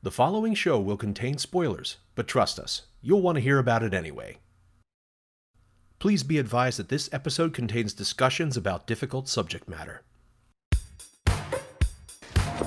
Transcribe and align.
The 0.00 0.12
following 0.12 0.54
show 0.54 0.78
will 0.78 0.96
contain 0.96 1.38
spoilers, 1.38 1.96
but 2.14 2.28
trust 2.28 2.60
us, 2.60 2.82
you'll 3.02 3.20
want 3.20 3.34
to 3.34 3.40
hear 3.40 3.58
about 3.58 3.82
it 3.82 3.92
anyway. 3.92 4.38
Please 5.98 6.22
be 6.22 6.38
advised 6.38 6.78
that 6.78 6.88
this 6.88 7.10
episode 7.12 7.52
contains 7.52 7.94
discussions 7.94 8.56
about 8.56 8.86
difficult 8.86 9.28
subject 9.28 9.68
matter. 9.68 10.02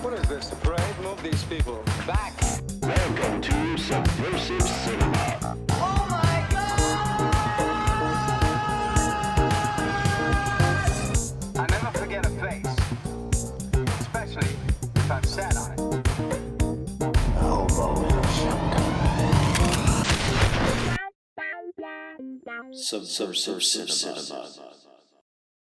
What 0.02 0.13
is 0.15 0.28
this, 0.28 0.52
a 0.52 0.55
parade? 0.57 0.99
Move 1.02 1.23
these 1.23 1.41
people 1.46 1.81
back. 2.05 2.33
Welcome 2.81 3.41
to 3.41 3.77
Subversive 3.77 4.61
Cinema. 4.61 5.20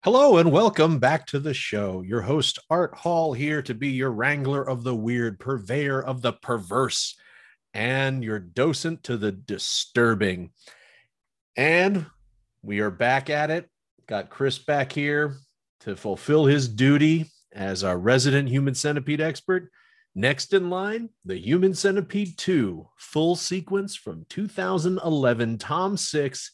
Hello 0.03 0.37
and 0.37 0.51
welcome 0.51 0.99
back 0.99 1.25
to 1.27 1.39
the 1.39 1.53
show. 1.53 2.01
Your 2.01 2.21
host, 2.21 2.59
Art 2.69 2.93
Hall, 2.95 3.33
here 3.33 3.63
to 3.63 3.73
be 3.73 3.89
your 3.89 4.11
wrangler 4.11 4.61
of 4.61 4.83
the 4.83 4.95
weird, 4.95 5.39
purveyor 5.39 6.03
of 6.03 6.21
the 6.21 6.33
perverse, 6.33 7.15
and 7.73 8.23
your 8.23 8.37
docent 8.37 9.03
to 9.05 9.17
the 9.17 9.31
disturbing. 9.31 10.51
And 11.55 12.05
we 12.61 12.81
are 12.81 12.91
back 12.91 13.31
at 13.31 13.49
it. 13.49 13.67
Got 14.07 14.29
Chris 14.29 14.59
back 14.59 14.91
here 14.91 15.37
to 15.81 15.95
fulfill 15.95 16.45
his 16.45 16.69
duty 16.69 17.31
as 17.51 17.83
our 17.83 17.97
resident 17.97 18.49
human 18.49 18.75
centipede 18.75 19.21
expert. 19.21 19.71
Next 20.13 20.53
in 20.53 20.69
line, 20.69 21.09
the 21.25 21.35
Human 21.35 21.73
Centipede 21.73 22.37
2 22.37 22.87
full 22.95 23.35
sequence 23.35 23.97
from 23.97 24.25
2011. 24.29 25.57
Tom 25.57 25.97
Six 25.97 26.51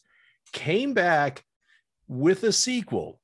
came 0.52 0.94
back 0.94 1.44
with 2.08 2.44
a 2.44 2.52
sequel. 2.52 3.20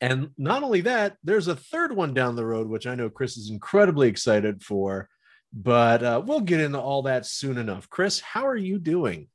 And 0.00 0.30
not 0.36 0.62
only 0.62 0.82
that, 0.82 1.16
there's 1.24 1.48
a 1.48 1.56
third 1.56 1.94
one 1.94 2.12
down 2.12 2.36
the 2.36 2.44
road, 2.44 2.68
which 2.68 2.86
I 2.86 2.94
know 2.94 3.08
Chris 3.08 3.36
is 3.36 3.50
incredibly 3.50 4.08
excited 4.08 4.62
for. 4.62 5.08
But 5.52 6.02
uh, 6.02 6.22
we'll 6.24 6.40
get 6.40 6.60
into 6.60 6.78
all 6.78 7.02
that 7.02 7.24
soon 7.24 7.56
enough. 7.56 7.88
Chris, 7.88 8.20
how 8.20 8.46
are 8.46 8.56
you 8.56 8.78
doing? 8.78 9.28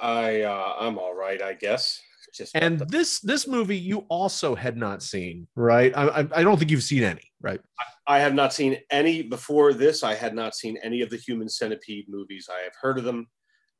I 0.00 0.40
uh, 0.42 0.74
I'm 0.80 0.98
all 0.98 1.14
right, 1.14 1.40
I 1.40 1.52
guess. 1.52 2.00
Just 2.34 2.56
And 2.56 2.78
the- 2.78 2.86
this 2.86 3.20
this 3.20 3.46
movie 3.46 3.76
you 3.76 3.98
also 4.08 4.54
had 4.54 4.76
not 4.76 5.02
seen, 5.02 5.46
right? 5.54 5.96
I, 5.96 6.08
I, 6.08 6.18
I 6.36 6.42
don't 6.42 6.58
think 6.58 6.70
you've 6.70 6.82
seen 6.82 7.04
any, 7.04 7.30
right? 7.40 7.60
I 8.06 8.18
have 8.18 8.34
not 8.34 8.52
seen 8.52 8.78
any 8.90 9.22
before 9.22 9.74
this. 9.74 10.02
I 10.02 10.14
had 10.14 10.34
not 10.34 10.56
seen 10.56 10.76
any 10.82 11.02
of 11.02 11.10
the 11.10 11.18
Human 11.18 11.48
Centipede 11.48 12.06
movies. 12.08 12.48
I 12.50 12.62
have 12.64 12.72
heard 12.80 12.98
of 12.98 13.04
them. 13.04 13.28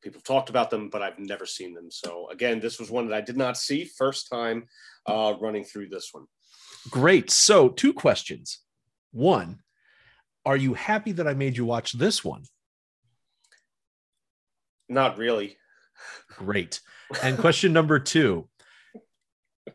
People 0.03 0.21
talked 0.21 0.51
about 0.51 0.71
them, 0.71 0.89
but 0.91 1.03
I've 1.03 1.19
never 1.19 1.47
seen 1.47 1.75
them. 1.75 1.91
So 1.91 2.29
again, 2.31 2.61
this 2.61 2.79
was 2.79 2.91
one 2.91 3.09
that 3.09 3.17
I 3.17 3.21
did 3.21 3.37
not 3.37 3.57
see. 3.57 3.85
First 3.85 4.29
time 4.31 4.67
uh, 5.07 5.35
running 5.41 5.65
through 5.65 5.89
this 5.89 6.09
one. 6.13 6.27
Great. 6.91 7.31
So, 7.31 7.69
two 7.69 7.93
questions. 7.93 8.61
One, 9.13 9.61
are 10.45 10.57
you 10.57 10.75
happy 10.75 11.13
that 11.13 11.29
I 11.29 11.35
made 11.35 11.57
you 11.57 11.65
watch 11.65 11.93
this 11.93 12.25
one? 12.25 12.43
Not 14.89 15.17
really. 15.17 15.57
Great. 16.29 16.81
And 17.23 17.39
question 17.39 17.73
number 17.73 17.99
two 17.99 18.49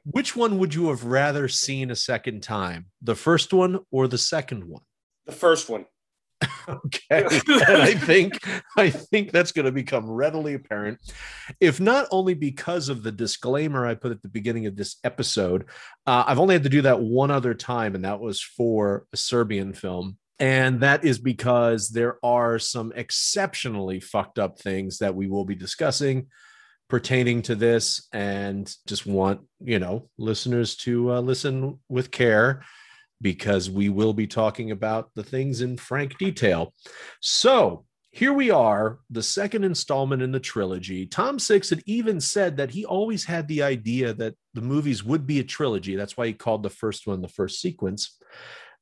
Which 0.03 0.35
one 0.35 0.59
would 0.59 0.73
you 0.73 0.89
have 0.89 1.05
rather 1.05 1.47
seen 1.47 1.91
a 1.91 1.95
second 1.95 2.43
time, 2.43 2.87
the 3.01 3.15
first 3.15 3.53
one 3.53 3.79
or 3.91 4.07
the 4.07 4.17
second 4.17 4.65
one? 4.65 4.83
The 5.25 5.31
first 5.31 5.69
one. 5.69 5.85
Okay. 6.69 7.23
and 7.47 7.81
I 7.81 7.93
think 7.93 8.37
I 8.77 8.89
think 8.89 9.31
that's 9.31 9.53
going 9.53 9.65
to 9.65 9.71
become 9.71 10.09
readily 10.09 10.53
apparent, 10.53 10.99
if 11.59 11.79
not 11.79 12.07
only 12.11 12.33
because 12.33 12.89
of 12.89 13.03
the 13.03 13.11
disclaimer 13.11 13.85
I 13.85 13.95
put 13.95 14.11
at 14.11 14.21
the 14.21 14.27
beginning 14.27 14.65
of 14.65 14.75
this 14.75 14.97
episode. 15.03 15.65
Uh, 16.05 16.25
I've 16.27 16.39
only 16.39 16.55
had 16.55 16.63
to 16.63 16.69
do 16.69 16.81
that 16.81 16.99
one 16.99 17.31
other 17.31 17.53
time, 17.53 17.95
and 17.95 18.03
that 18.03 18.19
was 18.19 18.41
for 18.41 19.05
a 19.13 19.17
Serbian 19.17 19.73
film. 19.73 20.17
And 20.39 20.81
that 20.81 21.03
is 21.03 21.17
because 21.17 21.89
there 21.89 22.17
are 22.23 22.59
some 22.59 22.91
exceptionally 22.95 23.99
fucked 23.99 24.37
up 24.37 24.59
things 24.59 24.99
that 24.99 25.15
we 25.15 25.27
will 25.27 25.45
be 25.45 25.55
discussing 25.55 26.27
pertaining 26.89 27.41
to 27.43 27.55
this, 27.55 28.07
and 28.13 28.71
just 28.85 29.05
want 29.05 29.41
you 29.63 29.79
know 29.79 30.09
listeners 30.17 30.75
to 30.77 31.13
uh, 31.13 31.21
listen 31.21 31.79
with 31.87 32.11
care 32.11 32.63
because 33.21 33.69
we 33.69 33.89
will 33.89 34.13
be 34.13 34.27
talking 34.27 34.71
about 34.71 35.09
the 35.15 35.23
things 35.23 35.61
in 35.61 35.77
frank 35.77 36.17
detail. 36.17 36.73
So 37.21 37.85
here 38.11 38.33
we 38.33 38.49
are, 38.49 38.99
the 39.09 39.21
second 39.21 39.63
installment 39.63 40.21
in 40.21 40.31
the 40.31 40.39
trilogy. 40.39 41.05
Tom 41.05 41.37
Six 41.37 41.69
had 41.69 41.83
even 41.85 42.19
said 42.19 42.57
that 42.57 42.71
he 42.71 42.83
always 42.85 43.23
had 43.23 43.47
the 43.47 43.61
idea 43.61 44.13
that 44.13 44.33
the 44.53 44.61
movies 44.61 45.03
would 45.03 45.27
be 45.27 45.39
a 45.39 45.43
trilogy. 45.43 45.95
That's 45.95 46.17
why 46.17 46.27
he 46.27 46.33
called 46.33 46.63
the 46.63 46.69
first 46.69 47.05
one 47.05 47.21
the 47.21 47.27
first 47.27 47.61
sequence. 47.61 48.17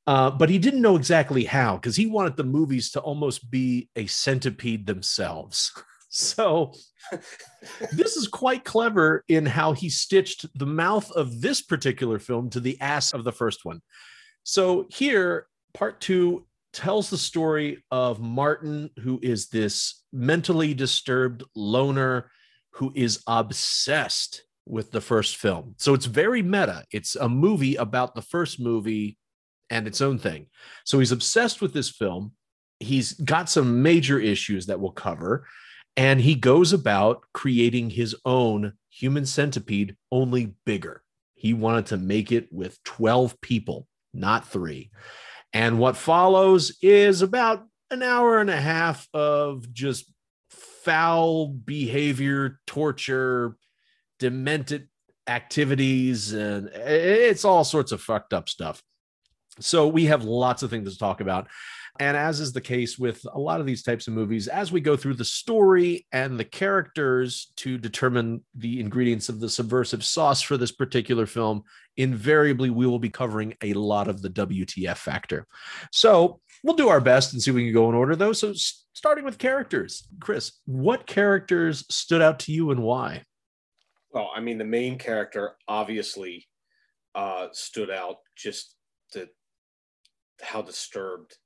Uh, 0.08 0.30
but 0.30 0.50
he 0.50 0.60
didn't 0.60 0.82
know 0.82 0.96
exactly 0.96 1.44
how 1.44 1.76
because 1.76 1.96
he 1.96 2.06
wanted 2.06 2.38
the 2.38 2.44
movies 2.44 2.92
to 2.92 3.02
almost 3.02 3.50
be 3.50 3.90
a 3.96 4.06
centipede 4.08 4.86
themselves. 4.86 5.72
So 6.08 6.72
this 7.92 8.16
is 8.16 8.30
quite 8.30 8.64
clever 8.64 9.26
in 9.28 9.46
how 9.46 9.74
he 9.74 9.90
stitched 9.90 10.46
the 10.58 10.66
mouth 10.66 11.12
of 11.12 11.42
this 11.42 11.62
particular 11.62 12.20
film 12.20 12.50
to 12.52 12.62
the 12.62 12.80
ass 12.80 13.14
of 13.14 13.26
the 13.26 13.34
first 13.34 13.66
one. 13.66 13.82
So 14.46 14.86
here, 14.90 15.48
part 15.74 16.00
two 16.00 16.46
tells 16.72 17.10
the 17.10 17.18
story 17.18 17.84
of 17.90 18.20
Martin, 18.20 18.92
who 19.00 19.20
is 19.24 19.48
this 19.48 20.04
mentally 20.14 20.76
disturbed 20.76 21.44
loner 21.56 22.30
who 22.74 22.92
is 22.94 23.24
obsessed 23.26 24.44
with 24.68 24.92
the 24.92 25.02
first 25.02 25.38
film. 25.38 25.74
So 25.78 25.96
it's 25.96 26.06
very 26.06 26.44
meta. 26.44 26.84
It's 26.92 27.16
a 27.16 27.28
movie 27.28 27.76
about 27.76 28.14
the 28.14 28.22
first 28.22 28.60
movie 28.60 29.18
and 29.72 29.88
its 29.88 30.00
own 30.00 30.20
thing. 30.20 30.46
So 30.84 31.00
he's 31.00 31.12
obsessed 31.12 31.60
with 31.60 31.74
this 31.74 31.90
film. 31.90 32.34
He's 32.80 33.14
got 33.14 33.50
some 33.50 33.82
major 33.82 34.20
issues 34.20 34.68
that 34.68 34.80
we'll 34.80 34.92
cover. 34.92 35.48
And 35.98 36.22
he 36.22 36.36
goes 36.36 36.72
about 36.72 37.24
creating 37.34 37.90
his 37.90 38.16
own 38.26 38.74
human 38.90 39.26
centipede, 39.26 39.96
only 40.12 40.54
bigger. 40.66 41.02
He 41.34 41.54
wanted 41.54 41.88
to 41.88 41.98
make 41.98 42.32
it 42.32 42.48
with 42.52 42.84
12 42.84 43.42
people, 43.42 43.88
not 44.16 44.48
three. 44.48 44.92
And 45.54 45.80
what 45.80 45.98
follows 45.98 46.78
is 46.82 47.22
about 47.22 47.66
an 47.92 48.04
hour 48.04 48.40
and 48.40 48.50
a 48.50 48.60
half 48.60 49.08
of 49.14 49.72
just 49.72 50.12
foul 50.50 51.48
behavior, 51.48 52.60
torture, 52.68 53.56
demented 54.20 54.88
activities, 55.28 56.34
and 56.34 56.68
it's 56.68 57.46
all 57.46 57.64
sorts 57.64 57.92
of 57.92 58.02
fucked 58.02 58.34
up 58.34 58.50
stuff. 58.50 58.82
So 59.60 59.88
we 59.88 60.06
have 60.06 60.24
lots 60.24 60.64
of 60.64 60.70
things 60.70 60.92
to 60.92 61.00
talk 61.00 61.22
about. 61.22 61.48
And 62.00 62.18
as 62.18 62.40
is 62.42 62.52
the 62.52 62.62
case 62.62 63.00
with 63.00 63.26
a 63.34 63.40
lot 63.40 63.62
of 63.62 63.66
these 63.66 63.84
types 63.84 64.08
of 64.08 64.14
movies, 64.14 64.48
as 64.48 64.72
we 64.72 64.82
go 64.82 64.98
through 64.98 65.14
the 65.14 65.26
story 65.26 66.06
and 66.12 66.38
the 66.38 66.44
characters 66.44 67.54
to 67.58 67.78
determine 67.78 68.44
the 68.54 68.82
ingredients 68.82 69.30
of 69.30 69.40
the 69.40 69.50
subversive 69.50 70.04
sauce 70.04 70.42
for 70.42 70.58
this 70.58 70.72
particular 70.72 71.26
film, 71.26 71.64
invariably 71.96 72.70
we 72.70 72.86
will 72.86 73.00
be 73.00 73.10
covering 73.10 73.54
a 73.64 73.74
lot 73.74 74.10
of 74.10 74.22
the 74.22 74.30
WTF 74.30 74.98
factor. 74.98 75.48
So 75.92 76.42
we'll 76.64 76.76
do 76.76 76.90
our 76.90 77.00
best 77.00 77.32
and 77.32 77.42
see 77.42 77.52
if 77.52 77.56
we 77.56 77.66
can 77.66 77.74
go 77.74 77.90
in 77.90 77.96
order, 77.96 78.16
though. 78.16 78.34
So, 78.34 78.54
starting 78.94 79.24
with 79.24 79.38
characters, 79.38 80.08
Chris, 80.20 80.54
what 80.66 81.08
characters 81.08 81.86
stood 81.90 82.22
out 82.22 82.40
to 82.40 82.52
you 82.52 82.72
and 82.72 82.84
why? 82.84 83.24
Well, 84.12 84.32
I 84.36 84.42
mean, 84.42 84.58
the 84.58 84.66
main 84.66 84.98
character 84.98 85.56
obviously 85.68 86.48
uh, 87.14 87.48
stood 87.52 87.90
out. 87.90 88.18
Just 88.36 88.76
the 89.14 89.30
how 90.42 90.62
disturbed 90.62 91.38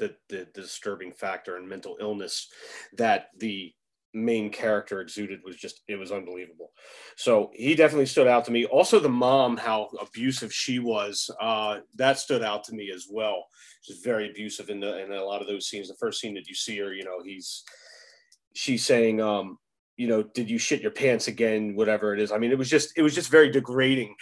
the, 0.00 0.16
the 0.28 0.48
disturbing 0.54 1.12
factor 1.12 1.56
and 1.56 1.68
mental 1.68 1.96
illness 2.00 2.48
that 2.96 3.28
the 3.38 3.72
main 4.12 4.50
character 4.50 5.00
exuded 5.00 5.38
was 5.44 5.54
just 5.54 5.82
it 5.86 5.96
was 5.96 6.10
unbelievable. 6.10 6.72
So 7.16 7.50
he 7.54 7.76
definitely 7.76 8.06
stood 8.06 8.26
out 8.26 8.44
to 8.46 8.50
me. 8.50 8.64
Also, 8.64 8.98
the 8.98 9.08
mom, 9.08 9.56
how 9.56 9.88
abusive 10.00 10.52
she 10.52 10.80
was, 10.80 11.30
uh, 11.40 11.78
that 11.94 12.18
stood 12.18 12.42
out 12.42 12.64
to 12.64 12.74
me 12.74 12.90
as 12.92 13.06
well. 13.08 13.46
She's 13.82 14.00
very 14.00 14.28
abusive 14.28 14.68
in 14.68 14.80
the 14.80 15.04
in 15.04 15.12
a 15.12 15.24
lot 15.24 15.40
of 15.40 15.46
those 15.46 15.68
scenes. 15.68 15.88
The 15.88 15.94
first 15.94 16.20
scene 16.20 16.34
that 16.34 16.48
you 16.48 16.54
see 16.54 16.78
her, 16.78 16.92
you 16.92 17.04
know, 17.04 17.22
he's 17.24 17.62
she's 18.54 18.84
saying, 18.84 19.20
um, 19.20 19.58
you 20.00 20.08
know, 20.08 20.22
did 20.22 20.48
you 20.48 20.56
shit 20.56 20.80
your 20.80 20.92
pants 20.92 21.28
again? 21.28 21.76
Whatever 21.76 22.14
it 22.14 22.20
is. 22.20 22.32
I 22.32 22.38
mean, 22.38 22.50
it 22.50 22.56
was 22.56 22.70
just 22.70 22.96
it 22.96 23.02
was 23.02 23.14
just 23.14 23.30
very 23.30 23.50
degrading. 23.50 24.14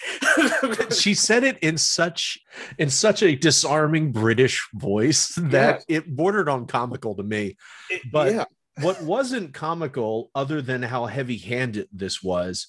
she 0.91 1.15
said 1.15 1.45
it 1.45 1.57
in 1.61 1.79
such 1.79 2.37
in 2.79 2.91
such 2.91 3.23
a 3.23 3.37
disarming 3.37 4.11
british 4.11 4.67
voice 4.75 5.35
that 5.41 5.85
it 5.87 6.17
bordered 6.17 6.49
on 6.49 6.67
comical 6.67 7.15
to 7.15 7.23
me 7.23 7.57
It- 7.91 8.03
But- 8.11 8.35
yeah, 8.35 8.45
what 8.81 9.03
wasn't 9.03 9.55
comical 9.55 10.31
other 10.35 10.61
than 10.63 10.83
how 10.83 11.07
heavy-handed 11.07 11.89
this 11.93 12.23
was 12.23 12.67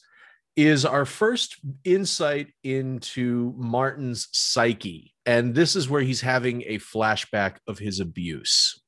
is 0.56 0.86
our 0.86 1.06
first 1.06 1.58
insight 1.84 2.48
into 2.64 3.54
martin's 3.58 4.28
psyche 4.32 5.14
and 5.26 5.56
this 5.56 5.76
is 5.76 5.90
where 5.90 6.02
he's 6.02 6.22
having 6.22 6.64
a 6.68 6.78
flashback 6.78 7.58
of 7.68 7.80
his 7.80 8.00
abuse 8.00 8.82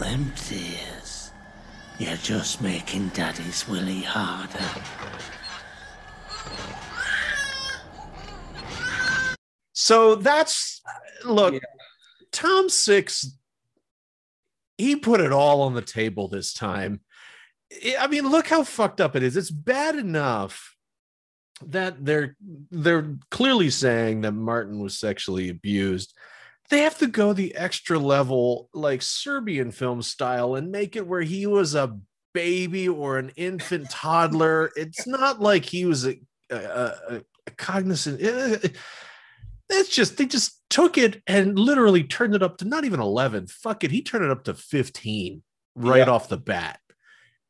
them 0.00 0.32
tears. 0.34 1.30
You're 1.98 2.16
just 2.16 2.62
making 2.62 3.08
Daddy's 3.08 3.68
willy 3.68 4.00
harder. 4.00 4.58
So 9.72 10.14
that's 10.14 10.80
look, 11.24 11.54
Yeah. 11.54 11.60
Tom 12.32 12.68
Six. 12.68 13.36
He 14.78 14.96
put 14.96 15.20
it 15.20 15.32
all 15.32 15.62
on 15.62 15.74
the 15.74 15.82
table 15.82 16.28
this 16.28 16.54
time. 16.54 17.00
I- 17.84 17.96
I 18.00 18.06
mean, 18.06 18.26
look 18.28 18.48
how 18.48 18.64
fucked 18.64 19.00
up 19.00 19.14
it 19.14 19.22
is. 19.22 19.36
It's 19.36 19.50
bad 19.50 19.96
enough 19.96 20.74
that 21.66 22.04
they're 22.04 22.36
they're 22.70 23.16
clearly 23.30 23.68
saying 23.70 24.22
that 24.22 24.32
Martin 24.32 24.78
was 24.80 24.98
sexually 24.98 25.50
abused. 25.50 26.14
They 26.70 26.80
have 26.82 26.98
to 26.98 27.06
go 27.08 27.32
the 27.32 27.54
extra 27.56 27.98
level, 27.98 28.68
like 28.72 29.02
Serbian 29.02 29.72
film 29.72 30.02
style, 30.02 30.54
and 30.54 30.70
make 30.70 30.94
it 30.96 31.06
where 31.06 31.22
he 31.22 31.46
was 31.46 31.74
a 31.74 31.98
baby 32.32 32.88
or 32.88 33.18
an 33.18 33.30
infant 33.36 33.90
toddler. 33.90 34.70
It's 34.76 35.06
not 35.06 35.40
like 35.40 35.64
he 35.64 35.84
was 35.84 36.06
a, 36.06 36.20
a, 36.50 36.56
a, 36.56 37.22
a 37.48 37.50
cognizant. 37.56 38.22
eh, 38.22 38.68
It's 39.68 39.88
just 39.88 40.16
they 40.16 40.26
just 40.26 40.62
took 40.70 40.96
it 40.96 41.22
and 41.26 41.58
literally 41.58 42.04
turned 42.04 42.34
it 42.36 42.42
up 42.42 42.58
to 42.58 42.64
not 42.64 42.84
even 42.84 43.00
11. 43.00 43.48
Fuck 43.48 43.82
it. 43.84 43.90
He 43.90 44.02
turned 44.02 44.24
it 44.24 44.30
up 44.30 44.44
to 44.44 44.54
15 44.54 45.42
right 45.74 45.98
Yeah. 45.98 46.04
off 46.12 46.28
the 46.28 46.36
bat. 46.36 46.78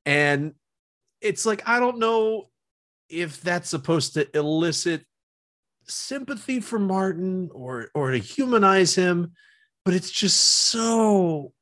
And 0.06 0.54
it's 1.20 1.44
like, 1.44 1.68
I 1.68 1.78
don't 1.80 1.98
know 1.98 2.48
if 3.10 3.40
that's 3.42 3.68
supposed 3.68 4.14
to 4.14 4.34
elicit 4.36 5.04
sympathy 5.90 6.60
for 6.60 6.78
Martin 6.78 7.50
or 7.52 7.88
or 7.94 8.10
to 8.12 8.18
humanize 8.18 8.94
him, 8.94 9.32
but 9.84 9.94
it's 9.94 10.10
just 10.10 10.40
so 10.40 11.52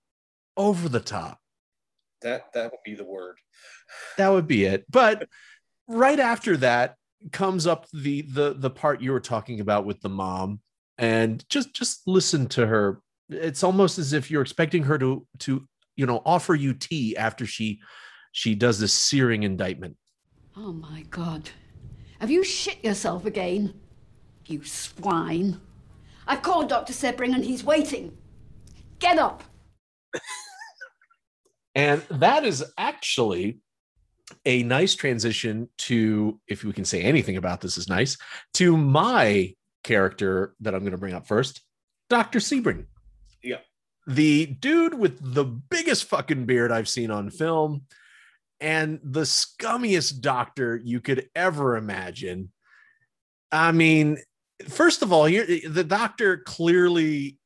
over 0.56 0.88
the 0.88 1.00
top. 1.00 1.38
That 2.22 2.52
that 2.54 2.70
would 2.70 2.80
be 2.84 2.94
the 2.94 3.04
word. 3.04 3.36
That 4.16 4.28
would 4.28 4.46
be 4.46 4.64
it. 4.64 4.84
But 4.90 5.28
right 5.86 6.20
after 6.20 6.56
that 6.58 6.96
comes 7.32 7.66
up 7.66 7.86
the 7.92 8.22
the 8.22 8.54
the 8.54 8.70
part 8.70 9.00
you 9.00 9.12
were 9.12 9.20
talking 9.20 9.60
about 9.60 9.84
with 9.84 10.00
the 10.00 10.08
mom 10.08 10.60
and 10.98 11.48
just 11.48 11.74
just 11.74 12.06
listen 12.06 12.46
to 12.48 12.66
her. 12.66 13.00
It's 13.28 13.62
almost 13.62 13.98
as 13.98 14.12
if 14.12 14.30
you're 14.30 14.42
expecting 14.42 14.84
her 14.84 14.98
to 14.98 15.26
to 15.40 15.66
you 15.96 16.06
know 16.06 16.22
offer 16.24 16.54
you 16.54 16.74
tea 16.74 17.16
after 17.16 17.46
she 17.46 17.80
she 18.32 18.54
does 18.54 18.78
this 18.78 18.92
searing 18.92 19.42
indictment. 19.42 19.96
Oh 20.56 20.72
my 20.72 21.02
god. 21.10 21.50
Have 22.20 22.30
you 22.30 22.42
shit 22.42 22.84
yourself 22.84 23.24
again? 23.24 23.74
You 24.48 24.64
swine. 24.64 25.60
I've 26.26 26.42
called 26.42 26.68
Dr. 26.68 26.92
Sebring 26.92 27.34
and 27.34 27.44
he's 27.44 27.62
waiting. 27.62 28.16
Get 28.98 29.18
up. 29.18 29.44
And 31.74 32.02
that 32.10 32.44
is 32.44 32.64
actually 32.76 33.60
a 34.44 34.62
nice 34.62 34.94
transition 34.94 35.68
to, 35.78 36.40
if 36.48 36.64
we 36.64 36.72
can 36.72 36.84
say 36.84 37.02
anything 37.02 37.36
about 37.36 37.60
this 37.60 37.78
is 37.78 37.88
nice, 37.88 38.16
to 38.54 38.76
my 38.76 39.54
character 39.84 40.54
that 40.60 40.74
I'm 40.74 40.80
going 40.80 40.92
to 40.92 40.98
bring 40.98 41.14
up 41.14 41.26
first, 41.26 41.62
Dr. 42.10 42.38
Sebring. 42.40 42.86
Yeah. 43.42 43.58
The 44.06 44.46
dude 44.46 44.94
with 44.94 45.34
the 45.34 45.44
biggest 45.44 46.06
fucking 46.06 46.46
beard 46.46 46.72
I've 46.72 46.88
seen 46.88 47.10
on 47.10 47.30
film 47.30 47.82
and 48.60 48.98
the 49.04 49.22
scummiest 49.22 50.20
doctor 50.20 50.80
you 50.82 51.00
could 51.00 51.28
ever 51.36 51.76
imagine. 51.76 52.50
I 53.52 53.72
mean, 53.72 54.18
first 54.66 55.02
of 55.02 55.12
all, 55.12 55.24
here 55.26 55.46
the 55.68 55.84
doctor 55.84 56.38
clearly 56.38 57.38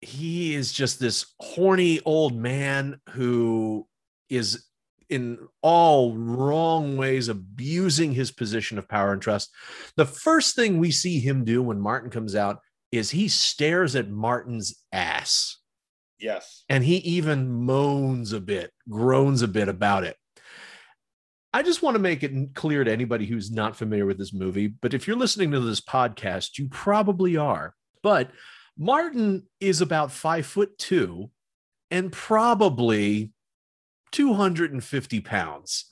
he 0.00 0.54
is 0.54 0.72
just 0.72 0.98
this 0.98 1.26
horny 1.40 2.00
old 2.04 2.36
man 2.36 3.00
who 3.10 3.86
is 4.28 4.66
in 5.08 5.38
all 5.60 6.16
wrong 6.16 6.96
ways 6.96 7.28
abusing 7.28 8.12
his 8.12 8.30
position 8.30 8.78
of 8.78 8.88
power 8.88 9.12
and 9.12 9.20
trust. 9.22 9.50
The 9.96 10.06
first 10.06 10.56
thing 10.56 10.78
we 10.78 10.90
see 10.90 11.20
him 11.20 11.44
do 11.44 11.62
when 11.62 11.80
Martin 11.80 12.10
comes 12.10 12.34
out 12.34 12.58
is 12.90 13.10
he 13.10 13.28
stares 13.28 13.94
at 13.94 14.08
Martin's 14.10 14.74
ass 14.92 15.58
Yes. 16.18 16.64
and 16.68 16.82
he 16.84 16.96
even 16.96 17.48
moans 17.50 18.32
a 18.32 18.40
bit, 18.40 18.72
groans 18.88 19.42
a 19.42 19.48
bit 19.48 19.68
about 19.68 20.04
it. 20.04 20.16
I 21.54 21.62
just 21.62 21.82
want 21.82 21.96
to 21.96 22.02
make 22.02 22.22
it 22.22 22.54
clear 22.54 22.82
to 22.82 22.90
anybody 22.90 23.26
who's 23.26 23.50
not 23.50 23.76
familiar 23.76 24.06
with 24.06 24.18
this 24.18 24.32
movie, 24.32 24.68
but 24.68 24.94
if 24.94 25.06
you're 25.06 25.16
listening 25.16 25.50
to 25.50 25.60
this 25.60 25.82
podcast, 25.82 26.58
you 26.58 26.68
probably 26.68 27.36
are. 27.36 27.74
But 28.02 28.30
Martin 28.78 29.46
is 29.60 29.80
about 29.80 30.12
five 30.12 30.46
foot 30.46 30.78
two 30.78 31.30
and 31.90 32.10
probably 32.10 33.32
250 34.12 35.20
pounds. 35.20 35.86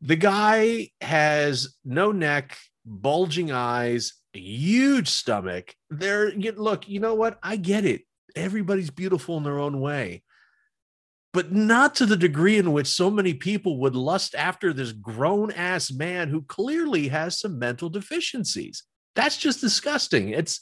The 0.00 0.16
guy 0.16 0.90
has 1.00 1.74
no 1.84 2.12
neck, 2.12 2.56
bulging 2.84 3.50
eyes, 3.50 4.14
huge 4.32 5.08
stomach. 5.08 5.74
There, 5.90 6.30
look, 6.32 6.88
you 6.88 7.00
know 7.00 7.14
what? 7.14 7.38
I 7.42 7.56
get 7.56 7.84
it. 7.84 8.02
Everybody's 8.36 8.90
beautiful 8.90 9.36
in 9.36 9.42
their 9.42 9.58
own 9.58 9.80
way, 9.80 10.22
but 11.32 11.52
not 11.52 11.94
to 11.96 12.06
the 12.06 12.16
degree 12.16 12.58
in 12.58 12.72
which 12.72 12.86
so 12.86 13.10
many 13.10 13.34
people 13.34 13.78
would 13.80 13.94
lust 13.94 14.34
after 14.34 14.72
this 14.72 14.92
grown 14.92 15.50
ass 15.52 15.92
man 15.92 16.28
who 16.28 16.42
clearly 16.42 17.08
has 17.08 17.38
some 17.38 17.58
mental 17.58 17.88
deficiencies. 17.88 18.84
That's 19.14 19.36
just 19.36 19.60
disgusting. 19.60 20.30
It's 20.30 20.60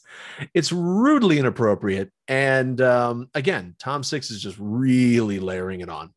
it's 0.55 0.72
rudely 0.72 1.38
inappropriate. 1.38 2.11
And 2.28 2.81
um, 2.81 3.28
again, 3.34 3.75
Tom 3.78 4.02
Six 4.02 4.31
is 4.31 4.40
just 4.40 4.56
really 4.61 5.40
layering 5.40 5.81
it 5.81 5.88
on. 5.88 6.14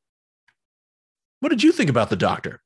What 1.39 1.49
did 1.49 1.63
you 1.63 1.71
think 1.71 1.89
about 1.89 2.09
the 2.09 2.15
doctor? 2.15 2.61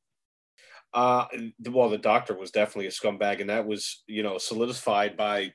Uh, 0.93 1.25
well, 1.69 1.89
the 1.89 1.97
doctor 1.97 2.37
was 2.37 2.51
definitely 2.51 2.87
a 2.87 2.91
scumbag, 2.91 3.39
and 3.39 3.49
that 3.49 3.65
was, 3.65 4.03
you 4.07 4.23
know, 4.23 4.37
solidified 4.37 5.15
by 5.15 5.53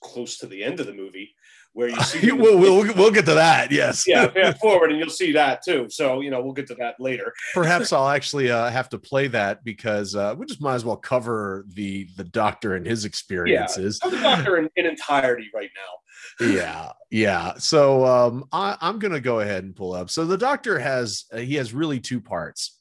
close 0.00 0.38
to 0.38 0.46
the 0.46 0.62
end 0.62 0.80
of 0.80 0.86
the 0.86 0.94
movie, 0.94 1.34
where 1.76 1.90
you 1.90 2.00
see 2.00 2.32
we'll, 2.32 2.58
we'll, 2.58 2.94
we'll 2.94 3.10
get 3.10 3.26
to 3.26 3.34
that. 3.34 3.70
Yes. 3.70 4.08
yeah, 4.08 4.26
fast 4.34 4.58
forward, 4.60 4.90
and 4.90 4.98
you'll 4.98 5.10
see 5.10 5.30
that 5.32 5.62
too. 5.62 5.86
So, 5.90 6.22
you 6.22 6.30
know, 6.30 6.40
we'll 6.40 6.54
get 6.54 6.66
to 6.68 6.74
that 6.76 6.98
later. 6.98 7.34
Perhaps 7.52 7.92
I'll 7.92 8.08
actually 8.08 8.50
uh, 8.50 8.70
have 8.70 8.88
to 8.88 8.98
play 8.98 9.28
that 9.28 9.62
because 9.62 10.16
uh, 10.16 10.34
we 10.38 10.46
just 10.46 10.62
might 10.62 10.74
as 10.76 10.86
well 10.86 10.96
cover 10.96 11.66
the 11.68 12.08
the 12.16 12.24
doctor 12.24 12.76
and 12.76 12.86
his 12.86 13.04
experiences. 13.04 14.00
I'm 14.02 14.10
the 14.10 14.20
doctor 14.20 14.56
in, 14.56 14.70
in 14.76 14.86
entirety 14.86 15.50
right 15.54 15.70
now. 16.40 16.46
yeah 16.48 16.92
yeah 17.10 17.54
so 17.56 18.04
um 18.04 18.44
I, 18.50 18.76
i'm 18.80 18.98
gonna 18.98 19.20
go 19.20 19.40
ahead 19.40 19.64
and 19.64 19.76
pull 19.76 19.92
up 19.92 20.10
so 20.10 20.24
the 20.24 20.36
doctor 20.36 20.78
has 20.78 21.24
uh, 21.32 21.38
he 21.38 21.54
has 21.54 21.72
really 21.72 22.00
two 22.00 22.20
parts 22.20 22.80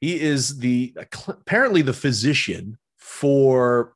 he 0.00 0.20
is 0.20 0.58
the 0.58 0.94
apparently 0.96 1.82
the 1.82 1.92
physician 1.92 2.78
for 2.98 3.94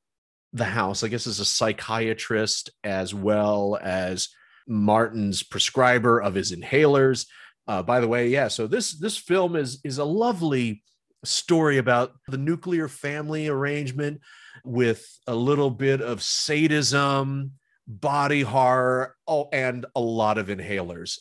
the 0.55 0.65
house 0.65 1.03
i 1.03 1.09
guess 1.09 1.27
as 1.27 1.41
a 1.41 1.45
psychiatrist 1.45 2.71
as 2.83 3.15
well 3.15 3.79
as 3.83 4.29
martin's 4.67 5.43
prescriber 5.43 6.21
of 6.21 6.35
his 6.35 6.53
inhalers 6.53 7.27
uh, 7.69 7.83
by 7.83 8.01
the 8.01 8.09
way 8.09 8.29
yeah 8.29 8.49
so 8.49 8.67
this 8.67 8.93
this 8.99 9.17
film 9.17 9.57
is 9.57 9.81
is 9.85 9.99
a 9.99 10.05
lovely 10.05 10.83
story 11.25 11.79
about 11.79 12.13
the 12.29 12.39
nuclear 12.39 12.89
family 12.89 13.49
arrangement 13.49 14.21
with 14.65 15.19
a 15.27 15.35
little 15.35 15.71
bit 15.71 16.01
of 16.01 16.23
sadism 16.23 17.53
body 17.87 18.43
horror 18.43 19.17
oh, 19.27 19.49
and 19.53 19.87
a 19.95 20.01
lot 20.01 20.39
of 20.39 20.49
inhalers. 20.49 21.19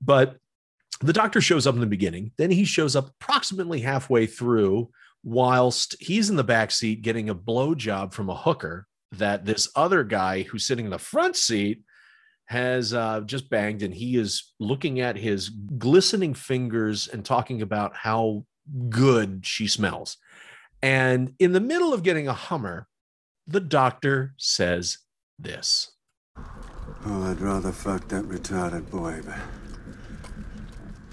But 0.00 0.36
the 1.00 1.12
doctor 1.12 1.40
shows 1.40 1.66
up 1.66 1.74
in 1.74 1.80
the 1.80 1.86
beginning. 1.86 2.32
Then 2.38 2.50
he 2.50 2.64
shows 2.64 2.96
up 2.96 3.10
approximately 3.20 3.80
halfway 3.80 4.26
through, 4.26 4.90
whilst 5.26 5.96
he's 5.98 6.30
in 6.30 6.36
the 6.36 6.44
back 6.44 6.70
seat 6.70 7.02
getting 7.02 7.28
a 7.28 7.34
blowjob 7.34 8.12
from 8.12 8.30
a 8.30 8.36
hooker 8.36 8.86
that 9.10 9.44
this 9.44 9.68
other 9.74 10.04
guy 10.04 10.42
who's 10.42 10.64
sitting 10.64 10.84
in 10.84 10.90
the 10.92 10.98
front 10.98 11.34
seat 11.34 11.82
has 12.44 12.94
uh, 12.94 13.20
just 13.22 13.50
banged, 13.50 13.82
and 13.82 13.92
he 13.92 14.16
is 14.16 14.52
looking 14.60 15.00
at 15.00 15.16
his 15.16 15.48
glistening 15.48 16.32
fingers 16.32 17.08
and 17.08 17.24
talking 17.24 17.60
about 17.60 17.96
how 17.96 18.44
good 18.88 19.44
she 19.44 19.66
smells. 19.66 20.16
And 20.80 21.34
in 21.40 21.50
the 21.50 21.60
middle 21.60 21.92
of 21.92 22.04
getting 22.04 22.28
a 22.28 22.32
Hummer, 22.32 22.86
the 23.48 23.58
doctor 23.58 24.32
says 24.36 24.98
this. 25.40 25.90
Oh, 27.04 27.30
I'd 27.30 27.40
rather 27.40 27.72
fuck 27.72 28.06
that 28.08 28.24
retarded 28.26 28.88
boy, 28.92 29.22
but 29.24 29.38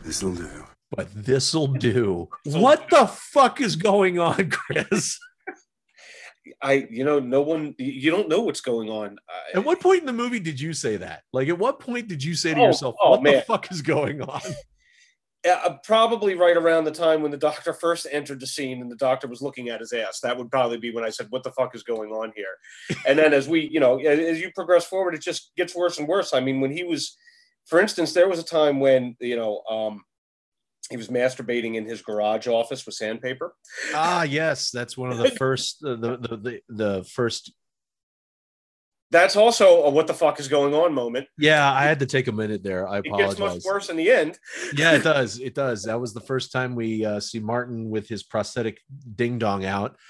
this'll 0.04 0.36
do. 0.36 0.66
But 0.96 1.08
this'll 1.14 1.68
do. 1.68 2.30
What 2.46 2.90
the 2.90 3.08
fuck 3.08 3.62
is 3.62 3.76
going 3.76 4.20
on, 4.20 4.50
Chris? 4.50 5.20
I, 6.62 6.88
you 6.90 7.04
know, 7.06 7.20
no 7.20 7.42
one, 7.42 7.74
you- 7.78 8.12
don't 8.12 8.28
know 8.30 8.42
what's 8.42 8.62
going 8.62 8.90
on. 8.90 9.18
I- 9.30 9.58
At 9.60 9.66
what 9.66 9.80
point 9.80 10.02
in 10.02 10.06
the 10.06 10.14
movie 10.14 10.40
did 10.40 10.60
you 10.60 10.74
say 10.74 10.98
that? 10.98 11.24
Like, 11.32 11.48
at 11.48 11.58
what 11.58 11.80
point 11.80 12.08
did 12.08 12.24
you 12.24 12.36
say 12.36 12.54
to 12.54 12.60
Oh, 12.60 12.66
yourself, 12.66 12.96
oh, 13.02 13.12
"What 13.12 13.24
the 13.24 13.42
fuck 13.42 13.72
is 13.72 13.82
going 13.82 14.22
on?" 14.22 14.42
Uh, 15.46 15.76
probably 15.84 16.36
right 16.36 16.56
around 16.56 16.86
the 16.86 16.92
time 16.92 17.22
when 17.22 17.30
the 17.30 17.36
doctor 17.36 17.74
first 17.74 18.08
entered 18.10 18.40
the 18.40 18.48
scene 18.48 18.80
and 18.80 18.90
the 18.90 18.96
doctor 18.96 19.28
was 19.28 19.42
looking 19.42 19.68
at 19.68 19.82
his 19.82 19.92
ass. 19.92 20.22
That 20.22 20.38
would 20.38 20.50
probably 20.50 20.78
be 20.78 20.94
when 20.96 21.04
I 21.04 21.10
said, 21.10 21.28
"What 21.32 21.44
the 21.44 21.52
fuck 21.52 21.76
is 21.76 21.84
going 21.84 22.12
on 22.12 22.32
here?" 22.34 22.56
And 23.06 23.20
then 23.20 23.34
as 23.34 23.46
we, 23.46 23.68
you 23.68 23.82
know, 23.82 24.00
as, 24.00 24.20
as 24.20 24.40
you 24.40 24.54
progress 24.56 24.86
forward, 24.86 25.16
it 25.16 25.22
just 25.22 25.52
gets 25.58 25.76
worse 25.76 26.00
and 26.00 26.08
worse. 26.08 26.34
I 26.34 26.40
mean, 26.40 26.62
when 26.62 26.72
he 26.72 26.86
was, 26.86 27.18
for 27.66 27.82
instance, 27.82 28.14
there 28.14 28.30
was 28.30 28.40
a 28.40 28.44
time 28.44 28.80
when 28.80 29.18
you 29.20 29.36
know, 29.36 29.64
um, 29.70 30.06
he 30.90 30.98
was 30.98 31.08
masturbating 31.08 31.76
in 31.76 31.86
his 31.86 32.02
garage 32.02 32.48
office 32.48 32.86
with 32.86 32.96
sandpaper. 32.96 33.56
Ah, 33.94 34.24
yes, 34.24 34.72
that's 34.72 34.98
one 34.98 35.12
of 35.12 35.18
the 35.18 35.32
first 35.38 35.84
uh, 35.86 35.96
the, 35.96 36.18
the 36.18 36.38
the 36.38 36.60
the 36.70 37.04
first. 37.04 37.54
That's 39.12 39.36
also 39.36 39.84
a 39.84 39.90
what 39.92 40.08
the 40.08 40.14
fuck 40.14 40.40
is 40.40 40.48
going 40.48 40.74
on 40.74 40.94
moment. 40.94 41.28
Yeah, 41.38 41.72
I 41.72 41.84
had 41.84 42.00
to 42.00 42.08
take 42.08 42.28
a 42.28 42.32
minute 42.32 42.64
there. 42.64 42.88
I 42.88 42.98
apologize. 42.98 43.34
It 43.34 43.40
gets 43.40 43.56
much 43.56 43.64
worse 43.64 43.90
in 43.90 43.96
the 43.96 44.10
end. 44.10 44.40
Yeah, 44.76 44.94
it 44.94 45.04
does. 45.04 45.40
It 45.40 45.54
does. 45.54 45.84
That 45.84 46.02
was 46.02 46.14
the 46.14 46.22
first 46.22 46.52
time 46.52 46.76
we 46.76 47.06
uh, 47.06 47.20
see 47.20 47.40
Martin 47.40 47.90
with 47.90 48.10
his 48.10 48.24
prosthetic 48.24 48.80
ding 49.16 49.40
dong 49.40 49.66
out. 49.66 49.98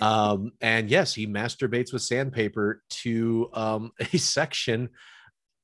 Um, 0.00 0.52
and 0.60 0.90
yes, 0.90 1.14
he 1.14 1.26
masturbates 1.26 1.90
with 1.90 2.02
sandpaper 2.02 2.82
to 3.02 3.48
um, 3.54 3.92
a 3.98 4.18
section 4.18 4.90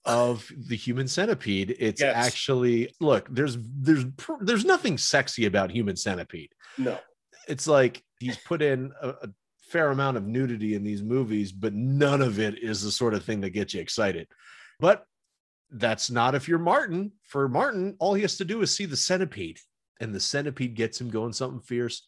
of 0.05 0.51
the 0.57 0.77
human 0.77 1.07
centipede. 1.09 1.77
It's 1.79 2.01
Yes. 2.01 2.15
actually 2.27 2.95
look. 3.01 3.29
There's 3.31 3.57
there's 3.61 4.05
there's 4.41 4.65
nothing 4.65 4.99
sexy 4.99 5.47
about 5.47 5.71
human 5.71 5.97
centipede. 5.97 6.53
No. 6.79 6.99
It's 7.49 7.67
like 7.67 8.03
he's 8.19 8.37
put 8.39 8.63
in 8.63 8.93
a, 9.03 9.09
a 9.11 9.29
fair 9.71 9.91
amount 9.91 10.17
of 10.17 10.27
nudity 10.27 10.75
in 10.75 10.85
these 10.85 11.03
movies, 11.03 11.53
but 11.53 11.75
none 11.75 12.23
of 12.23 12.39
it 12.39 12.59
is 12.63 12.83
the 12.83 12.91
sort 12.91 13.15
of 13.15 13.25
thing 13.25 13.41
that 13.43 13.51
gets 13.51 13.75
you 13.75 13.81
excited. 13.81 14.27
But 14.79 15.05
that's 15.71 16.11
not 16.11 16.35
if 16.35 16.49
you're 16.49 16.59
Martin. 16.59 17.13
For 17.25 17.49
Martin, 17.49 17.97
all 18.01 18.15
he 18.15 18.23
has 18.23 18.37
to 18.39 18.45
do 18.45 18.63
is 18.63 18.75
see 18.75 18.87
the 18.87 18.97
centipede, 18.97 19.59
and 20.01 20.15
the 20.15 20.21
centipede 20.21 20.75
gets 20.75 21.01
him 21.01 21.11
going 21.11 21.33
something 21.33 21.61
fierce, 21.61 22.07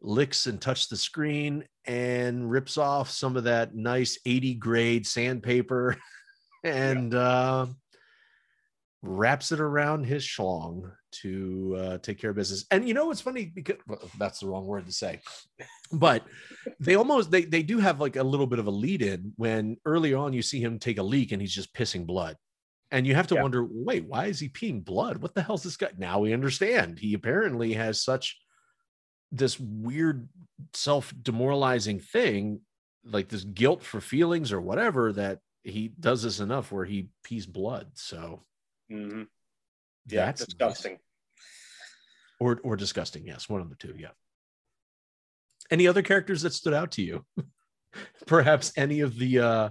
licks 0.00 0.46
and 0.46 0.60
touch 0.60 0.88
the 0.88 0.96
screen, 0.96 1.64
and 1.84 2.50
rips 2.50 2.76
off 2.78 3.10
some 3.10 3.36
of 3.36 3.44
that 3.44 3.74
nice 3.74 4.18
80 4.26 4.54
grade 4.54 5.06
sandpaper 5.06 5.96
and 6.64 7.14
uh, 7.14 7.66
wraps 9.02 9.52
it 9.52 9.60
around 9.60 10.04
his 10.04 10.24
schlong 10.24 10.90
to 11.10 11.76
uh, 11.78 11.98
take 11.98 12.18
care 12.18 12.30
of 12.30 12.36
business. 12.36 12.66
And 12.70 12.86
you 12.86 12.94
know 12.94 13.06
what's 13.06 13.20
funny? 13.20 13.46
Because 13.46 13.76
well, 13.86 14.10
that's 14.18 14.40
the 14.40 14.46
wrong 14.46 14.66
word 14.66 14.86
to 14.86 14.92
say, 14.92 15.20
but 15.92 16.24
they 16.80 16.96
almost 16.96 17.30
they 17.30 17.44
they 17.44 17.62
do 17.62 17.78
have 17.78 18.00
like 18.00 18.16
a 18.16 18.22
little 18.22 18.46
bit 18.46 18.58
of 18.58 18.66
a 18.66 18.70
lead 18.70 19.02
in 19.02 19.32
when 19.36 19.76
earlier 19.86 20.18
on 20.18 20.32
you 20.32 20.42
see 20.42 20.60
him 20.60 20.78
take 20.78 20.98
a 20.98 21.02
leak 21.02 21.32
and 21.32 21.40
he's 21.40 21.54
just 21.54 21.74
pissing 21.74 22.06
blood. 22.06 22.36
And 22.90 23.06
you 23.06 23.14
have 23.14 23.26
to 23.26 23.34
Yeah. 23.34 23.42
wonder, 23.42 23.66
wait, 23.68 24.06
why 24.06 24.26
is 24.26 24.40
he 24.40 24.48
peeing 24.48 24.82
blood? 24.82 25.18
What 25.18 25.34
the 25.34 25.42
hell's 25.42 25.62
this 25.62 25.76
guy? 25.76 25.90
Now 25.98 26.20
we 26.20 26.32
understand. 26.32 26.98
He 26.98 27.12
apparently 27.12 27.74
has 27.74 28.02
such 28.02 28.38
this 29.30 29.60
weird 29.60 30.28
self-demoralizing 30.72 32.00
thing, 32.00 32.62
like 33.04 33.28
this 33.28 33.44
guilt 33.44 33.82
for 33.82 34.00
feelings 34.00 34.52
or 34.52 34.60
whatever, 34.62 35.12
that 35.12 35.40
he 35.68 35.88
does 36.00 36.22
this 36.22 36.40
enough 36.40 36.72
where 36.72 36.84
he 36.84 37.08
pees 37.22 37.46
blood. 37.46 37.90
So 37.94 38.44
Mhm. 38.90 39.28
Yeah, 40.06 40.26
that's 40.26 40.40
nice. 40.40 40.46
disgusting. 40.46 40.98
or 42.40 42.60
or 42.62 42.76
disgusting. 42.76 43.26
Yes, 43.26 43.48
one 43.48 43.60
of 43.60 43.68
the 43.68 43.76
two. 43.76 43.94
Yeah. 43.98 44.10
Any 45.70 45.86
other 45.86 46.02
characters 46.02 46.42
that 46.42 46.54
stood 46.54 46.72
out 46.74 46.92
to 46.92 47.02
you? 47.02 47.26
Perhaps 48.26 48.72
any 48.76 49.00
of 49.00 49.18
the 49.18 49.38
uh 49.40 49.70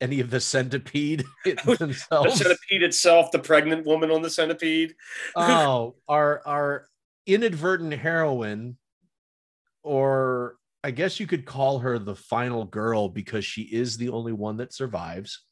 any 0.00 0.20
of 0.20 0.30
the 0.30 0.40
centipede 0.40 1.24
The 1.44 2.32
centipede 2.34 2.82
itself, 2.82 3.30
the 3.32 3.38
pregnant 3.38 3.86
woman 3.86 4.10
on 4.10 4.22
the 4.22 4.30
centipede. 4.30 4.94
oh, 5.36 5.96
our 6.08 6.42
our 6.46 6.88
inadvertent 7.26 7.92
heroine, 7.92 8.76
or 9.82 10.56
I 10.82 10.90
guess 10.90 11.20
you 11.20 11.26
could 11.26 11.44
call 11.44 11.80
her 11.80 11.98
the 11.98 12.16
final 12.16 12.64
girl 12.64 13.08
because 13.08 13.44
she 13.44 13.62
is 13.62 13.96
the 13.96 14.08
only 14.10 14.32
one 14.32 14.56
that 14.58 14.72
survives. 14.72 15.44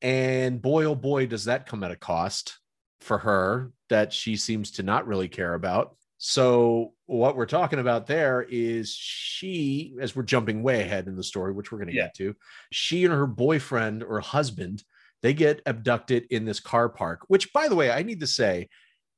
And 0.00 0.62
boy, 0.62 0.84
oh 0.84 0.94
boy, 0.94 1.26
does 1.26 1.44
that 1.46 1.66
come 1.66 1.82
at 1.82 1.90
a 1.90 1.96
cost 1.96 2.58
for 3.00 3.18
her 3.18 3.72
that 3.88 4.12
she 4.12 4.36
seems 4.36 4.72
to 4.72 4.82
not 4.82 5.06
really 5.06 5.28
care 5.28 5.54
about. 5.54 5.96
So, 6.18 6.92
what 7.06 7.34
we're 7.34 7.46
talking 7.46 7.78
about 7.78 8.06
there 8.06 8.46
is 8.48 8.94
she, 8.94 9.96
as 10.00 10.14
we're 10.14 10.22
jumping 10.22 10.62
way 10.62 10.82
ahead 10.82 11.06
in 11.06 11.16
the 11.16 11.24
story, 11.24 11.52
which 11.52 11.72
we're 11.72 11.78
going 11.78 11.88
to 11.88 11.94
Yeah. 11.94 12.04
get 12.04 12.14
to, 12.16 12.36
she 12.70 13.04
and 13.06 13.14
her 13.14 13.26
boyfriend 13.26 14.02
or 14.02 14.20
husband, 14.20 14.84
they 15.22 15.32
get 15.32 15.62
abducted 15.64 16.26
in 16.30 16.44
this 16.44 16.60
car 16.60 16.90
park, 16.90 17.22
which, 17.28 17.52
by 17.54 17.68
the 17.68 17.74
way, 17.74 17.90
I 17.90 18.02
need 18.02 18.20
to 18.20 18.26
say, 18.26 18.68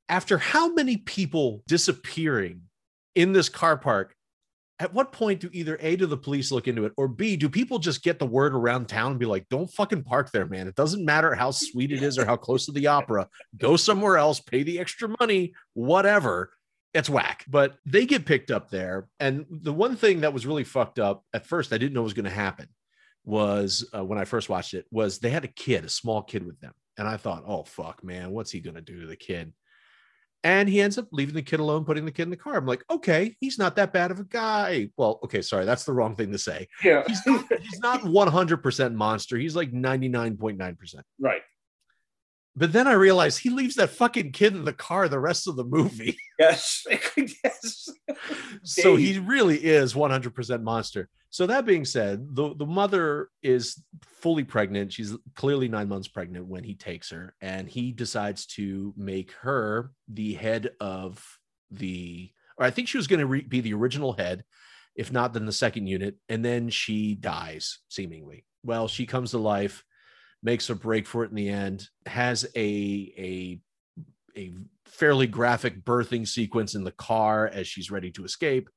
after 0.08 0.38
how 0.38 0.72
many 0.72 0.96
people 0.96 1.62
disappearing 1.66 2.62
in 3.16 3.32
this 3.32 3.48
car 3.48 3.76
park, 3.76 4.14
at 4.82 4.92
what 4.92 5.12
point 5.12 5.40
do 5.40 5.48
either 5.52 5.78
A, 5.80 5.94
do 5.94 6.06
the 6.06 6.16
police 6.16 6.50
look 6.50 6.66
into 6.66 6.84
it, 6.84 6.92
or 6.96 7.06
B, 7.06 7.36
do 7.36 7.48
people 7.48 7.78
just 7.78 8.02
get 8.02 8.18
the 8.18 8.26
word 8.26 8.52
around 8.52 8.88
town 8.88 9.12
and 9.12 9.20
be 9.20 9.26
like, 9.26 9.48
don't 9.48 9.72
fucking 9.72 10.02
park 10.02 10.32
there, 10.32 10.44
man? 10.44 10.66
It 10.66 10.74
doesn't 10.74 11.04
matter 11.04 11.36
how 11.36 11.52
sweet 11.52 11.92
it 11.92 12.02
is 12.02 12.18
or 12.18 12.26
how 12.26 12.36
close 12.36 12.66
to 12.66 12.72
the 12.72 12.88
opera. 12.88 13.28
Go 13.56 13.76
somewhere 13.76 14.16
else, 14.16 14.40
pay 14.40 14.64
the 14.64 14.80
extra 14.80 15.14
money, 15.20 15.54
whatever. 15.74 16.50
It's 16.94 17.08
whack. 17.08 17.44
But 17.48 17.76
they 17.86 18.06
get 18.06 18.26
picked 18.26 18.50
up 18.50 18.70
there. 18.70 19.06
And 19.20 19.46
the 19.48 19.72
one 19.72 19.94
thing 19.94 20.22
that 20.22 20.34
was 20.34 20.46
really 20.46 20.64
fucked 20.64 20.98
up 20.98 21.24
at 21.32 21.46
first, 21.46 21.72
I 21.72 21.78
didn't 21.78 21.92
know 21.92 22.02
was 22.02 22.12
going 22.12 22.24
to 22.24 22.30
happen 22.30 22.66
was 23.24 23.88
uh, 23.96 24.04
when 24.04 24.18
I 24.18 24.24
first 24.24 24.48
watched 24.48 24.74
it, 24.74 24.86
was 24.90 25.20
they 25.20 25.30
had 25.30 25.44
a 25.44 25.48
kid, 25.48 25.84
a 25.84 25.88
small 25.88 26.22
kid 26.22 26.44
with 26.44 26.58
them. 26.58 26.72
And 26.98 27.06
I 27.06 27.18
thought, 27.18 27.44
oh, 27.46 27.62
fuck, 27.62 28.02
man, 28.02 28.32
what's 28.32 28.50
he 28.50 28.58
going 28.58 28.74
to 28.74 28.82
do 28.82 29.02
to 29.02 29.06
the 29.06 29.14
kid? 29.14 29.52
And 30.44 30.68
he 30.68 30.80
ends 30.80 30.98
up 30.98 31.06
leaving 31.12 31.34
the 31.34 31.42
kid 31.42 31.60
alone, 31.60 31.84
putting 31.84 32.04
the 32.04 32.10
kid 32.10 32.24
in 32.24 32.30
the 32.30 32.36
car. 32.36 32.56
I'm 32.56 32.66
like, 32.66 32.84
okay, 32.90 33.36
he's 33.38 33.58
not 33.58 33.76
that 33.76 33.92
bad 33.92 34.10
of 34.10 34.18
a 34.18 34.24
guy. 34.24 34.90
Well, 34.96 35.20
okay, 35.22 35.40
sorry, 35.40 35.64
that's 35.64 35.84
the 35.84 35.92
wrong 35.92 36.16
thing 36.16 36.32
to 36.32 36.38
say. 36.38 36.66
Yeah. 36.82 37.04
He's 37.06 37.24
not, 37.24 37.44
he's 37.60 37.78
not 37.78 38.00
100% 38.02 38.94
monster. 38.94 39.38
He's 39.38 39.54
like 39.54 39.72
99.9%. 39.72 40.94
right. 41.20 41.42
But 42.54 42.72
then 42.74 42.86
I 42.86 42.92
realized 42.92 43.38
he 43.38 43.48
leaves 43.48 43.76
that 43.76 43.90
fucking 43.90 44.32
kid 44.32 44.54
in 44.54 44.66
the 44.66 44.74
car 44.74 45.08
the 45.08 45.18
rest 45.18 45.48
of 45.48 45.56
the 45.56 45.64
movie. 45.64 46.18
Yes. 46.38 46.84
yes. 47.16 47.88
so 48.62 48.96
he 48.96 49.18
really 49.18 49.56
is 49.56 49.94
100% 49.94 50.62
monster. 50.62 51.08
So 51.32 51.46
that 51.46 51.64
being 51.64 51.86
said, 51.86 52.36
the, 52.36 52.54
the 52.54 52.66
mother 52.66 53.30
is 53.42 53.82
fully 54.04 54.44
pregnant. 54.44 54.92
She's 54.92 55.16
clearly 55.34 55.66
nine 55.66 55.88
months 55.88 56.06
pregnant 56.06 56.46
when 56.46 56.62
he 56.62 56.74
takes 56.74 57.08
her, 57.08 57.34
and 57.40 57.66
he 57.66 57.90
decides 57.90 58.44
to 58.48 58.92
make 58.98 59.32
her 59.40 59.92
the 60.08 60.34
head 60.34 60.72
of 60.78 61.24
the, 61.70 62.30
or 62.58 62.66
I 62.66 62.70
think 62.70 62.86
she 62.86 62.98
was 62.98 63.06
going 63.06 63.20
to 63.20 63.26
re- 63.26 63.40
be 63.40 63.62
the 63.62 63.72
original 63.72 64.12
head, 64.12 64.44
if 64.94 65.10
not 65.10 65.32
then 65.32 65.46
the 65.46 65.52
second 65.52 65.86
unit, 65.86 66.16
and 66.28 66.44
then 66.44 66.68
she 66.68 67.14
dies 67.14 67.78
seemingly. 67.88 68.44
Well, 68.62 68.86
she 68.86 69.06
comes 69.06 69.30
to 69.30 69.38
life, 69.38 69.84
makes 70.42 70.68
a 70.68 70.74
break 70.74 71.06
for 71.06 71.24
it 71.24 71.30
in 71.30 71.36
the 71.36 71.48
end, 71.48 71.88
has 72.04 72.44
a 72.54 73.14
a 73.16 73.60
a 74.36 74.52
fairly 74.84 75.26
graphic 75.26 75.82
birthing 75.82 76.28
sequence 76.28 76.74
in 76.74 76.84
the 76.84 76.92
car 76.92 77.48
as 77.48 77.66
she's 77.66 77.90
ready 77.90 78.10
to 78.10 78.26
escape. 78.26 78.68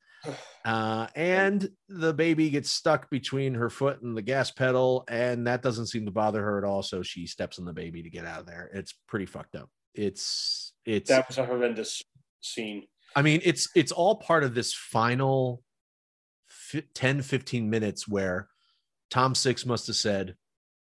Uh, 0.63 1.08
and 1.15 1.70
the 1.89 2.13
baby 2.13 2.50
gets 2.50 2.70
stuck 2.70 3.10
between 3.10 3.53
her 3.53 3.70
foot 3.70 4.01
and 4.01 4.15
the 4.15 4.22
gas 4.22 4.51
pedal, 4.51 5.03
and 5.08 5.48
that 5.48 5.62
doesn't 5.62 5.88
seem 5.88 6.05
to 6.05 6.12
bother 6.12 6.41
her 6.44 6.58
at 6.58 6.63
all. 6.63 6.82
So 6.82 7.03
she 7.03 7.27
steps 7.27 7.60
on 7.60 7.65
the 7.65 7.74
baby 7.74 8.03
to 8.03 8.10
get 8.10 8.25
out 8.25 8.41
of 8.41 8.46
there. 8.46 8.70
It's 8.74 8.94
pretty 9.08 9.25
fucked 9.25 9.55
up. 9.55 9.70
It's 9.94 10.74
it's 10.86 11.10
That 11.10 11.27
was 11.27 11.38
a 11.38 11.46
horrendous 11.46 12.01
scene. 12.41 12.84
I 13.15 13.22
mean, 13.22 13.41
it's 13.44 13.70
it's 13.75 13.91
all 13.91 14.15
part 14.15 14.44
of 14.44 14.53
this 14.53 14.74
final 14.74 15.63
fi- 16.48 16.84
10, 16.94 17.22
15 17.22 17.70
minutes 17.70 18.08
where 18.08 18.50
Tom 19.10 19.36
Six 19.36 19.65
must 19.65 19.88
have 19.88 19.96
said, 19.96 20.36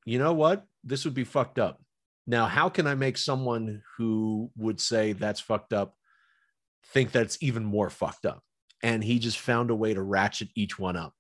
you 0.06 0.18
know 0.18 0.32
what? 0.32 0.64
This 0.82 1.04
would 1.04 1.14
be 1.14 1.24
fucked 1.24 1.58
up. 1.58 1.82
Now, 2.26 2.46
how 2.46 2.68
can 2.68 2.86
I 2.86 2.94
make 2.94 3.18
someone 3.18 3.82
who 3.98 4.50
would 4.56 4.80
say 4.80 5.12
that's 5.12 5.40
fucked 5.40 5.72
up 5.72 5.94
think 6.92 7.12
that's 7.12 7.36
even 7.42 7.64
more 7.64 7.90
fucked 7.90 8.24
up? 8.24 8.42
And 8.84 9.02
he 9.02 9.18
just 9.18 9.38
found 9.38 9.70
a 9.70 9.74
way 9.74 9.94
to 9.94 10.02
ratchet 10.02 10.48
each 10.54 10.78
one 10.78 10.94
up. 10.96 11.12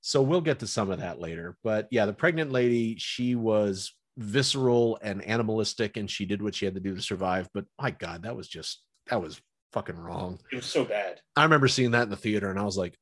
So 0.00 0.20
we'll 0.20 0.40
get 0.40 0.58
to 0.58 0.66
some 0.66 0.90
of 0.90 0.98
that 0.98 1.20
later. 1.20 1.56
But 1.62 1.86
yeah, 1.90 2.04
the 2.06 2.12
pregnant 2.12 2.50
lady, 2.52 2.96
she 2.98 3.34
was 3.36 3.94
visceral 4.18 4.98
and 5.00 5.24
animalistic, 5.24 5.96
and 5.96 6.10
she 6.10 6.26
did 6.26 6.42
what 6.42 6.54
she 6.54 6.64
had 6.64 6.74
to 6.74 6.80
do 6.80 6.94
to 6.94 7.00
survive. 7.00 7.48
But 7.54 7.64
my 7.80 7.92
God, 7.92 8.24
that 8.24 8.36
was 8.36 8.48
just, 8.48 8.82
that 9.08 9.22
was 9.22 9.40
fucking 9.72 9.96
wrong. 9.96 10.38
It 10.52 10.56
was 10.56 10.66
so 10.66 10.84
bad. 10.84 11.20
I 11.36 11.44
remember 11.44 11.68
seeing 11.68 11.92
that 11.92 12.02
in 12.02 12.10
the 12.10 12.16
theater 12.16 12.50
and 12.50 12.58
I 12.58 12.64
was 12.64 12.76
like, 12.76 12.98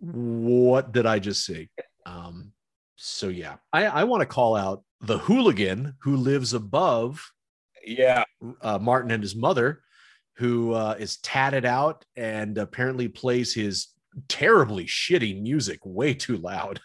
what 0.00 0.92
did 0.92 1.06
I 1.06 1.18
just 1.20 1.46
see? 1.46 1.70
Um, 2.04 2.52
so 2.96 3.28
yeah, 3.28 3.56
I, 3.72 3.86
I 3.86 4.04
want 4.04 4.20
to 4.22 4.26
call 4.26 4.56
out 4.56 4.82
the 5.00 5.18
hooligan 5.18 5.94
who 6.02 6.16
lives 6.16 6.52
above 6.52 7.24
Yeah. 7.86 8.24
uh, 8.60 8.78
Martin 8.78 9.12
and 9.12 9.22
his 9.22 9.36
mother, 9.36 9.82
who 10.36 10.72
uh, 10.72 10.96
is 10.98 11.18
tatted 11.18 11.64
out 11.64 12.04
and 12.16 12.58
apparently 12.58 13.08
plays 13.08 13.54
his 13.54 13.88
terribly 14.28 14.84
shitty 14.84 15.40
music 15.40 15.80
way 15.84 16.14
too 16.14 16.36
loud. 16.36 16.80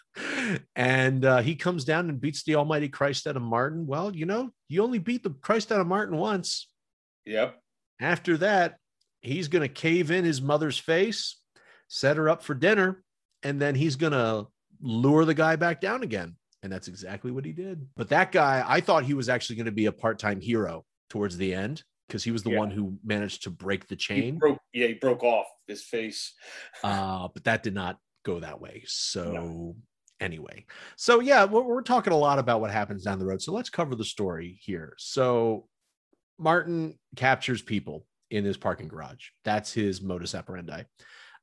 And 0.74 1.24
uh, 1.24 1.42
he 1.42 1.54
comes 1.54 1.84
down 1.84 2.08
and 2.08 2.20
beats 2.20 2.42
the 2.42 2.56
almighty 2.56 2.88
Christ 2.88 3.26
out 3.26 3.36
of 3.36 3.42
Martin. 3.42 3.86
Well, 3.86 4.14
you 4.14 4.26
know, 4.26 4.50
you 4.68 4.82
only 4.82 4.98
beat 4.98 5.22
the 5.22 5.30
Christ 5.30 5.70
out 5.70 5.80
of 5.80 5.86
Martin 5.86 6.16
once. 6.16 6.68
Yep. 7.24 7.56
After 8.00 8.36
that, 8.38 8.76
he's 9.20 9.48
going 9.48 9.62
to 9.62 9.68
cave 9.68 10.10
in 10.10 10.24
his 10.24 10.42
mother's 10.42 10.78
face, 10.78 11.36
set 11.88 12.16
her 12.16 12.28
up 12.28 12.42
for 12.42 12.54
dinner, 12.54 13.04
and 13.42 13.60
then 13.60 13.74
he's 13.74 13.96
going 13.96 14.12
to 14.12 14.48
lure 14.80 15.24
the 15.24 15.34
guy 15.34 15.56
back 15.56 15.80
down 15.80 16.02
again. 16.02 16.36
And 16.62 16.72
that's 16.72 16.88
exactly 16.88 17.30
what 17.30 17.44
he 17.44 17.52
did. 17.52 17.86
But 17.96 18.08
that 18.08 18.32
guy, 18.32 18.64
I 18.66 18.80
thought 18.80 19.04
he 19.04 19.14
was 19.14 19.28
actually 19.28 19.56
going 19.56 19.66
to 19.66 19.72
be 19.72 19.86
a 19.86 19.92
part 19.92 20.18
time 20.18 20.40
hero 20.40 20.84
towards 21.08 21.36
the 21.36 21.54
end. 21.54 21.82
Because 22.10 22.24
he 22.24 22.32
was 22.32 22.42
the 22.42 22.50
Yeah. 22.50 22.58
one 22.58 22.70
who 22.72 22.98
managed 23.04 23.44
to 23.44 23.50
break 23.50 23.86
the 23.86 23.94
He 23.94 23.98
chain. 23.98 24.38
broke, 24.38 24.58
yeah, 24.72 24.88
he 24.88 24.94
broke 24.94 25.22
off 25.22 25.46
his 25.68 25.84
face. 25.84 26.34
uh, 26.84 27.28
but 27.32 27.44
that 27.44 27.62
did 27.62 27.74
not 27.74 27.98
go 28.24 28.40
that 28.40 28.60
way. 28.60 28.82
So 28.86 29.76
anyway, 30.18 30.66
so 30.96 31.20
yeah, 31.20 31.44
we're, 31.44 31.62
we're 31.62 31.82
talking 31.82 32.12
a 32.12 32.18
lot 32.18 32.38
about 32.40 32.60
what 32.60 32.70
happens 32.72 33.04
down 33.04 33.18
the 33.20 33.26
road. 33.26 33.40
So 33.40 33.52
let's 33.52 33.70
cover 33.70 33.94
the 33.94 34.04
story 34.04 34.58
here. 34.60 34.94
So 34.98 35.68
Martin 36.38 36.98
captures 37.16 37.62
people 37.62 38.06
in 38.30 38.44
his 38.44 38.56
parking 38.56 38.88
garage. 38.88 39.28
That's 39.44 39.72
his 39.72 40.02
modus 40.02 40.34
operandi. 40.34 40.82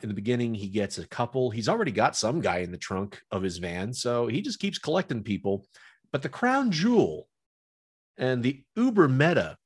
In 0.01 0.09
the 0.09 0.15
beginning, 0.15 0.53
he 0.53 0.67
gets 0.67 0.99
a 0.99 1.07
couple. 1.07 1.49
He's 1.49 1.69
already 1.69 1.91
got 1.91 2.15
some 2.15 2.39
guy 2.39 2.59
in 2.59 2.71
the 2.71 2.77
trunk 2.77 3.19
of 3.31 3.41
his 3.41 3.57
van, 3.57 3.93
so 3.93 4.27
he 4.27 4.41
just 4.41 4.59
keeps 4.59 4.77
collecting 4.77 5.23
people. 5.23 5.65
But 6.11 6.21
the 6.21 6.29
crown 6.29 6.71
jewel 6.71 7.27
and 8.17 8.43
the 8.43 8.63
uber 8.75 9.07
meta 9.07 9.57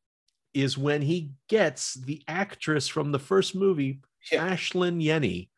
is 0.53 0.77
when 0.77 1.01
he 1.01 1.31
gets 1.48 1.93
the 1.93 2.22
actress 2.27 2.88
from 2.88 3.12
the 3.12 3.20
first 3.20 3.55
movie, 3.55 4.01
Yeah. 4.31 4.53
Ashlynn 4.53 5.03
Yennie 5.03 5.50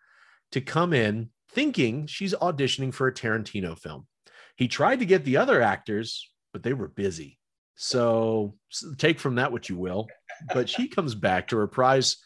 to 0.51 0.61
come 0.61 0.93
in 0.93 1.29
thinking 1.49 2.07
she's 2.07 2.33
auditioning 2.35 2.93
for 2.93 3.07
a 3.07 3.13
Tarantino 3.13 3.77
film. 3.77 4.07
He 4.55 4.67
tried 4.67 4.99
to 4.99 5.05
get 5.05 5.25
the 5.25 5.37
other 5.37 5.61
actors, 5.61 6.31
but 6.51 6.63
they 6.63 6.73
were 6.73 6.87
busy. 6.87 7.39
So 7.75 8.55
take 8.97 9.19
from 9.19 9.35
that 9.35 9.51
what 9.51 9.67
you 9.69 9.77
will. 9.77 10.07
But 10.53 10.69
she 10.69 10.87
comes 10.95 11.15
back 11.15 11.47
to 11.47 11.57
reprise 11.57 12.17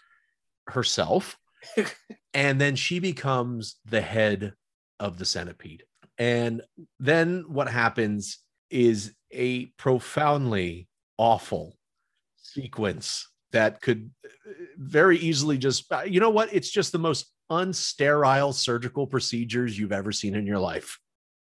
herself. 0.68 1.38
and 2.34 2.60
then 2.60 2.76
she 2.76 3.00
becomes 3.00 3.78
the 3.86 4.02
head 4.02 4.54
of 5.00 5.18
the 5.18 5.26
centipede. 5.26 5.84
And 6.18 6.62
then 7.00 7.46
what 7.48 7.70
happens 7.70 8.40
is 8.70 9.14
a 9.32 9.66
profoundly 9.78 10.88
awful 11.18 11.77
sequence 12.58 13.28
that 13.52 13.82
could 13.82 14.10
uh, 14.26 14.52
very 14.78 15.18
easily 15.18 15.58
just 15.58 15.92
uh, 15.92 16.04
you 16.06 16.20
know 16.20 16.30
what? 16.30 16.54
It's 16.54 16.70
just 16.70 16.92
the 16.92 17.00
most 17.00 17.32
unsterile 17.52 18.54
surgical 18.54 19.08
procedures 19.08 19.78
you've 19.78 19.92
ever 19.92 20.12
seen 20.12 20.36
in 20.36 20.46
your 20.46 20.60
life. 20.60 21.00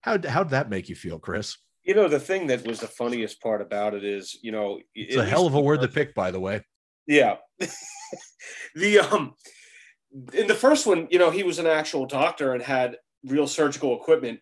How 0.01 0.17
how'd 0.27 0.49
that 0.49 0.69
make 0.69 0.89
you 0.89 0.95
feel 0.95 1.19
chris? 1.19 1.57
You 1.83 1.95
know, 1.95 2.07
the 2.07 2.19
thing 2.19 2.47
that 2.47 2.65
was 2.65 2.79
the 2.79 2.87
funniest 2.87 3.41
part 3.41 3.61
about 3.61 3.93
it 3.93 4.03
is, 4.03 4.37
you 4.41 4.51
know, 4.51 4.79
it's 4.93 5.15
a 5.15 5.25
hell 5.25 5.47
of 5.47 5.55
a 5.55 5.61
word 5.61 5.81
to 5.81 5.87
pick 5.87 6.13
by 6.13 6.31
the 6.31 6.39
way. 6.39 6.61
Yeah. 7.07 7.37
the 8.75 8.99
um 8.99 9.33
in 10.33 10.47
the 10.47 10.55
first 10.55 10.85
one, 10.85 11.07
you 11.09 11.19
know, 11.19 11.31
he 11.31 11.43
was 11.43 11.59
an 11.59 11.67
actual 11.67 12.05
doctor 12.05 12.53
and 12.53 12.61
had 12.61 12.97
real 13.25 13.47
surgical 13.47 13.95
equipment. 13.95 14.39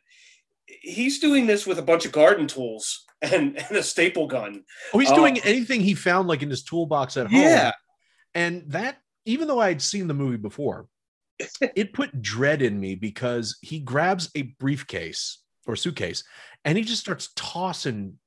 He's 0.65 1.19
doing 1.19 1.47
this 1.47 1.65
with 1.65 1.79
a 1.79 1.83
bunch 1.83 2.05
of 2.05 2.11
garden 2.11 2.47
tools 2.47 3.05
and, 3.21 3.57
and 3.57 3.77
a 3.77 3.83
staple 3.83 4.27
gun. 4.27 4.63
oh 4.93 4.99
he's 4.99 5.11
Uh, 5.11 5.15
doing 5.15 5.39
anything 5.41 5.81
he 5.81 5.93
found 5.93 6.27
like 6.27 6.41
in 6.41 6.49
his 6.49 6.63
toolbox 6.63 7.17
at 7.17 7.27
home 7.27 7.41
Yeah. 7.41 7.71
and 8.33 8.63
that 8.71 8.97
even 9.25 9.47
though 9.47 9.59
i'd 9.59 9.81
seen 9.81 10.07
the 10.07 10.13
movie 10.13 10.38
before 10.38 10.88
it 11.75 11.93
put 11.93 12.21
dread 12.21 12.61
in 12.61 12.79
me 12.79 12.95
because 12.95 13.57
he 13.61 13.79
grabs 13.79 14.29
a 14.35 14.43
briefcase 14.59 15.39
or 15.67 15.75
suitcase 15.75 16.23
and 16.65 16.77
he 16.77 16.83
just 16.83 17.01
starts 17.01 17.29
tossing 17.35 18.17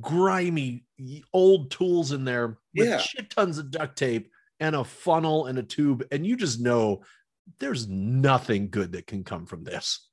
grimy 0.00 0.84
old 1.32 1.70
tools 1.70 2.12
in 2.12 2.24
there 2.24 2.58
with 2.74 2.88
Yeah. 2.88 2.98
shit 2.98 3.30
tons 3.30 3.58
of 3.58 3.70
duct 3.70 3.96
tape 3.98 4.30
and 4.60 4.76
a 4.76 4.84
funnel 4.84 5.46
and 5.46 5.58
a 5.58 5.62
tube 5.62 6.04
and 6.12 6.26
you 6.26 6.36
just 6.36 6.60
know 6.60 7.02
there's 7.58 7.88
nothing 7.88 8.70
good 8.70 8.92
that 8.92 9.06
can 9.06 9.24
come 9.24 9.46
from 9.46 9.64
this 9.64 10.06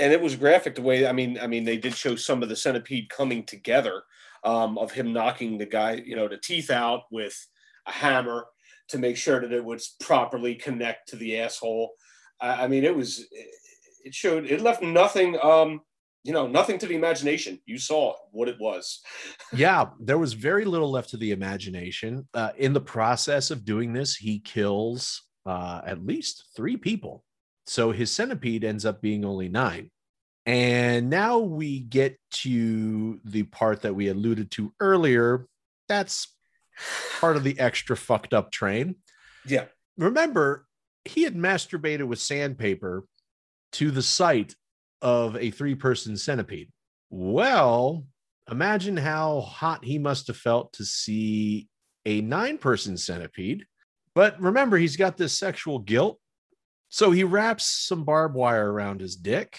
And 0.00 0.12
it 0.12 0.20
was 0.20 0.34
graphic 0.34 0.74
the 0.74 0.82
way 0.82 1.06
I 1.06 1.12
mean, 1.12 1.38
I 1.40 1.46
mean, 1.46 1.64
they 1.64 1.76
did 1.76 1.94
show 1.94 2.16
some 2.16 2.42
of 2.42 2.48
the 2.48 2.56
centipede 2.56 3.10
coming 3.10 3.44
together, 3.44 4.02
um, 4.44 4.78
of 4.78 4.92
him 4.92 5.12
knocking 5.12 5.58
the 5.58 5.66
guy, 5.66 6.02
you 6.04 6.16
know, 6.16 6.28
the 6.28 6.38
teeth 6.38 6.70
out 6.70 7.02
with 7.10 7.36
a 7.86 7.92
hammer 7.92 8.46
to 8.88 8.98
make 8.98 9.16
sure 9.16 9.40
that 9.40 9.52
it 9.52 9.64
would 9.64 9.80
properly 10.00 10.54
connect 10.54 11.08
to 11.08 11.16
the 11.16 11.38
asshole. 11.38 11.92
I, 12.40 12.64
I 12.64 12.68
mean, 12.68 12.84
it 12.84 12.94
was 12.94 13.26
it 14.04 14.14
showed 14.14 14.46
it 14.46 14.62
left 14.62 14.82
nothing 14.82 15.38
um 15.42 15.80
you 16.24 16.32
know 16.32 16.46
nothing 16.46 16.78
to 16.78 16.86
the 16.86 16.94
imagination. 16.94 17.58
You 17.66 17.78
saw 17.78 18.14
what 18.32 18.48
it 18.48 18.58
was. 18.60 19.00
Yeah 19.52 19.86
there 19.98 20.18
was 20.18 20.32
very 20.32 20.64
little 20.64 20.90
left 20.90 21.10
to 21.10 21.16
the 21.16 21.32
imagination. 21.32 22.28
Uh, 22.34 22.50
in 22.56 22.72
the 22.72 22.80
process 22.80 23.50
of 23.50 23.64
doing 23.64 23.92
this 23.92 24.16
he 24.16 24.40
kills 24.40 25.22
uh, 25.46 25.80
at 25.84 26.04
least 26.06 26.44
three 26.56 26.76
people. 26.76 27.24
So 27.66 27.92
his 27.92 28.10
centipede 28.10 28.64
ends 28.64 28.84
up 28.84 29.00
being 29.00 29.24
only 29.24 29.48
nine 29.48 29.90
and 30.46 31.10
now 31.10 31.38
we 31.38 31.80
get 31.80 32.18
to 32.30 33.20
the 33.24 33.42
part 33.44 33.82
that 33.82 33.94
we 33.94 34.08
alluded 34.08 34.50
to 34.50 34.72
earlier 34.80 35.46
that's 35.88 36.34
part 37.20 37.36
of 37.36 37.44
the 37.44 37.58
extra 37.60 37.96
fucked 37.96 38.32
up 38.32 38.50
train 38.50 38.94
yeah 39.46 39.64
remember 39.96 40.66
he 41.04 41.22
had 41.22 41.34
masturbated 41.34 42.06
with 42.06 42.18
sandpaper 42.18 43.04
to 43.72 43.90
the 43.90 44.02
sight 44.02 44.54
of 45.02 45.36
a 45.36 45.50
three 45.50 45.74
person 45.74 46.16
centipede. 46.16 46.70
Well, 47.10 48.04
imagine 48.50 48.96
how 48.96 49.40
hot 49.40 49.84
he 49.84 49.98
must 49.98 50.26
have 50.26 50.36
felt 50.36 50.72
to 50.74 50.84
see 50.84 51.68
a 52.04 52.20
nine 52.20 52.58
person 52.58 52.96
centipede. 52.96 53.64
But 54.14 54.40
remember, 54.40 54.76
he's 54.76 54.96
got 54.96 55.16
this 55.16 55.38
sexual 55.38 55.78
guilt. 55.78 56.18
So 56.88 57.12
he 57.12 57.22
wraps 57.22 57.66
some 57.66 58.04
barbed 58.04 58.34
wire 58.34 58.70
around 58.70 59.00
his 59.00 59.14
dick 59.14 59.58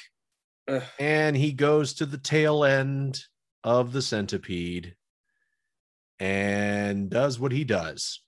Ugh. 0.72 0.84
and 1.00 1.36
he 1.36 1.52
goes 1.52 1.94
to 1.96 2.06
the 2.06 2.18
tail 2.18 2.64
end 2.64 3.20
of 3.64 3.94
the 3.94 4.02
centipede 4.02 4.96
and 6.20 7.10
does 7.10 7.40
what 7.40 7.52
he 7.52 7.64
does. 7.64 8.22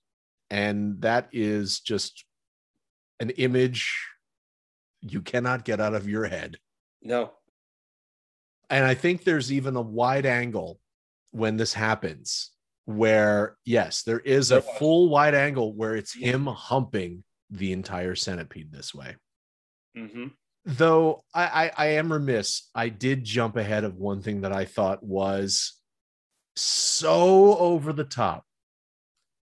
And 0.49 1.01
that 1.01 1.29
is 1.31 1.79
just 1.79 2.25
an 3.19 3.29
image 3.31 3.95
you 5.01 5.21
cannot 5.21 5.65
get 5.65 5.79
out 5.79 5.93
of 5.93 6.07
your 6.07 6.25
head. 6.25 6.57
no 7.01 7.31
And 8.69 8.85
I 8.85 8.93
think 8.93 9.23
there's 9.23 9.51
even 9.51 9.75
a 9.75 9.81
wide 9.81 10.25
angle 10.25 10.79
when 11.31 11.57
this 11.57 11.73
happens 11.73 12.51
where, 12.85 13.57
yes, 13.65 14.03
there 14.03 14.19
is 14.19 14.51
a 14.51 14.61
full 14.61 15.09
wide 15.09 15.35
angle 15.35 15.73
where 15.73 15.95
it's 15.95 16.13
him 16.13 16.45
humping 16.45 17.23
the 17.49 17.71
entire 17.71 18.15
centipede 18.15 18.71
this 18.71 18.93
way. 18.93 19.15
hmm 19.95 20.27
Though 20.65 21.23
I, 21.33 21.43
I, 21.43 21.71
I 21.77 21.85
am 21.87 22.11
remiss, 22.11 22.69
I 22.73 22.89
did 22.89 23.25
jump 23.25 23.57
ahead 23.57 23.83
of 23.83 23.97
one 23.97 24.21
thing 24.21 24.41
that 24.41 24.53
I 24.53 24.65
thought 24.65 25.03
was 25.03 25.73
so 26.55 27.57
over 27.57 27.91
the 27.91 28.05
top. 28.05 28.45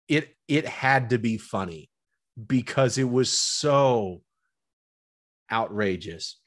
It 0.08 0.36
it 0.48 0.66
had 0.66 1.10
to 1.10 1.18
be 1.18 1.38
funny 1.38 1.90
because 2.48 2.98
it 2.98 3.10
was 3.10 3.30
so 3.32 4.22
outrageous. 5.52 6.40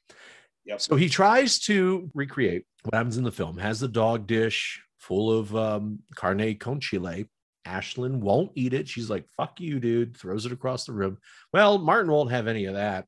Yep. 0.65 0.81
So 0.81 0.97
he 0.97 1.09
tries 1.09 1.59
to 1.61 2.11
recreate 2.15 2.65
what 2.83 2.95
happens 2.95 3.19
in 3.19 3.25
the 3.25 3.33
film, 3.33 3.59
has 3.59 3.81
the 3.81 3.89
dog 3.89 4.27
dish 4.27 4.83
full 4.99 5.33
of 5.33 5.55
um, 5.55 6.01
carne 6.15 6.57
con 6.59 6.81
chile. 6.81 7.29
Ashlynn 7.67 8.21
won't 8.21 8.53
eat 8.55 8.75
it. 8.75 8.89
She's 8.89 9.11
like, 9.11 9.27
fuck 9.37 9.61
you, 9.61 9.81
dude, 9.81 10.17
throws 10.17 10.47
it 10.47 10.53
across 10.53 10.85
the 10.85 10.93
room. 10.93 11.19
Well, 11.53 11.79
Martin 11.79 12.11
won't 12.11 12.31
have 12.31 12.47
any 12.47 12.67
of 12.67 12.75
that. 12.75 13.07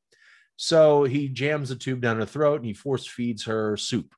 So 0.61 1.05
he 1.05 1.29
jams 1.29 1.69
the 1.69 1.77
tube 1.77 2.01
down 2.01 2.17
her 2.17 2.25
throat 2.25 2.57
and 2.57 2.65
he 2.65 2.73
force 2.73 3.07
feeds 3.07 3.45
her 3.45 3.77
soup. 3.77 4.13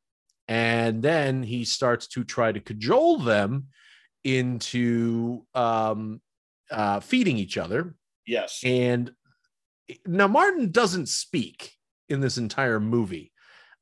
And 0.48 1.04
then 1.04 1.44
he 1.44 1.66
starts 1.66 2.08
to 2.08 2.24
try 2.24 2.52
to 2.52 2.60
cajole 2.60 3.20
them 3.20 3.68
into 4.24 5.46
um, 5.54 6.20
uh, 6.72 7.00
feeding 7.00 7.38
each 7.38 7.60
other. 7.60 7.94
yes 8.26 8.60
And 8.66 9.12
now 10.08 10.28
Martin 10.28 10.72
doesn't 10.72 11.10
speak 11.10 11.74
in 12.10 12.22
this 12.22 12.40
entire 12.40 12.80
movie. 12.80 13.32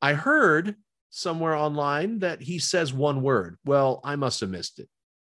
I 0.01 0.11
heard 0.11 0.75
somewhere 1.11 1.55
online 1.55 2.19
that 2.19 2.41
he 2.41 2.59
says 2.59 2.91
one 2.91 3.21
word. 3.21 3.57
Well, 3.63 4.01
I 4.03 4.17
must 4.17 4.41
have 4.41 4.49
missed 4.49 4.79
it. 4.79 4.89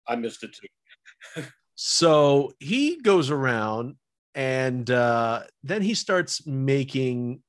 i 0.08 0.16
missed 0.16 0.44
it 0.44 0.56
too 0.56 1.44
So 1.76 2.54
he 2.60 3.02
goes 3.02 3.30
around 3.30 3.98
and 4.38 4.92
uh, 4.92 5.42
then 5.64 5.82
he 5.82 5.96
starts 5.96 6.46
making, 6.46 7.42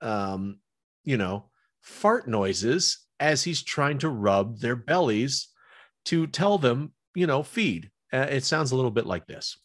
um, 0.00 0.60
you 1.04 1.18
know, 1.18 1.50
fart 1.82 2.26
noises 2.26 3.06
as 3.20 3.44
he's 3.44 3.62
trying 3.62 3.98
to 3.98 4.08
rub 4.08 4.58
their 4.58 4.74
bellies 4.74 5.48
to 6.06 6.26
tell 6.26 6.56
them, 6.56 6.94
you 7.14 7.26
know, 7.26 7.42
feed. 7.42 7.90
Uh, 8.10 8.26
it 8.30 8.44
sounds 8.44 8.72
a 8.72 8.76
little 8.76 8.90
bit 8.90 9.04
like 9.04 9.26
this. 9.26 9.58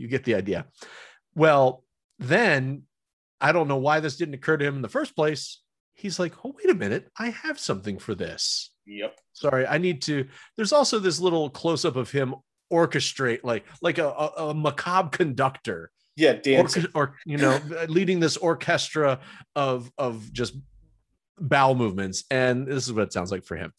You 0.00 0.08
get 0.08 0.24
the 0.24 0.34
idea. 0.34 0.66
Well, 1.34 1.84
then 2.18 2.82
I 3.40 3.52
don't 3.52 3.68
know 3.68 3.76
why 3.76 4.00
this 4.00 4.16
didn't 4.16 4.34
occur 4.34 4.56
to 4.56 4.64
him 4.64 4.76
in 4.76 4.82
the 4.82 4.88
first 4.88 5.14
place. 5.14 5.60
He's 5.94 6.18
like, 6.18 6.34
oh, 6.44 6.54
wait 6.56 6.70
a 6.70 6.74
minute, 6.74 7.08
I 7.18 7.28
have 7.30 7.58
something 7.58 7.98
for 7.98 8.14
this. 8.14 8.70
yep 8.86 9.18
Sorry, 9.32 9.66
I 9.66 9.78
need 9.78 10.02
to. 10.02 10.26
There's 10.56 10.72
also 10.72 10.98
this 10.98 11.20
little 11.20 11.50
close 11.50 11.84
up 11.84 11.96
of 11.96 12.10
him 12.10 12.34
orchestrate 12.72 13.40
like 13.42 13.64
like 13.82 13.98
a, 13.98 14.08
a, 14.08 14.26
a 14.48 14.54
macabre 14.54 15.10
conductor 15.16 15.90
Yeah, 16.16 16.34
dancing. 16.34 16.86
or, 16.94 17.02
or 17.02 17.16
you 17.26 17.36
know 17.36 17.58
leading 17.88 18.20
this 18.20 18.36
orchestra 18.36 19.20
of 19.56 19.90
of 19.98 20.32
just 20.32 20.54
bowel 21.38 21.74
movements 21.74 22.24
and 22.30 22.66
this 22.68 22.86
is 22.86 22.92
what 22.92 23.02
it 23.04 23.12
sounds 23.12 23.32
like 23.32 23.44
for 23.44 23.56
him 23.56 23.72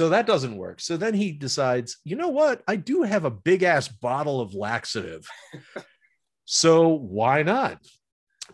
so 0.00 0.08
that 0.08 0.26
doesn't 0.26 0.56
work 0.56 0.80
so 0.80 0.96
then 0.96 1.12
he 1.12 1.30
decides 1.30 1.98
you 2.04 2.16
know 2.16 2.28
what 2.28 2.62
i 2.66 2.74
do 2.74 3.02
have 3.02 3.26
a 3.26 3.30
big 3.30 3.62
ass 3.62 3.86
bottle 3.86 4.40
of 4.40 4.54
laxative 4.54 5.28
so 6.46 6.88
why 6.88 7.42
not 7.42 7.78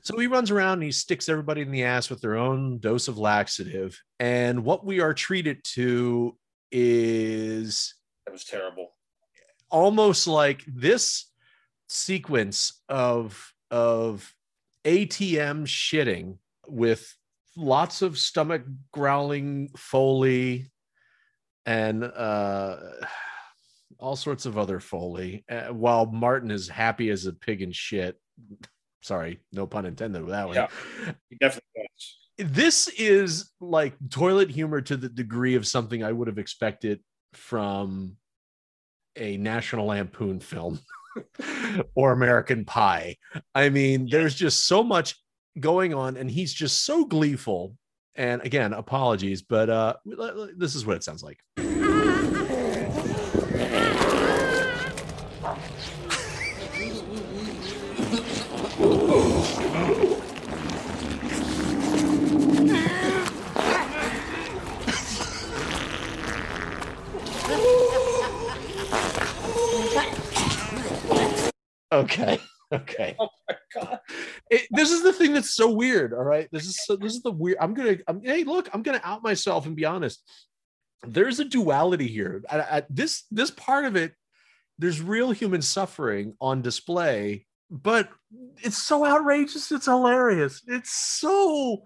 so 0.02 0.18
he 0.18 0.26
runs 0.26 0.50
around 0.50 0.74
and 0.74 0.82
he 0.82 0.90
sticks 0.90 1.28
everybody 1.28 1.62
in 1.62 1.70
the 1.70 1.84
ass 1.84 2.10
with 2.10 2.20
their 2.20 2.36
own 2.36 2.78
dose 2.78 3.08
of 3.08 3.18
laxative. 3.18 3.98
And 4.20 4.64
what 4.64 4.84
we 4.84 5.00
are 5.00 5.14
treated 5.14 5.64
to 5.74 6.36
is 6.70 7.94
That 8.26 8.32
was 8.32 8.44
terrible. 8.44 8.94
almost 9.70 10.26
like 10.26 10.64
this 10.66 11.30
sequence 11.88 12.82
of 12.88 13.52
of 13.70 14.32
ATM 14.84 15.66
shitting 15.66 16.38
with 16.68 17.16
lots 17.56 18.02
of 18.02 18.18
stomach 18.18 18.64
growling 18.92 19.70
foley 19.76 20.70
and 21.66 22.04
uh 22.04 22.76
all 23.98 24.16
sorts 24.16 24.46
of 24.46 24.58
other 24.58 24.80
foley 24.80 25.44
uh, 25.50 25.66
while 25.68 26.06
Martin 26.06 26.50
is 26.50 26.68
happy 26.68 27.10
as 27.10 27.26
a 27.26 27.32
pig 27.32 27.62
in 27.62 27.72
shit. 27.72 28.18
Sorry, 29.02 29.40
no 29.52 29.66
pun 29.66 29.86
intended 29.86 30.22
with 30.22 30.30
that 30.32 30.46
one 30.46 30.56
Yeah. 30.56 30.68
He 31.30 31.36
definitely 31.36 31.68
was. 31.76 32.52
this 32.52 32.88
is 32.98 33.52
like 33.60 33.94
toilet 34.10 34.50
humor 34.50 34.80
to 34.82 34.96
the 34.96 35.08
degree 35.08 35.54
of 35.54 35.66
something 35.66 36.02
I 36.02 36.12
would 36.12 36.28
have 36.28 36.38
expected 36.38 37.00
from 37.32 38.16
a 39.16 39.36
National 39.36 39.86
Lampoon 39.86 40.40
film 40.40 40.80
or 41.94 42.12
American 42.12 42.64
Pie. 42.64 43.16
I 43.54 43.70
mean, 43.70 44.08
there's 44.10 44.34
just 44.34 44.66
so 44.66 44.82
much 44.82 45.16
going 45.58 45.94
on, 45.94 46.16
and 46.16 46.30
he's 46.30 46.52
just 46.52 46.84
so 46.84 47.04
gleeful. 47.04 47.76
And 48.16 48.40
again, 48.42 48.72
apologies, 48.72 49.42
but 49.42 49.68
uh, 49.68 49.94
this 50.56 50.74
is 50.74 50.86
what 50.86 50.96
it 50.96 51.04
sounds 51.04 51.22
like. 51.22 51.40
Okay. 71.92 72.40
Okay. 72.72 73.14
Oh 73.18 73.28
my 73.48 73.56
god. 73.74 74.00
It, 74.50 74.66
this 74.70 74.90
is 74.90 75.02
the 75.02 75.12
thing 75.12 75.32
that's 75.32 75.54
so 75.54 75.70
weird. 75.70 76.12
All 76.12 76.24
right. 76.24 76.48
This 76.50 76.64
is 76.64 76.84
so, 76.84 76.96
this 76.96 77.14
is 77.14 77.22
the 77.22 77.30
weird. 77.30 77.58
I'm 77.60 77.74
gonna. 77.74 77.98
I'm, 78.08 78.20
hey, 78.22 78.44
look. 78.44 78.68
I'm 78.72 78.82
gonna 78.82 79.00
out 79.04 79.22
myself 79.22 79.66
and 79.66 79.76
be 79.76 79.84
honest. 79.84 80.22
There's 81.06 81.38
a 81.38 81.44
duality 81.44 82.08
here. 82.08 82.42
I, 82.50 82.60
I, 82.60 82.82
this 82.90 83.24
this 83.30 83.50
part 83.50 83.84
of 83.84 83.96
it, 83.96 84.14
there's 84.78 85.00
real 85.00 85.30
human 85.30 85.62
suffering 85.62 86.34
on 86.40 86.62
display, 86.62 87.46
but 87.70 88.08
it's 88.62 88.82
so 88.82 89.06
outrageous. 89.06 89.70
It's 89.70 89.86
hilarious. 89.86 90.62
It's 90.66 90.92
so 90.92 91.84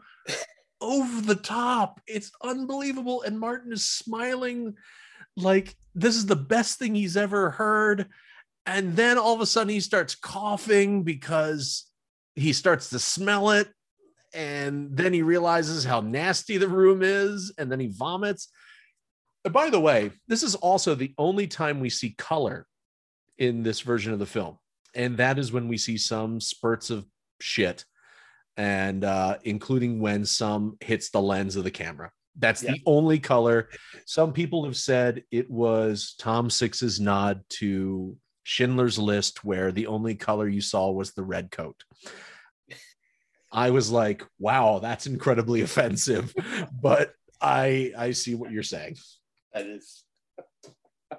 over 0.81 1.21
the 1.21 1.35
top. 1.35 2.01
It's 2.07 2.31
unbelievable. 2.43 3.23
And 3.23 3.38
Martin 3.38 3.73
is 3.73 3.85
smiling 3.85 4.77
like 5.37 5.77
this 5.95 6.16
is 6.16 6.27
the 6.27 6.37
best 6.37 6.79
thing 6.79 6.95
he's 6.95 7.16
ever 7.16 7.51
heard. 7.51 8.09
And 8.70 8.94
then 8.94 9.18
all 9.18 9.35
of 9.35 9.40
a 9.40 9.46
sudden 9.46 9.68
he 9.68 9.80
starts 9.80 10.14
coughing 10.14 11.02
because 11.02 11.87
he 12.37 12.52
starts 12.52 12.90
to 12.90 13.00
smell 13.00 13.50
it. 13.50 13.68
And 14.33 14.96
then 14.96 15.12
he 15.12 15.22
realizes 15.22 15.85
how 15.85 16.00
nasty 16.00 16.56
the 16.56 16.68
room 16.68 17.00
is. 17.02 17.52
And 17.59 17.70
then 17.70 17.80
he 17.80 17.88
vomits. 17.88 18.48
And 19.44 19.52
by 19.52 19.70
the 19.70 19.80
way, 19.80 20.12
this 20.28 20.44
is 20.44 20.54
also 20.54 20.94
the 20.94 21.12
only 21.18 21.48
time 21.48 21.80
we 21.80 21.90
see 21.90 22.14
color 22.16 22.66
in 23.38 23.64
this 23.64 23.80
version 23.80 24.12
of 24.12 24.20
the 24.20 24.26
film. 24.26 24.59
And 24.94 25.16
that 25.16 25.37
is 25.37 25.50
when 25.50 25.66
we 25.66 25.76
see 25.76 25.96
some 25.98 26.40
spurts 26.40 26.90
of 26.90 27.06
shit, 27.40 27.85
and 28.56 29.02
uh, 29.02 29.38
including 29.42 30.00
when 30.00 30.24
some 30.24 30.76
hits 30.80 31.11
the 31.11 31.20
lens 31.22 31.56
of 31.56 31.64
the 31.64 31.70
camera. 31.70 32.12
That's 32.38 32.62
Yeah. 32.62 32.72
the 32.72 32.83
only 32.87 33.18
color. 33.18 33.68
Some 34.06 34.33
people 34.33 34.64
have 34.64 34.76
said 34.76 35.24
it 35.33 35.50
was 35.50 36.14
Tom 36.18 36.50
Six's 36.50 37.00
nod 37.00 37.42
to 37.61 38.16
Schindler's 38.51 38.99
List, 38.99 39.45
where 39.45 39.71
the 39.71 39.87
only 39.87 40.17
color 40.17 40.49
you 40.49 40.61
saw 40.61 40.91
was 40.91 41.13
the 41.13 41.23
red 41.23 41.53
coat. 41.53 41.85
I 43.53 43.71
was 43.71 43.93
like, 43.93 44.27
wow, 44.41 44.81
that's 44.81 45.07
incredibly 45.07 45.61
offensive. 45.69 46.35
But 46.83 47.13
I 47.41 47.93
I 47.97 48.11
see 48.11 48.35
what 48.35 48.51
you're 48.51 48.65
saying. 48.65 48.97
That 49.55 49.67
is. 49.67 50.03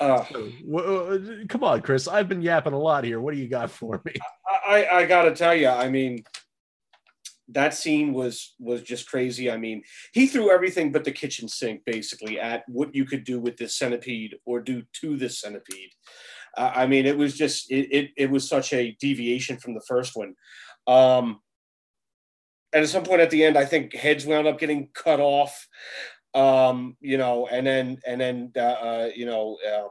Uh, 0.00 0.24
Wh- 0.24 1.46
Come 1.48 1.62
on, 1.62 1.80
Chris. 1.80 2.08
I've 2.08 2.28
been 2.28 2.42
yapping 2.42 2.72
a 2.72 2.78
lot 2.78 3.04
here. 3.04 3.20
What 3.20 3.34
do 3.34 3.40
you 3.40 3.46
got 3.46 3.70
for 3.70 4.02
me? 4.04 4.14
I, 4.66 4.84
I 4.90 5.04
gotta 5.06 5.32
tell 5.32 5.54
you, 5.54 5.68
I 5.68 5.88
mean, 5.88 6.24
that 7.52 7.74
scene 7.74 8.12
was 8.12 8.54
was 8.58 8.82
just 8.82 9.08
crazy. 9.08 9.50
I 9.50 9.56
mean, 9.56 9.82
he 10.12 10.26
threw 10.26 10.50
everything 10.50 10.92
but 10.92 11.04
the 11.04 11.12
kitchen 11.12 11.48
sink 11.48 11.82
basically 11.84 12.38
at 12.38 12.64
what 12.68 12.94
you 12.94 13.04
could 13.04 13.24
do 13.24 13.40
with 13.40 13.56
this 13.56 13.76
centipede 13.76 14.36
or 14.44 14.60
do 14.60 14.82
to 15.00 15.16
this 15.16 15.40
centipede. 15.40 15.90
Uh, 16.56 16.72
I 16.74 16.86
mean, 16.86 17.06
it 17.06 17.16
was 17.16 17.36
just 17.36 17.70
it, 17.70 17.88
it 17.90 18.10
it 18.16 18.30
was 18.30 18.48
such 18.48 18.72
a 18.72 18.96
deviation 19.00 19.58
from 19.58 19.74
the 19.74 19.84
first 19.86 20.16
one. 20.16 20.34
Um, 20.86 21.40
and 22.72 22.82
at 22.82 22.88
some 22.88 23.04
point 23.04 23.20
at 23.20 23.30
the 23.30 23.44
end, 23.44 23.56
I 23.56 23.64
think 23.64 23.94
heads 23.94 24.26
wound 24.26 24.46
up 24.46 24.58
getting 24.58 24.88
cut 24.94 25.20
off. 25.20 25.68
Um, 26.34 26.96
you 27.00 27.18
know, 27.18 27.46
and 27.46 27.66
then 27.66 27.98
and 28.06 28.20
then 28.20 28.52
uh, 28.56 28.60
uh, 28.60 29.10
you 29.14 29.26
know. 29.26 29.58
Um, 29.74 29.88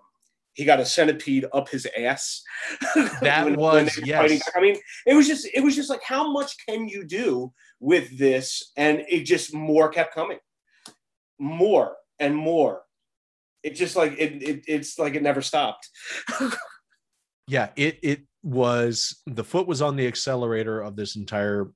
he 0.53 0.65
got 0.65 0.79
a 0.79 0.85
centipede 0.85 1.45
up 1.53 1.69
his 1.69 1.87
ass. 1.97 2.41
That 3.21 3.45
when- 3.45 3.55
when 3.55 3.85
was- 3.85 3.97
were 3.97 4.03
yes. 4.05 4.41
I 4.55 4.61
mean, 4.61 4.77
it 5.05 5.13
was 5.13 5.27
just 5.27 5.47
it 5.53 5.63
was 5.63 5.75
just 5.75 5.89
like 5.89 6.03
how 6.03 6.31
much 6.31 6.55
can 6.67 6.87
you 6.87 7.03
do 7.05 7.53
with 7.79 8.17
this? 8.17 8.71
And 8.77 9.03
it 9.09 9.23
just 9.23 9.53
more 9.53 9.89
kept 9.89 10.13
coming, 10.13 10.39
more 11.39 11.95
and 12.19 12.35
more. 12.35 12.81
It 13.63 13.75
just 13.75 13.95
like 13.95 14.13
it, 14.17 14.41
it 14.43 14.63
it's 14.67 14.97
like 14.99 15.15
it 15.15 15.23
never 15.23 15.41
stopped. 15.41 15.87
Yeah, 17.47 17.69
it 17.75 17.99
it 18.01 18.21
was 18.43 19.21
the 19.25 19.43
foot 19.43 19.67
was 19.67 19.81
on 19.81 19.97
the 19.97 20.07
accelerator 20.07 20.79
of 20.79 20.95
this 20.95 21.17
entire 21.17 21.71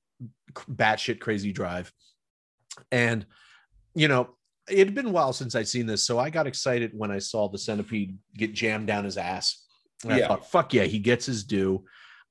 batshit 0.54 1.20
crazy 1.20 1.52
drive, 1.52 1.92
and 2.90 3.26
you 3.94 4.08
know 4.08 4.35
it 4.68 4.78
had 4.78 4.94
been 4.94 5.06
a 5.06 5.10
while 5.10 5.32
since 5.32 5.54
I'd 5.54 5.68
seen 5.68 5.86
this, 5.86 6.02
so 6.04 6.18
I 6.18 6.30
got 6.30 6.46
excited 6.46 6.90
when 6.94 7.10
I 7.10 7.18
saw 7.18 7.48
the 7.48 7.58
centipede 7.58 8.18
get 8.36 8.52
jammed 8.54 8.86
down 8.86 9.04
his 9.04 9.16
ass. 9.16 9.64
And 10.02 10.12
I 10.12 10.18
Yeah. 10.18 10.28
thought, 10.28 10.50
fuck 10.50 10.74
yeah, 10.74 10.84
he 10.84 10.98
gets 10.98 11.26
his 11.26 11.44
due. 11.44 11.84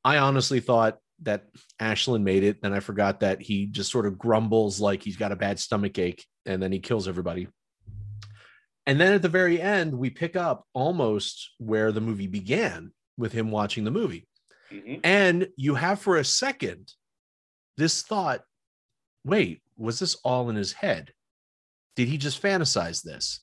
I 0.04 0.17
honestly 0.17 0.60
thought 0.60 1.00
that 1.24 1.48
Ashlynn 1.80 2.24
made 2.24 2.43
it. 2.43 2.62
Then 2.62 2.74
I 2.74 2.80
forgot 2.80 3.21
that 3.21 3.41
he 3.41 3.65
just 3.67 3.91
sort 3.91 4.06
of 4.06 4.17
grumbles 4.17 4.80
like 4.80 5.02
he's 5.02 5.17
got 5.17 5.32
a 5.32 5.36
bad 5.36 5.60
stomach 5.60 5.98
ache, 5.98 6.26
and 6.45 6.62
then 6.62 6.71
he 6.71 6.80
kills 6.80 7.08
everybody. 7.08 7.48
And 8.86 9.00
then 9.00 9.13
at 9.13 9.21
the 9.21 9.30
very 9.30 9.60
end, 9.60 9.98
we 9.98 10.10
pick 10.10 10.36
up 10.36 10.67
almost 10.74 11.52
where 11.58 11.91
the 11.91 12.02
movie 12.02 12.28
began 12.28 12.91
with 13.17 13.32
him 13.32 13.50
watching 13.50 13.84
the 13.84 13.91
movie. 13.91 14.28
Mhm. 14.71 15.00
And 15.04 15.48
you 15.56 15.76
have 15.76 16.02
for 16.02 16.17
a 16.17 16.26
second 16.26 16.93
this 17.78 18.04
thought 18.04 18.43
wait, 19.24 19.63
was 19.76 19.98
this 19.98 20.13
all 20.24 20.52
in 20.52 20.56
his 20.56 20.71
head? 20.74 21.12
Did 21.95 22.08
he 22.08 22.17
just 22.17 22.41
fantasize 22.41 23.01
this? 23.03 23.39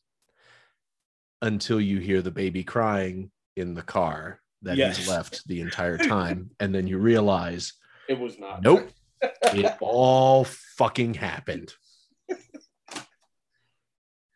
Until 1.40 1.80
you 1.80 1.98
hear 1.98 2.22
the 2.22 2.30
baby 2.30 2.62
crying 2.64 3.30
in 3.56 3.74
the 3.74 3.82
car 3.82 4.40
that 4.62 4.76
Yes. 4.76 4.96
he's 4.96 5.08
left 5.08 5.46
the 5.48 5.60
entire 5.60 5.98
time. 6.14 6.50
and 6.60 6.74
then 6.74 6.86
you 6.86 6.98
realize, 6.98 7.72
It 8.08 8.18
was 8.18 8.38
not. 8.38 8.62
nope, 8.62 8.88
it 9.22 9.76
all 9.80 10.44
fucking 10.44 11.14
happened. 11.14 11.72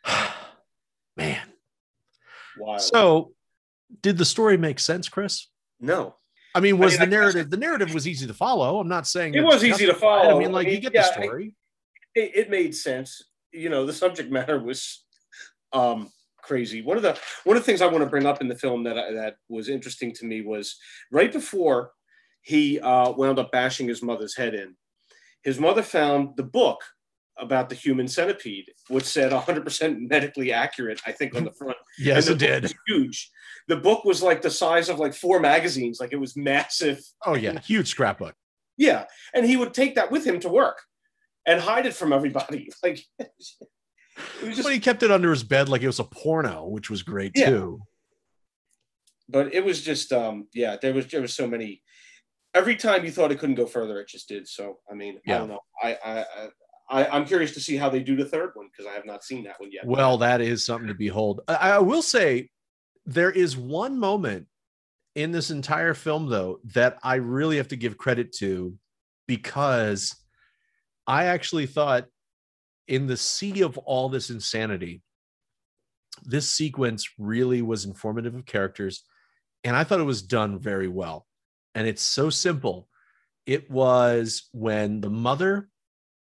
Man. 1.17 1.41
Wild. 2.59 2.81
So, 2.81 3.33
did 4.03 4.19
the 4.19 4.25
story 4.25 4.57
make 4.57 4.79
sense, 4.81 5.09
Chris? 5.09 5.49
no, 5.79 6.15
I 6.55 6.61
mean, 6.61 6.79
was 6.79 6.93
mean, 6.93 6.99
the 7.01 7.03
I 7.03 7.07
guess- 7.07 7.11
narrative 7.35 7.51
the 7.51 7.57
narrative 7.59 7.93
was 7.95 8.09
easy 8.09 8.27
to 8.27 8.35
follow? 8.35 8.81
I'm 8.81 8.89
not 8.89 9.07
saying 9.07 9.35
It 9.35 9.43
was 9.43 9.63
easy 9.63 9.85
to 9.87 9.93
justified. 9.93 10.01
follow. 10.01 10.37
I 10.37 10.39
mean, 10.39 10.53
like 10.53 10.67
I 10.67 10.71
you 10.71 10.81
get 10.81 10.95
yeah, 10.95 11.03
the 11.03 11.23
story. 11.23 11.55
it, 12.15 12.31
it 12.35 12.51
made 12.51 12.75
sense. 12.75 13.23
You 13.53 13.69
know, 13.69 13.87
the 13.87 13.93
subject 13.93 14.31
matter 14.31 14.59
was 14.59 15.05
um, 15.73 16.11
crazy. 16.43 16.83
One 16.83 16.97
of 16.97 17.03
the 17.03 17.19
one 17.45 17.57
of 17.57 17.63
the 17.63 17.67
things 17.67 17.83
I 17.83 17.87
want 17.87 18.05
to 18.05 18.11
bring 18.11 18.27
up 18.27 18.41
in 18.41 18.49
the 18.49 18.57
film 18.57 18.85
that 18.85 18.99
I, 18.99 19.13
that 19.13 19.37
was 19.49 19.69
interesting 19.69 20.13
to 20.15 20.27
me 20.27 20.43
was 20.43 20.77
right 21.11 21.33
before 21.33 21.93
he 22.43 22.79
uh, 22.81 23.11
wound 23.13 23.39
up 23.39 23.51
bashing 23.51 23.89
his 23.89 24.03
mother's 24.03 24.37
head 24.37 24.55
in. 24.55 24.77
His 25.43 25.59
mother 25.59 25.83
found 25.83 26.37
the 26.37 26.45
book 26.45 26.81
about 27.39 27.69
the 27.69 27.75
human 27.75 28.09
centipede, 28.09 28.71
which 28.89 29.05
said 29.05 29.31
100% 29.31 30.09
medically 30.09 30.53
accurate, 30.53 31.01
I 31.07 31.13
think, 31.13 31.35
on 31.35 31.45
the 31.45 31.53
front. 31.53 31.77
Yes, 31.99 32.29
it 32.29 32.39
the 32.39 32.47
book 32.47 32.63
did. 32.63 32.75
huge. 32.87 33.31
The 33.69 33.77
book 33.77 34.05
was 34.05 34.23
like 34.23 34.43
the 34.43 34.51
size 34.51 34.91
of 34.91 34.99
like 34.99 35.15
four 35.15 35.41
magazines, 35.41 35.99
like 35.99 36.13
it 36.13 36.21
was 36.21 36.37
massive. 36.37 37.01
Oh 37.25 37.35
yeah, 37.35 37.59
huge 37.61 37.89
scrapbook. 37.89 38.35
Yeah, 38.77 39.05
and 39.33 39.47
he 39.47 39.57
would 39.57 39.73
take 39.73 39.95
that 39.95 40.11
with 40.11 40.27
him 40.27 40.39
to 40.41 40.51
work 40.51 40.79
and 41.47 41.61
hide 41.61 41.87
it 41.87 41.95
from 41.95 42.13
everybody. 42.13 42.71
Like 42.83 43.01
it 43.19 44.47
was 44.47 44.57
just, 44.57 44.63
But 44.63 44.73
he 44.73 44.81
kept 44.81 45.03
it 45.03 45.11
under 45.11 45.31
his 45.31 45.43
bed 45.45 45.69
like 45.69 45.83
it 45.83 45.87
was 45.87 45.99
a 46.01 46.05
porno, 46.05 46.67
which 46.67 46.89
was 46.91 47.03
great 47.03 47.33
Yeah. 47.35 47.51
too. 47.51 47.81
but 49.29 49.53
it 49.53 49.65
was 49.65 49.83
just, 49.83 50.13
um, 50.13 50.47
yeah, 50.55 50.77
there 50.81 50.95
was 50.95 51.07
there 51.09 51.21
was 51.21 51.35
so 51.35 51.47
many. 51.47 51.83
Every 52.55 52.77
time 52.77 53.05
you 53.05 53.11
thought 53.11 53.33
it 53.33 53.39
couldn't 53.39 53.57
go 53.57 53.67
further, 53.67 54.01
it 54.01 54.09
just 54.09 54.29
did. 54.29 54.49
So 54.49 54.79
I 54.91 54.95
mean, 54.95 55.17
I 55.17 55.21
Yeah. 55.33 55.39
don't 55.39 55.49
know. 55.49 55.61
I 55.83 55.99
I. 56.05 56.19
I 56.21 56.49
I, 56.89 57.05
I'm 57.09 57.25
curious 57.27 57.53
to 57.55 57.61
see 57.61 57.77
how 57.77 57.89
they 57.91 57.99
do 58.01 58.15
the 58.15 58.25
third 58.25 58.51
one 58.55 58.69
because 58.71 58.87
I 58.89 58.95
have 58.95 59.05
not 59.05 59.25
seen 59.25 59.43
that 59.43 59.59
one 59.59 59.73
yet. 59.73 59.85
Well, 59.85 60.19
that 60.19 60.41
is 60.41 60.65
something 60.65 60.87
to 60.87 60.95
behold. 60.95 61.41
I, 61.49 61.55
I 61.73 61.79
will 61.81 62.01
say 62.01 62.49
there 63.05 63.33
is 63.33 63.57
one 63.57 63.99
moment 63.99 64.47
in 65.17 65.33
this 65.33 65.51
entire 65.51 65.95
film, 65.95 66.29
though, 66.31 66.61
that 66.75 66.97
I 67.03 67.17
really 67.17 67.57
have 67.57 67.67
to 67.69 67.77
give 67.77 67.99
credit 67.99 68.31
to 68.37 68.73
because 69.27 70.15
I 71.07 71.27
actually 71.27 71.67
thought 71.67 72.07
in 72.89 73.07
the 73.07 73.17
sea 73.17 73.63
of 73.63 73.79
all 73.79 74.09
this 74.09 74.31
insanity, 74.31 75.03
this 76.25 76.53
sequence 76.53 77.09
really 77.19 77.63
was 77.63 77.85
informative 77.85 78.35
of 78.35 78.47
characters. 78.47 79.05
And 79.65 79.77
I 79.77 79.85
thought 79.85 80.01
it 80.01 80.05
was 80.05 80.23
done 80.23 80.59
very 80.59 80.89
well. 80.89 81.27
And 81.75 81.87
it's 81.87 82.03
so 82.03 82.31
simple. 82.31 82.89
It 83.45 83.71
was 83.71 84.49
when 84.53 85.01
the 85.01 85.11
mother 85.11 85.69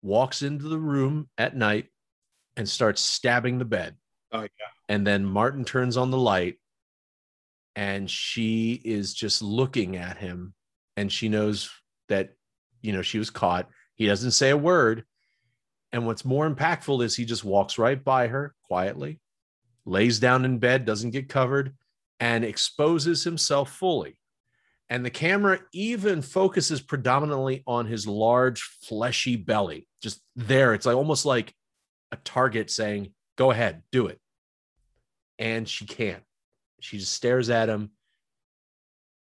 walks 0.02 0.42
into 0.42 0.68
the 0.68 0.78
room 0.78 1.30
at 1.38 1.56
night 1.56 1.88
and 2.58 2.68
starts 2.68 3.02
stabbing 3.02 3.58
the 3.58 3.66
bed. 3.66 3.96
Oh, 4.32 4.42
yeah. 4.42 4.48
And 4.90 5.06
then 5.06 5.26
Martin 5.26 5.66
turns 5.66 5.98
on 5.98 6.12
the 6.12 6.18
light 6.18 6.58
and 7.76 8.10
she 8.10 8.82
is 8.86 9.14
just 9.14 9.42
looking 9.42 9.98
at 9.98 10.18
him 10.18 10.54
and 10.96 11.12
she 11.12 11.30
knows 11.30 11.70
that 12.10 12.34
you 12.82 12.94
know 12.94 13.02
she 13.02 13.18
was 13.18 13.30
caught. 13.30 13.68
He 13.96 14.06
doesn't 14.06 14.32
say 14.32 14.52
a 14.52 14.58
word. 14.58 15.04
And 15.92 16.06
what's 16.06 16.26
more 16.26 16.50
impactful 16.50 17.04
is 17.04 17.16
he 17.16 17.26
just 17.26 17.44
walks 17.44 17.78
right 17.78 18.02
by 18.02 18.28
her 18.28 18.54
quietly, 18.64 19.20
lays 19.86 20.20
down 20.20 20.46
in 20.46 20.60
bed, 20.60 20.86
doesn't 20.86 21.12
get 21.12 21.30
covered, 21.30 21.74
and 22.20 22.44
exposes 22.44 23.24
himself 23.24 23.72
fully. 23.72 24.18
And 24.90 25.04
the 25.04 25.10
camera 25.10 25.60
even 25.74 26.22
focuses 26.22 26.82
predominantly 26.82 27.64
on 27.66 27.88
his 27.88 28.06
large, 28.08 28.62
fleshy 28.88 29.36
belly, 29.36 29.88
just 30.02 30.22
there. 30.36 30.74
It's 30.74 30.86
like 30.86 30.96
almost 30.96 31.26
like 31.26 31.54
a 32.12 32.18
target 32.18 32.70
saying, 32.70 33.14
Go 33.38 33.52
ahead, 33.52 33.84
do 33.92 34.08
it. 34.08 34.20
And 35.40 35.68
she 35.68 35.86
can't. 35.86 36.24
She 36.80 37.00
just 37.00 37.14
stares 37.14 37.50
at 37.50 37.68
him. 37.68 37.92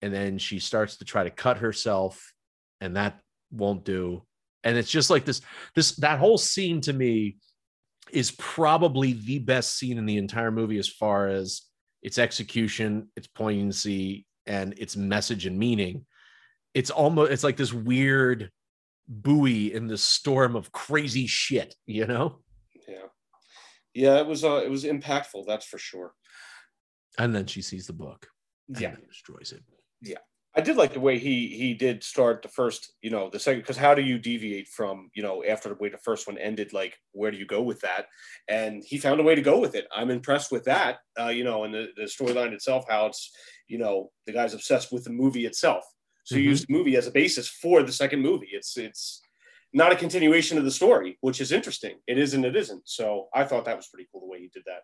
And 0.03 0.13
then 0.13 0.39
she 0.39 0.59
starts 0.59 0.97
to 0.99 1.05
try 1.05 1.25
to 1.25 1.31
cut 1.31 1.59
herself, 1.59 2.35
and 2.81 2.97
that 2.97 3.21
won't 3.51 3.85
do. 3.85 4.23
And 4.65 4.77
it's 4.77 4.91
just 4.91 5.11
like 5.11 5.25
this, 5.25 5.41
this, 5.75 5.97
that 5.97 6.19
whole 6.19 6.39
scene 6.39 6.81
to 6.83 6.93
me 6.93 7.37
is 8.13 8.31
probably 8.33 9.13
the 9.15 9.39
best 9.39 9.77
scene 9.77 9.99
in 9.99 10.07
the 10.07 10.19
entire 10.19 10.51
movie 10.51 10.79
as 10.79 10.89
far 10.89 11.29
as 11.29 11.63
its 12.03 12.19
execution, 12.19 13.09
its 13.17 13.27
poignancy, 13.27 14.27
and 14.47 14.75
its 14.79 14.97
message 14.97 15.47
and 15.47 15.59
meaning. 15.59 16.05
It's 16.75 16.91
almost 16.91 17.33
it's 17.33 17.45
like 17.45 17.57
this 17.57 17.73
weird 17.73 18.51
buoy 19.09 19.73
in 19.73 19.87
this 19.87 20.03
storm 20.03 20.57
of 20.57 20.73
crazy 20.73 21.27
shit, 21.27 21.75
you 21.87 22.07
know? 22.07 22.41
Yeah, 22.89 23.07
yeah, 23.95 24.19
it 24.19 24.27
was 24.27 24.45
uh, 24.45 24.63
it 24.65 24.71
was 24.71 24.85
impactful. 24.85 25.45
That's 25.47 25.67
for 25.67 25.79
sure. 25.79 26.13
And 27.19 27.35
then 27.35 27.47
she 27.47 27.63
sees 27.63 27.87
the 27.87 27.93
book 27.93 28.27
and 28.69 28.81
Yeah. 28.81 28.95
destroys 29.09 29.53
it. 29.53 29.63
I 30.55 30.61
did 30.61 30.77
like 30.77 30.93
the 30.93 31.01
way 31.01 31.19
he 31.19 31.49
he 31.49 31.73
did 31.73 32.05
start 32.05 32.43
the 32.43 32.49
first, 32.49 32.93
you 33.01 33.09
know, 33.11 33.31
the 33.31 33.39
second 33.39 33.61
because 33.63 33.79
how 33.79 33.95
do 33.95 34.03
you 34.03 34.19
deviate 34.19 34.69
from, 34.69 35.11
you 35.15 35.23
know, 35.23 35.43
after 35.45 35.71
the 35.71 35.77
way 35.77 35.89
the 35.89 35.97
first 35.99 36.27
one 36.27 36.37
ended, 36.37 36.73
like 36.75 36.99
where 37.13 37.31
do 37.31 37.39
you 37.39 37.47
go 37.47 37.63
with 37.63 37.81
that? 37.81 38.07
And 38.49 38.83
he 38.87 38.99
found 38.99 39.19
a 39.19 39.23
way 39.23 39.35
to 39.35 39.41
go 39.41 39.59
with 39.59 39.75
it. 39.75 39.87
I'm 39.95 40.11
impressed 40.11 40.53
with 40.53 40.65
that. 40.65 40.99
Uh, 41.19 41.29
you 41.29 41.43
know, 41.45 41.65
and 41.65 41.73
the, 41.73 41.89
the 41.97 42.03
storyline 42.03 42.53
itself, 42.53 42.85
how 42.89 43.07
it's, 43.07 43.31
you 43.67 43.79
know, 43.79 44.11
the 44.27 44.33
guy's 44.33 44.53
obsessed 44.53 44.93
with 44.93 45.05
the 45.05 45.11
movie 45.11 45.47
itself. 45.47 45.85
So 46.25 46.37
you 46.37 46.43
Mhm. 46.43 46.51
use 46.51 46.67
the 46.67 46.73
movie 46.73 46.97
as 46.97 47.07
a 47.07 47.11
basis 47.13 47.49
for 47.49 47.83
the 47.83 47.93
second 47.93 48.21
movie. 48.21 48.51
It's 48.53 48.77
it's 48.77 49.23
not 49.73 49.91
a 49.93 49.97
continuation 49.97 50.59
of 50.59 50.65
the 50.65 50.71
story, 50.71 51.17
which 51.23 51.41
is 51.41 51.51
interesting. 51.51 51.97
It 52.07 52.19
is 52.19 52.35
and 52.35 52.45
it 52.45 52.57
isn't. 52.57 52.87
So 52.87 53.29
I 53.35 53.45
thought 53.45 53.65
that 53.65 53.77
was 53.77 53.89
pretty 53.89 54.07
cool 54.13 54.21
the 54.21 54.27
way 54.27 54.41
he 54.41 54.49
did 54.53 54.65
that. 54.67 54.83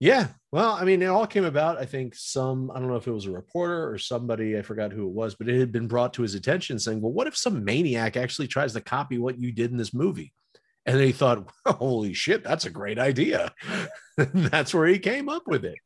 Yeah. 0.00 0.28
Well, 0.52 0.72
I 0.72 0.84
mean, 0.84 1.02
it 1.02 1.06
all 1.06 1.26
came 1.26 1.44
about. 1.44 1.78
I 1.78 1.84
think 1.84 2.14
some, 2.14 2.70
I 2.70 2.78
don't 2.78 2.88
know 2.88 2.96
if 2.96 3.06
it 3.06 3.12
was 3.12 3.26
a 3.26 3.30
reporter 3.30 3.90
or 3.90 3.98
somebody, 3.98 4.58
I 4.58 4.62
forgot 4.62 4.92
who 4.92 5.06
it 5.06 5.12
was, 5.12 5.34
but 5.34 5.48
it 5.48 5.58
had 5.58 5.72
been 5.72 5.88
brought 5.88 6.14
to 6.14 6.22
his 6.22 6.34
attention 6.34 6.78
saying, 6.78 7.00
well, 7.00 7.12
what 7.12 7.26
if 7.26 7.36
some 7.36 7.64
maniac 7.64 8.16
actually 8.16 8.48
tries 8.48 8.72
to 8.74 8.80
copy 8.80 9.18
what 9.18 9.38
you 9.38 9.52
did 9.52 9.70
in 9.70 9.76
this 9.76 9.94
movie? 9.94 10.32
And 10.86 11.00
he 11.00 11.12
thought, 11.12 11.48
holy 11.66 12.12
shit, 12.12 12.44
that's 12.44 12.66
a 12.66 12.70
great 12.70 12.98
idea. 12.98 13.52
that's 14.16 14.74
where 14.74 14.86
he 14.86 14.98
came 14.98 15.28
up 15.28 15.44
with 15.46 15.64
it. 15.64 15.78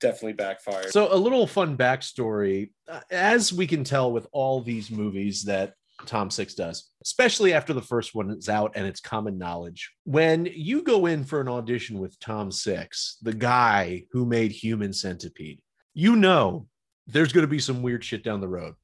Definitely 0.00 0.34
backfired. 0.34 0.90
So, 0.90 1.12
a 1.12 1.16
little 1.16 1.46
fun 1.46 1.76
backstory. 1.76 2.70
Uh, 2.88 3.00
As 3.10 3.52
we 3.52 3.66
can 3.66 3.82
tell 3.82 4.12
with 4.12 4.26
all 4.30 4.60
these 4.60 4.90
movies 4.90 5.44
that 5.44 5.74
Tom 6.04 6.30
Six 6.30 6.54
does, 6.54 6.90
especially 7.02 7.52
after 7.52 7.72
the 7.72 7.80
first 7.80 8.14
one 8.14 8.30
is 8.30 8.48
out 8.48 8.72
and 8.74 8.86
it's 8.86 9.00
common 9.00 9.38
knowledge. 9.38 9.90
When 10.04 10.46
you 10.46 10.82
go 10.82 11.06
in 11.06 11.24
for 11.24 11.40
an 11.40 11.48
audition 11.48 11.98
with 11.98 12.18
Tom 12.20 12.50
Six, 12.50 13.18
the 13.22 13.32
guy 13.32 14.04
who 14.10 14.26
made 14.26 14.52
Human 14.52 14.92
Centipede, 14.92 15.60
you 15.94 16.16
know 16.16 16.66
there's 17.06 17.32
going 17.32 17.46
to 17.46 17.50
be 17.50 17.58
some 17.58 17.82
weird 17.82 18.04
shit 18.04 18.22
down 18.22 18.40
the 18.40 18.48
road. 18.48 18.74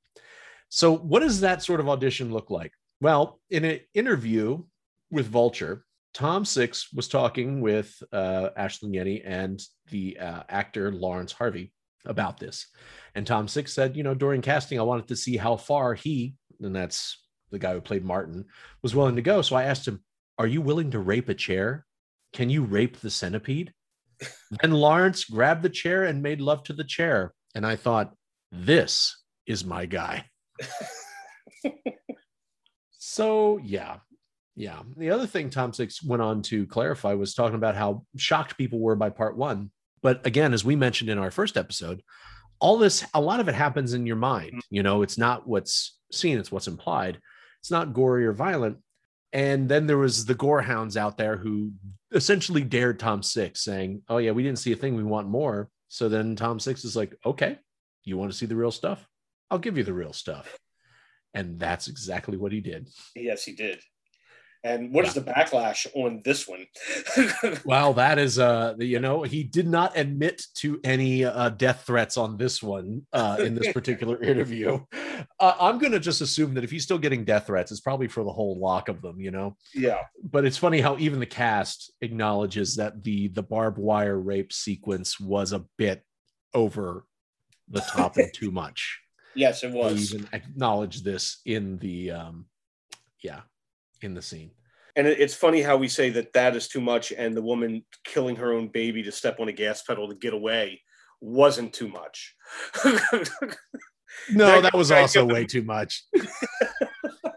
So, 0.69 0.97
what 0.97 1.21
does 1.21 1.41
that 1.41 1.63
sort 1.63 1.81
of 1.81 1.89
audition 1.89 2.33
look 2.33 2.51
like? 2.51 2.73
Well, 3.01 3.41
in 3.51 3.65
an 3.65 3.81
interview 3.95 4.63
with 5.11 5.27
Vulture, 5.27 5.85
Tom 6.15 6.45
Six 6.45 6.93
was 6.93 7.09
talking 7.09 7.61
with 7.61 7.95
uh, 8.13 8.51
Ashlynn 8.57 9.23
and 9.25 9.61
the 9.91 10.19
uh, 10.19 10.43
actor 10.49 10.93
Laurence 10.93 11.33
Harvey 11.33 11.73
about 12.05 12.39
this. 12.39 12.67
And 13.15 13.27
Tom 13.27 13.49
Six 13.49 13.73
said, 13.73 13.97
you 13.97 14.03
know, 14.03 14.15
during 14.15 14.41
casting, 14.41 14.79
I 14.79 14.83
wanted 14.83 15.09
to 15.09 15.17
see 15.17 15.37
how 15.37 15.57
far 15.57 15.95
he, 15.95 16.35
and 16.61 16.75
that's 16.75 17.19
the 17.51 17.59
guy 17.59 17.75
who 17.75 17.81
played 17.81 18.05
Martin, 18.05 18.47
was 18.83 18.95
willing 18.95 19.17
to 19.17 19.23
go. 19.23 19.43
So 19.43 19.57
I 19.57 19.65
asked 19.65 19.87
him, 19.87 20.03
Are 20.39 20.47
you 20.47 20.61
willing 20.61 20.91
to 20.93 20.99
rape 20.99 21.29
a 21.29 21.35
chair? 21.35 21.87
Can 22.33 22.51
you 22.51 22.65
rape 22.65 22.99
the 22.99 23.11
centipede? 23.11 23.73
then 24.63 24.73
Laurence 24.73 25.25
grabbed 25.25 25.63
the 25.63 25.69
chair 25.69 26.05
and 26.05 26.23
made 26.23 26.41
love 26.41 26.63
to 26.65 26.73
the 26.73 26.85
chair. 26.85 27.33
And 27.55 27.67
I 27.67 27.77
thought, 27.77 28.15
This 28.51 29.17
is 29.47 29.65
my 29.65 29.87
guy. 29.87 30.25
so, 32.91 33.59
yeah. 33.59 33.99
Yeah. 34.55 34.81
The 34.97 35.11
other 35.11 35.27
thing 35.27 35.51
Tom 35.51 35.73
Six 35.73 36.03
went 36.03 36.23
on 36.23 36.43
to 36.43 36.67
clarify 36.67 37.15
was 37.15 37.35
talking 37.35 37.57
about 37.57 37.77
how 37.77 38.05
shocked 38.17 38.59
people 38.59 38.81
were 38.81 38.97
by 38.97 39.11
part 39.11 39.37
one. 39.37 39.71
But 40.03 40.27
again, 40.27 40.53
as 40.53 40.65
we 40.65 40.77
mentioned 40.77 41.11
in 41.11 41.19
our 41.19 41.31
first 41.31 41.57
episode, 41.57 42.03
all 42.61 42.77
this, 42.77 43.05
a 43.15 43.21
lot 43.21 43.41
of 43.41 43.49
it 43.49 43.55
happens 43.55 43.93
in 43.95 44.07
your 44.07 44.17
mind. 44.17 44.55
Mm. 44.55 44.61
You 44.71 44.83
know, 44.83 45.03
it's 45.03 45.19
not 45.19 45.49
what's 45.49 45.99
seen, 46.15 46.39
it's 46.39 46.53
what's 46.53 46.69
implied. 46.69 47.19
It's 47.61 47.71
not 47.71 47.93
gory 47.93 48.27
or 48.27 48.33
violent. 48.33 48.79
And 49.33 49.69
then 49.69 49.87
there 49.87 49.99
was 49.99 50.27
the 50.27 50.35
gore 50.35 50.63
hounds 50.63 50.97
out 50.97 51.17
there 51.17 51.37
who 51.37 51.73
essentially 52.13 52.63
dared 52.63 52.99
Tom 52.99 53.23
Six, 53.23 53.65
saying, 53.65 54.03
Oh, 54.09 54.19
yeah, 54.19 54.33
we 54.33 54.43
didn't 54.43 54.59
see 54.59 54.73
a 54.73 54.77
thing. 54.77 54.95
We 54.95 55.03
want 55.03 55.29
more. 55.29 55.71
So 55.89 56.09
then 56.09 56.37
Tom 56.37 56.61
Six 56.61 56.85
is 56.85 56.97
like, 56.97 57.17
Okay, 57.25 57.59
you 58.05 58.17
want 58.19 58.31
to 58.31 58.37
see 58.37 58.47
the 58.47 58.57
real 58.57 58.73
stuff? 58.73 59.07
I'll 59.51 59.59
give 59.59 59.79
you 59.79 59.85
the 59.85 59.95
real 59.95 60.13
stuff. 60.13 60.59
And 61.35 61.59
that's 61.59 61.89
exactly 61.89 62.37
what 62.37 62.53
he 62.53 62.61
did. 62.61 62.91
Yes, 63.17 63.45
he 63.45 63.55
did. 63.55 63.81
And 64.65 64.93
what 64.95 65.05
is 65.07 65.15
the 65.15 65.23
backlash 65.23 65.87
on 65.95 66.23
this 66.25 66.47
one? 66.47 66.67
Well, 67.65 67.95
that 67.95 68.19
is, 68.19 68.39
uh, 68.39 68.75
you 68.79 69.01
know, 69.01 69.23
he 69.23 69.43
did 69.43 69.67
not 69.67 69.97
admit 69.99 70.43
to 70.57 70.79
any 70.85 71.25
uh, 71.25 71.49
death 71.51 71.83
threats 71.87 72.17
on 72.17 72.37
this 72.37 72.63
one 72.63 73.03
uh, 73.13 73.39
in 73.41 73.55
this 73.57 73.73
particular 73.79 74.23
interview. 74.23 74.79
Uh, 75.41 75.55
I'm 75.61 75.79
going 75.79 75.93
to 75.93 75.99
just 76.01 76.21
assume 76.21 76.55
that 76.55 76.63
if 76.65 76.71
he's 76.71 76.85
still 76.85 76.99
getting 76.99 77.25
death 77.25 77.47
threats, 77.49 77.73
it's 77.73 77.81
probably 77.81 78.07
for 78.09 78.23
the 78.23 78.33
whole 78.33 78.59
lock 78.61 78.89
of 78.89 79.03
them, 79.03 79.21
you 79.21 79.31
know. 79.33 79.57
yeah. 79.75 80.03
But 80.23 80.45
it's 80.45 80.57
funny 80.59 80.81
how 80.81 80.97
even 80.99 81.19
the 81.19 81.27
cast 81.27 81.93
acknowledges 82.01 82.77
that 82.77 83.03
the 83.03 83.29
the 83.29 83.43
barbed 83.43 83.79
wire 83.79 84.19
rape 84.19 84.53
sequence 84.53 85.19
was 85.19 85.53
a 85.53 85.65
bit 85.77 86.05
over 86.55 87.05
the 87.69 87.81
top 87.81 88.17
and 88.17 88.33
too 88.33 88.51
much. 88.53 89.01
Yes, 89.35 89.65
it 89.65 89.73
They 89.73 89.79
was. 89.79 90.13
even 90.15 90.29
acknowledge 90.35 91.03
this 91.03 91.41
in 91.47 91.79
the, 91.79 92.11
um, 92.11 92.45
yeah, 93.25 93.41
in 94.05 94.15
the 94.15 94.23
scene. 94.23 94.51
And 94.95 95.07
it's 95.07 95.35
funny 95.35 95.63
how 95.63 95.79
we 95.79 95.89
say 95.89 96.11
that 96.11 96.35
that 96.35 96.55
is 96.55 96.69
too 96.69 96.81
much, 96.81 97.13
and 97.13 97.35
the 97.35 97.43
woman 97.43 97.85
killing 98.05 98.37
her 98.37 98.53
own 98.53 98.69
baby 98.69 99.03
to 99.05 99.13
step 99.13 99.41
on 99.41 99.49
a 99.49 99.53
gas 99.53 99.83
pedal 99.83 100.09
to 100.09 100.15
get 100.15 100.35
away 100.35 100.83
wasn't 101.21 101.73
too 101.73 101.89
much. 101.89 102.35
No, 104.31 104.47
That 104.47 104.63
that 104.65 104.75
was 104.75 104.91
also 104.91 105.25
way 105.25 105.45
too 105.45 105.63
much. 105.63 106.05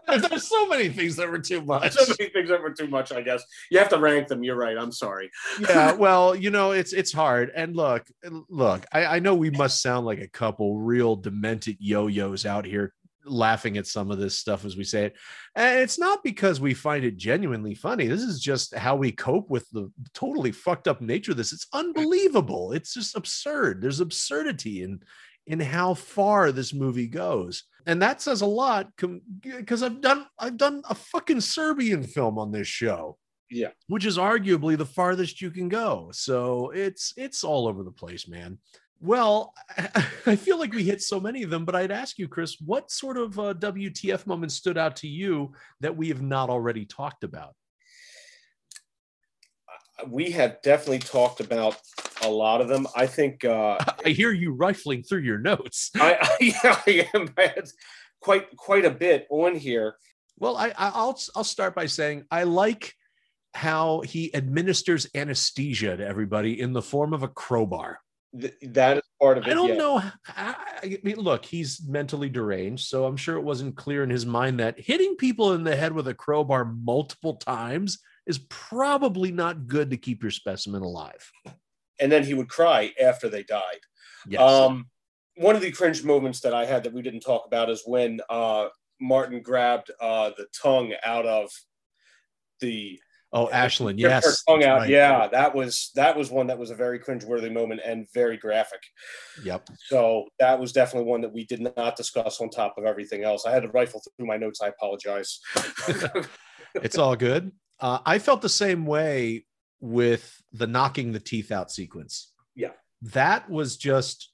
There's 0.08 0.48
so 0.48 0.66
many 0.68 0.88
things 0.88 1.16
that 1.16 1.28
were 1.28 1.40
too 1.40 1.62
much. 1.62 1.92
So 1.92 2.14
many 2.18 2.30
things 2.30 2.48
that 2.48 2.62
were 2.62 2.70
too 2.70 2.86
much, 2.86 3.12
I 3.12 3.22
guess. 3.22 3.42
You 3.70 3.78
have 3.78 3.88
to 3.88 3.98
rank 3.98 4.28
them. 4.28 4.44
You're 4.44 4.56
right. 4.56 4.76
I'm 4.78 4.92
sorry. 4.92 5.30
yeah, 5.60 5.92
well, 5.98 6.34
you 6.34 6.50
know, 6.50 6.70
it's 6.70 6.92
it's 6.92 7.12
hard. 7.12 7.50
And 7.54 7.74
look, 7.74 8.06
look, 8.48 8.84
I, 8.92 9.06
I 9.06 9.18
know 9.18 9.34
we 9.34 9.50
must 9.50 9.82
sound 9.82 10.06
like 10.06 10.20
a 10.20 10.28
couple 10.28 10.78
real 10.78 11.16
demented 11.16 11.76
yo-yos 11.80 12.46
out 12.46 12.64
here 12.64 12.92
laughing 13.26 13.76
at 13.78 13.86
some 13.86 14.10
of 14.10 14.18
this 14.18 14.38
stuff 14.38 14.64
as 14.64 14.76
we 14.76 14.84
say 14.84 15.06
it. 15.06 15.16
And 15.54 15.80
it's 15.80 15.98
not 15.98 16.22
because 16.24 16.60
we 16.60 16.74
find 16.74 17.04
it 17.04 17.16
genuinely 17.16 17.74
funny. 17.74 18.06
This 18.06 18.22
is 18.22 18.40
just 18.40 18.74
how 18.74 18.96
we 18.96 19.12
cope 19.12 19.50
with 19.50 19.68
the 19.70 19.90
totally 20.14 20.52
fucked 20.52 20.88
up 20.88 21.00
nature 21.00 21.32
of 21.32 21.36
this. 21.36 21.52
It's 21.52 21.66
unbelievable. 21.72 22.72
It's 22.72 22.94
just 22.94 23.16
absurd. 23.16 23.80
There's 23.82 24.00
absurdity 24.00 24.82
in 24.82 25.00
in 25.46 25.60
how 25.60 25.94
far 25.94 26.50
this 26.50 26.74
movie 26.74 27.06
goes. 27.06 27.64
And 27.86 28.02
that 28.02 28.20
says 28.20 28.40
a 28.40 28.46
lot 28.46 28.90
because 29.42 29.82
I've 29.82 30.00
done 30.00 30.26
I've 30.38 30.56
done 30.56 30.82
a 30.88 30.94
fucking 30.94 31.40
Serbian 31.40 32.02
film 32.02 32.36
on 32.38 32.50
this 32.50 32.66
show 32.66 33.16
Yeah. 33.48 33.68
which 33.86 34.04
is 34.04 34.18
arguably 34.18 34.76
the 34.76 34.86
farthest 34.86 35.40
you 35.40 35.50
can 35.52 35.68
go. 35.68 36.10
So 36.12 36.70
it's 36.70 37.12
it's 37.16 37.44
all 37.44 37.68
over 37.68 37.84
the 37.84 37.92
place, 37.92 38.26
man. 38.26 38.58
Well, 39.00 39.54
I, 40.26 40.36
feel 40.36 40.58
like 40.58 40.72
we 40.72 40.84
hit 40.84 41.02
so 41.02 41.20
many 41.20 41.42
of 41.42 41.50
them, 41.50 41.64
but 41.64 41.74
I'd 41.74 41.90
ask 41.90 42.18
you, 42.18 42.28
Chris, 42.28 42.56
what 42.60 42.90
sort 42.90 43.16
of 43.18 43.38
uh, 43.38 43.54
WTF 43.54 44.26
moment 44.26 44.52
stood 44.52 44.78
out 44.78 44.96
to 44.96 45.08
you 45.08 45.52
that 45.80 45.96
we 45.96 46.08
have 46.08 46.22
not 46.22 46.48
already 46.48 46.86
talked 46.86 47.22
about? 47.22 47.54
We 50.08 50.30
have 50.32 50.60
definitely 50.62 51.00
talked 51.00 51.40
about 51.40 51.76
a 52.22 52.28
lot 52.28 52.60
of 52.60 52.68
them. 52.68 52.86
I 52.94 53.06
think 53.06 53.44
uh, 53.44 53.78
I 54.04 54.10
hear 54.10 54.32
you 54.32 54.52
rifling 54.52 55.02
through 55.02 55.22
your 55.22 55.38
notes. 55.38 55.90
I, 55.96 56.16
I, 56.20 56.36
yeah, 56.40 56.80
I 56.86 57.08
am 57.14 57.34
I 57.36 57.42
had 57.42 57.68
quite 58.20 58.54
quite 58.56 58.84
a 58.84 58.90
bit 58.90 59.26
on 59.30 59.56
here. 59.56 59.96
Well, 60.38 60.56
I- 60.56 60.74
I'll 60.76 61.18
I'll 61.34 61.44
start 61.44 61.74
by 61.74 61.86
saying 61.86 62.24
I 62.30 62.44
like 62.44 62.94
how 63.54 64.00
he 64.02 64.34
administers 64.34 65.08
anesthesia 65.14 65.96
to 65.96 66.06
everybody 66.06 66.60
in 66.60 66.74
the 66.74 66.82
form 66.82 67.14
of 67.14 67.22
a 67.22 67.28
crowbar. 67.28 68.00
Th- 68.40 68.54
that 68.62 68.98
is 68.98 69.02
part 69.20 69.38
of 69.38 69.46
it. 69.46 69.50
I 69.50 69.54
don't 69.54 69.70
yeah. 69.70 69.74
know. 69.74 70.02
I, 70.28 70.54
I 70.82 70.98
mean, 71.02 71.16
look, 71.16 71.44
he's 71.44 71.80
mentally 71.86 72.28
deranged, 72.28 72.86
so 72.86 73.04
I'm 73.04 73.16
sure 73.16 73.36
it 73.36 73.42
wasn't 73.42 73.76
clear 73.76 74.02
in 74.02 74.10
his 74.10 74.26
mind 74.26 74.60
that 74.60 74.78
hitting 74.78 75.16
people 75.16 75.52
in 75.52 75.64
the 75.64 75.76
head 75.76 75.92
with 75.92 76.08
a 76.08 76.14
crowbar 76.14 76.64
multiple 76.64 77.36
times 77.36 77.98
is 78.26 78.38
probably 78.48 79.30
not 79.30 79.66
good 79.66 79.90
to 79.90 79.96
keep 79.96 80.22
your 80.22 80.32
specimen 80.32 80.82
alive. 80.82 81.30
And 82.00 82.10
then 82.10 82.24
he 82.24 82.34
would 82.34 82.48
cry 82.48 82.92
after 83.00 83.28
they 83.28 83.42
died. 83.42 83.80
Yes. 84.28 84.40
Um, 84.40 84.86
one 85.36 85.54
of 85.54 85.62
the 85.62 85.70
cringe 85.70 86.02
moments 86.02 86.40
that 86.40 86.54
I 86.54 86.64
had 86.64 86.84
that 86.84 86.92
we 86.92 87.02
didn't 87.02 87.20
talk 87.20 87.46
about 87.46 87.70
is 87.70 87.82
when 87.86 88.20
uh, 88.28 88.68
Martin 89.00 89.40
grabbed 89.42 89.90
uh, 90.00 90.30
the 90.36 90.46
tongue 90.60 90.92
out 91.04 91.26
of 91.26 91.50
the 92.60 92.98
oh, 93.32 93.48
Ashlynn, 93.52 93.98
yes. 93.98 94.42
tongue 94.44 94.64
out. 94.64 94.80
right. 94.80 94.90
Yeah, 94.90 95.28
that 95.28 95.54
was 95.54 95.90
that 95.94 96.16
was 96.16 96.30
one 96.30 96.46
that 96.48 96.58
was 96.58 96.70
a 96.70 96.74
very 96.74 96.98
cringeworthy 96.98 97.52
moment 97.52 97.80
and 97.84 98.06
very 98.14 98.36
graphic. 98.36 98.80
Yep. 99.44 99.68
So 99.86 100.26
that 100.38 100.58
was 100.58 100.72
definitely 100.72 101.08
one 101.08 101.20
that 101.22 101.32
we 101.32 101.44
did 101.44 101.60
not 101.76 101.96
discuss 101.96 102.40
on 102.40 102.50
top 102.50 102.76
of 102.78 102.84
everything 102.84 103.24
else. 103.24 103.46
I 103.46 103.52
had 103.52 103.62
to 103.62 103.68
rifle 103.68 104.02
through 104.16 104.26
my 104.26 104.36
notes. 104.36 104.60
I 104.62 104.68
apologize. 104.68 105.40
It's 106.82 106.98
all 106.98 107.16
good. 107.16 107.52
Uh, 107.80 107.98
I 108.04 108.18
felt 108.18 108.42
the 108.42 108.48
same 108.48 108.86
way 108.86 109.46
with 109.80 110.42
the 110.52 110.66
knocking 110.66 111.12
the 111.12 111.20
teeth 111.20 111.52
out 111.52 111.70
sequence. 111.70 112.32
Yeah. 112.54 112.72
That 113.02 113.48
was 113.50 113.76
just, 113.76 114.32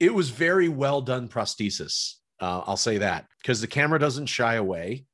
it 0.00 0.12
was 0.12 0.30
very 0.30 0.68
well 0.68 1.00
done 1.00 1.28
prosthesis. 1.28 2.14
Uh, 2.40 2.62
I'll 2.66 2.76
say 2.76 2.98
that 2.98 3.26
because 3.40 3.60
the 3.60 3.66
camera 3.66 3.98
doesn't 3.98 4.26
shy 4.26 4.54
away 4.54 5.06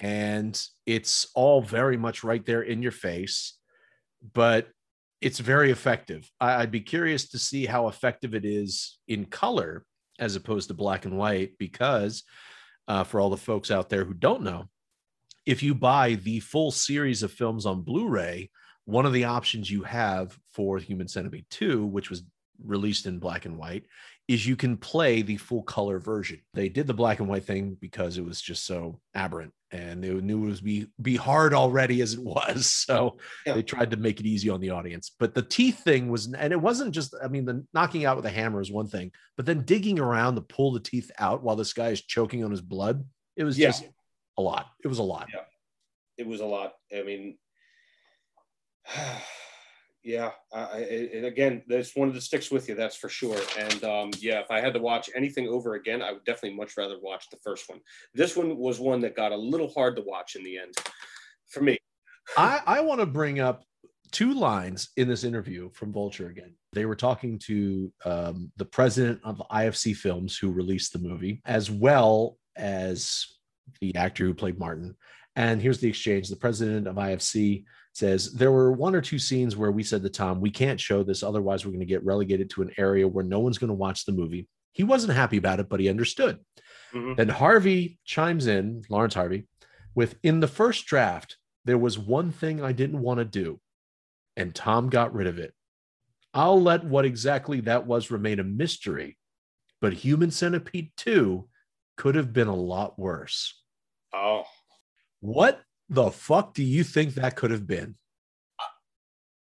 and 0.00 0.60
it's 0.86 1.26
all 1.34 1.60
very 1.60 1.96
much 1.98 2.24
right 2.24 2.44
there 2.44 2.62
in 2.62 2.82
your 2.82 2.92
face, 2.92 3.58
but 4.32 4.68
it's 5.20 5.38
very 5.38 5.70
effective. 5.70 6.30
I, 6.40 6.62
I'd 6.62 6.70
be 6.70 6.80
curious 6.80 7.28
to 7.30 7.38
see 7.38 7.66
how 7.66 7.88
effective 7.88 8.34
it 8.34 8.46
is 8.46 8.98
in 9.06 9.26
color 9.26 9.84
as 10.18 10.36
opposed 10.36 10.68
to 10.68 10.74
black 10.74 11.04
and 11.04 11.18
white 11.18 11.52
because 11.58 12.22
uh, 12.88 13.04
for 13.04 13.20
all 13.20 13.30
the 13.30 13.36
folks 13.36 13.70
out 13.70 13.90
there 13.90 14.04
who 14.04 14.14
don't 14.14 14.42
know, 14.42 14.68
if 15.44 15.62
you 15.62 15.74
buy 15.74 16.14
the 16.14 16.40
full 16.40 16.70
series 16.70 17.22
of 17.22 17.32
films 17.32 17.66
on 17.66 17.82
Blu-ray, 17.82 18.50
one 18.86 19.06
of 19.06 19.12
the 19.12 19.24
options 19.24 19.70
you 19.70 19.82
have 19.82 20.36
for 20.52 20.78
Human 20.78 21.08
Centipede 21.08 21.46
2, 21.50 21.84
which 21.84 22.08
was 22.08 22.22
released 22.64 23.06
in 23.06 23.18
black 23.18 23.44
and 23.44 23.58
white, 23.58 23.84
is 24.28 24.46
you 24.46 24.56
can 24.56 24.76
play 24.76 25.22
the 25.22 25.36
full 25.36 25.62
color 25.62 25.98
version. 25.98 26.40
They 26.54 26.68
did 26.68 26.86
the 26.86 26.94
black 26.94 27.20
and 27.20 27.28
white 27.28 27.44
thing 27.44 27.76
because 27.80 28.16
it 28.16 28.24
was 28.24 28.40
just 28.40 28.64
so 28.64 29.00
aberrant 29.14 29.52
and 29.72 30.02
they 30.02 30.10
knew 30.10 30.44
it 30.44 30.48
was 30.48 30.60
be 30.60 30.86
be 31.00 31.16
hard 31.16 31.54
already 31.54 32.00
as 32.02 32.14
it 32.14 32.20
was. 32.22 32.66
So 32.90 33.18
Yeah. 33.46 33.54
they 33.54 33.62
tried 33.62 33.90
to 33.92 33.96
make 33.96 34.18
it 34.20 34.26
easy 34.26 34.48
on 34.50 34.60
the 34.60 34.70
audience. 34.70 35.12
But 35.18 35.34
the 35.34 35.42
teeth 35.42 35.84
thing 35.84 36.10
was 36.10 36.32
and 36.32 36.52
it 36.52 36.60
wasn't 36.60 36.92
just 36.94 37.14
I 37.22 37.28
mean 37.28 37.44
the 37.44 37.64
knocking 37.72 38.04
out 38.04 38.16
with 38.16 38.26
a 38.26 38.30
hammer 38.30 38.60
is 38.60 38.70
one 38.72 38.88
thing, 38.88 39.12
but 39.36 39.46
then 39.46 39.62
digging 39.64 39.98
around 40.00 40.34
to 40.36 40.40
pull 40.40 40.72
the 40.72 40.80
teeth 40.80 41.10
out 41.18 41.42
while 41.42 41.56
this 41.56 41.72
guy 41.72 41.88
is 41.90 42.02
choking 42.02 42.42
on 42.44 42.50
his 42.50 42.60
blood, 42.60 43.04
it 43.36 43.44
was 43.44 43.58
Yeah. 43.58 43.68
just 43.68 43.84
a 44.38 44.42
lot. 44.42 44.66
It 44.84 44.88
was 44.88 44.98
a 44.98 45.02
lot. 45.04 45.28
Yeah. 45.32 45.44
it 46.18 46.26
was 46.26 46.40
a 46.40 46.46
lot. 46.46 46.74
I 46.96 47.02
mean, 47.02 47.38
yeah. 50.02 50.30
And 50.52 51.26
again, 51.26 51.62
there's 51.66 51.94
one 51.94 52.12
that 52.12 52.22
sticks 52.22 52.50
with 52.50 52.68
you. 52.68 52.74
That's 52.74 52.96
for 52.96 53.08
sure. 53.08 53.38
And 53.58 53.84
um, 53.84 54.10
yeah, 54.18 54.40
if 54.40 54.50
I 54.50 54.60
had 54.60 54.74
to 54.74 54.80
watch 54.80 55.10
anything 55.14 55.48
over 55.48 55.74
again, 55.74 56.02
I 56.02 56.12
would 56.12 56.24
definitely 56.24 56.56
much 56.56 56.76
rather 56.76 56.96
watch 57.00 57.28
the 57.30 57.38
first 57.44 57.68
one. 57.68 57.80
This 58.14 58.36
one 58.36 58.56
was 58.56 58.80
one 58.80 59.00
that 59.00 59.16
got 59.16 59.32
a 59.32 59.36
little 59.36 59.68
hard 59.68 59.96
to 59.96 60.02
watch 60.02 60.36
in 60.36 60.44
the 60.44 60.58
end 60.58 60.74
for 61.48 61.62
me. 61.62 61.78
I, 62.36 62.60
I 62.66 62.80
want 62.80 63.00
to 63.00 63.06
bring 63.06 63.40
up 63.40 63.64
two 64.10 64.34
lines 64.34 64.90
in 64.96 65.08
this 65.08 65.24
interview 65.24 65.70
from 65.72 65.92
Vulture 65.92 66.28
again. 66.28 66.54
They 66.72 66.86
were 66.86 66.96
talking 66.96 67.38
to 67.46 67.92
um, 68.04 68.52
the 68.56 68.64
president 68.64 69.20
of 69.24 69.42
IFC 69.50 69.96
Films, 69.96 70.36
who 70.36 70.50
released 70.50 70.92
the 70.92 70.98
movie, 70.98 71.42
as 71.44 71.70
well 71.70 72.36
as 72.56 73.26
the 73.80 73.94
actor 73.96 74.24
who 74.24 74.34
played 74.34 74.58
Martin. 74.58 74.96
And 75.36 75.60
here's 75.60 75.78
the 75.78 75.88
exchange. 75.88 76.28
The 76.28 76.36
president 76.36 76.86
of 76.86 76.96
IFC 76.96 77.64
says 78.00 78.32
there 78.32 78.50
were 78.50 78.72
one 78.72 78.94
or 78.94 79.00
two 79.02 79.18
scenes 79.18 79.56
where 79.56 79.70
we 79.70 79.82
said 79.82 80.02
to 80.02 80.08
Tom, 80.08 80.40
we 80.40 80.50
can't 80.50 80.80
show 80.80 81.02
this, 81.02 81.22
otherwise 81.22 81.64
we're 81.64 81.70
going 81.72 81.80
to 81.80 81.86
get 81.86 82.04
relegated 82.04 82.48
to 82.50 82.62
an 82.62 82.72
area 82.78 83.06
where 83.06 83.24
no 83.24 83.38
one's 83.40 83.58
going 83.58 83.68
to 83.68 83.74
watch 83.74 84.04
the 84.06 84.12
movie. 84.12 84.48
He 84.72 84.82
wasn't 84.84 85.12
happy 85.12 85.36
about 85.36 85.60
it, 85.60 85.68
but 85.68 85.80
he 85.80 85.88
understood. 85.88 86.40
Mhm. 86.94 87.16
Then 87.16 87.28
Harvey 87.28 87.98
chimes 88.04 88.46
in, 88.46 88.82
Laurence 88.88 89.14
Harvey, 89.14 89.46
with 89.94 90.16
in 90.22 90.40
the 90.40 90.48
first 90.48 90.86
draft, 90.86 91.36
there 91.66 91.78
was 91.78 91.98
one 91.98 92.32
thing 92.32 92.62
I 92.62 92.72
didn't 92.72 93.02
want 93.02 93.18
to 93.18 93.24
do, 93.24 93.60
and 94.36 94.54
Tom 94.54 94.88
got 94.88 95.12
rid 95.14 95.26
of 95.26 95.38
it. 95.38 95.52
I'll 96.32 96.60
let 96.60 96.84
what 96.84 97.04
exactly 97.04 97.60
that 97.62 97.86
was 97.86 98.10
remain 98.10 98.40
a 98.40 98.44
mystery, 98.44 99.18
but 99.80 99.92
Human 99.92 100.30
Centipede 100.30 100.90
2 100.96 101.48
could 101.96 102.14
have 102.14 102.32
been 102.32 102.48
a 102.48 102.56
lot 102.56 102.98
worse. 102.98 103.62
Oh, 104.14 104.44
What 105.20 105.62
the 105.90 106.10
fuck 106.10 106.54
do 106.54 106.62
you 106.62 106.84
think 106.84 107.14
that 107.14 107.36
could 107.36 107.50
have 107.50 107.66
been? 107.66 107.96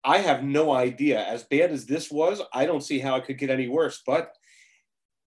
I 0.04 0.20
have 0.20 0.44
no 0.44 0.72
idea. 0.72 1.26
As 1.26 1.44
bad 1.44 1.72
as 1.72 1.86
this 1.86 2.12
was, 2.12 2.42
I 2.54 2.68
don't 2.68 2.84
see 2.84 3.00
how 3.00 3.16
it 3.16 3.26
could 3.26 3.40
get 3.40 3.50
any 3.50 3.68
worse. 3.68 4.04
But 4.06 4.32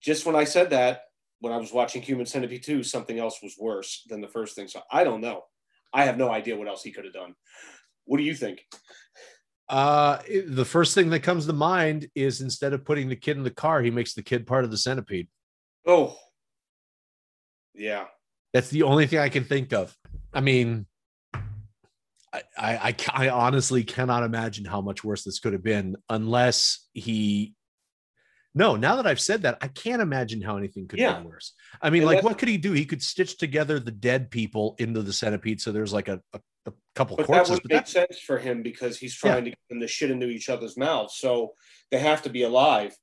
just 0.01 0.25
when 0.25 0.37
I 0.37 0.45
said 0.45 0.71
that, 0.71 1.01
when 1.41 1.53
I 1.53 1.57
was 1.57 1.73
watching 1.73 2.03
Human 2.03 2.27
Centipede 2.27 2.63
2, 2.63 2.83
something 2.85 3.19
else 3.19 3.41
was 3.43 3.57
worse 3.59 4.05
than 4.09 4.21
the 4.21 4.29
first 4.29 4.55
thing. 4.55 4.69
So 4.69 4.81
I 4.93 5.03
don't 5.03 5.21
know. 5.21 5.43
I 5.93 6.05
have 6.05 6.19
no 6.19 6.31
idea 6.31 6.57
what 6.57 6.69
else 6.69 6.83
he 6.83 6.93
could 6.93 7.05
have 7.05 7.15
done. 7.15 7.35
What 8.05 8.19
do 8.19 8.25
you 8.25 8.35
think? 8.35 8.65
Uh, 9.69 10.19
the 10.47 10.65
first 10.65 10.95
thing 10.95 11.11
that 11.11 11.21
comes 11.21 11.47
to 11.47 11.53
mind 11.53 12.09
is 12.15 12.41
instead 12.41 12.73
of 12.73 12.85
putting 12.85 13.09
the 13.09 13.17
kid 13.17 13.37
in 13.37 13.43
the 13.43 13.51
car, 13.51 13.83
he 13.83 13.91
makes 13.91 14.15
the 14.15 14.23
kid 14.23 14.47
part 14.47 14.65
of 14.65 14.71
the 14.71 14.79
centipede. 14.79 15.29
Oh, 15.87 16.17
yeah. 17.75 18.05
That's 18.53 18.71
the 18.71 18.85
only 18.85 19.07
thing 19.07 19.19
I 19.19 19.29
can 19.29 19.45
think 19.45 19.73
of. 19.73 19.95
I 20.33 20.41
mean, 20.41 20.87
I, 22.33 22.43
I, 22.59 22.95
I, 23.13 23.29
honestly 23.31 23.85
cannot 23.85 24.23
imagine 24.23 24.65
how 24.65 24.81
much 24.81 25.03
worse 25.03 25.25
this 25.25 25.39
could 25.39 25.53
have 25.53 25.63
been 25.63 25.97
unless 26.09 26.87
he. 26.93 27.55
No, 28.55 28.77
now 28.77 28.97
that 28.97 29.07
I've 29.07 29.21
said 29.21 29.43
that, 29.43 29.59
I 29.61 29.69
can't 29.69 30.03
imagine 30.03 30.43
how 30.43 30.57
anything 30.57 30.89
could 30.89 30.99
Yeah. 30.99 31.15
been 31.15 31.25
worse. 31.25 31.53
I 31.81 31.91
mean, 31.91 32.03
And 32.03 32.11
like, 32.11 32.25
what 32.25 32.39
could 32.39 32.49
he 32.49 32.57
do? 32.57 32.73
He 32.73 32.85
could 32.85 33.03
stitch 33.03 33.39
together 33.39 33.79
the 33.79 33.91
dead 33.91 34.31
people 34.31 34.75
into 34.79 35.03
the 35.03 35.13
centipede, 35.13 35.61
so 35.61 35.71
there's 35.71 35.93
like 35.93 36.09
a, 36.09 36.21
a, 36.33 36.41
a 36.67 36.73
couple 36.95 37.17
But 37.17 37.29
that 37.29 37.35
corpses. 37.35 37.51
would 37.57 37.63
But 37.63 37.71
make 37.71 37.79
that's 37.79 37.93
sense 37.93 38.19
for 38.19 38.39
him 38.39 38.63
because 38.63 38.99
he's 38.99 39.15
trying 39.15 39.45
to 39.45 39.51
get 39.51 39.59
them 39.71 39.81
to 39.81 39.87
shit 39.87 40.11
into 40.11 40.29
each 40.29 40.49
other's 40.49 40.77
mouths. 40.77 41.15
So 41.19 41.55
they 41.91 41.99
have 41.99 42.23
to 42.23 42.31
be 42.31 42.43
alive. 42.43 42.97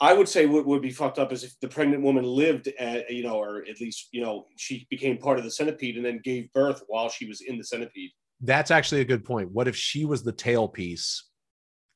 I 0.00 0.14
would 0.14 0.28
say 0.28 0.46
what 0.46 0.66
would 0.66 0.80
be 0.80 0.90
fucked 0.90 1.18
up 1.18 1.30
is 1.30 1.44
if 1.44 1.58
the 1.60 1.68
pregnant 1.68 2.02
woman 2.02 2.24
lived, 2.24 2.68
at, 2.78 3.10
you 3.10 3.22
know, 3.22 3.34
or 3.34 3.64
at 3.68 3.80
least, 3.80 4.08
you 4.12 4.22
know, 4.22 4.46
she 4.56 4.86
became 4.88 5.18
part 5.18 5.38
of 5.38 5.44
the 5.44 5.50
centipede 5.50 5.96
and 5.96 6.06
then 6.06 6.20
gave 6.24 6.50
birth 6.54 6.82
while 6.86 7.10
she 7.10 7.26
was 7.26 7.42
in 7.42 7.58
the 7.58 7.64
centipede. 7.64 8.10
That's 8.40 8.70
actually 8.70 9.00
a 9.02 9.04
good 9.06 9.24
point. 9.24 9.50
What 9.52 9.68
if 9.68 9.76
she 9.76 10.04
was 10.04 10.22
the 10.22 10.32
tailpiece, 10.32 11.20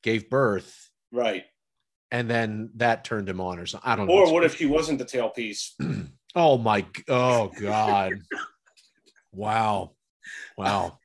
gave 0.03 0.29
birth, 0.29 0.89
Right. 1.11 1.45
and 2.11 2.29
then 2.29 2.69
that 2.75 3.03
turned 3.03 3.27
him 3.29 3.41
on 3.41 3.59
or 3.59 3.65
something. 3.65 3.89
I 3.89 3.95
don't 3.95 4.07
know. 4.07 4.13
Or 4.13 4.31
what 4.33 4.43
if 4.43 4.55
he 4.59 4.65
wasn't 4.65 4.99
the 4.99 5.05
tailpiece? 5.05 5.71
Oh 6.37 6.57
my! 6.57 6.85
Oh 7.07 7.49
God! 7.61 8.11
wow! 9.31 9.93
Wow! 10.57 10.99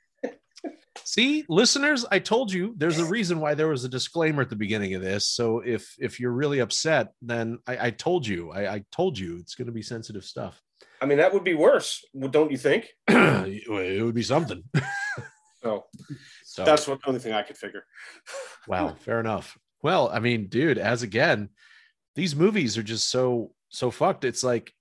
See, 1.05 1.45
listeners, 1.49 2.05
I 2.11 2.19
told 2.19 2.53
you 2.53 2.75
there's 2.77 2.99
a 2.99 3.05
reason 3.05 3.39
why 3.41 3.55
there 3.55 3.69
was 3.69 3.85
a 3.85 3.89
disclaimer 3.89 4.43
at 4.43 4.51
the 4.51 4.57
beginning 4.57 4.95
of 4.95 5.03
this. 5.03 5.29
So 5.29 5.61
if 5.65 5.95
if 6.01 6.19
you're 6.19 6.33
really 6.33 6.59
upset, 6.59 7.13
then 7.23 7.59
I, 7.67 7.87
I 7.87 7.91
told 7.91 8.27
you, 8.27 8.51
I, 8.51 8.75
I 8.75 8.85
told 8.91 9.19
you 9.19 9.37
it's 9.39 9.55
going 9.55 9.67
to 9.67 9.73
be 9.73 9.83
sensitive 9.83 10.25
stuff. 10.25 10.61
I 11.01 11.07
mean, 11.07 11.19
that 11.19 11.33
would 11.33 11.45
be 11.45 11.55
worse, 11.55 12.05
don't 12.31 12.51
you 12.51 12.59
think? 12.59 12.89
it 13.09 14.03
would 14.05 14.15
be 14.15 14.23
something. 14.23 14.65
So 15.63 15.85
So 16.45 16.65
that's 16.65 16.89
what 16.89 17.01
the 17.01 17.09
only 17.09 17.21
thing 17.21 17.33
I 17.33 17.43
could 17.43 17.57
figure. 17.57 17.85
wow, 18.69 18.95
fair 18.95 19.21
enough. 19.21 19.57
Well, 19.83 20.11
I 20.13 20.21
mean, 20.21 20.49
dude, 20.49 20.79
as 20.79 21.03
again, 21.03 21.49
these 22.15 22.35
movies 22.37 22.77
are 22.77 22.83
just 22.83 23.09
so 23.09 23.53
so 23.69 23.91
fucked. 23.91 24.25
It's 24.25 24.43
like 24.43 24.73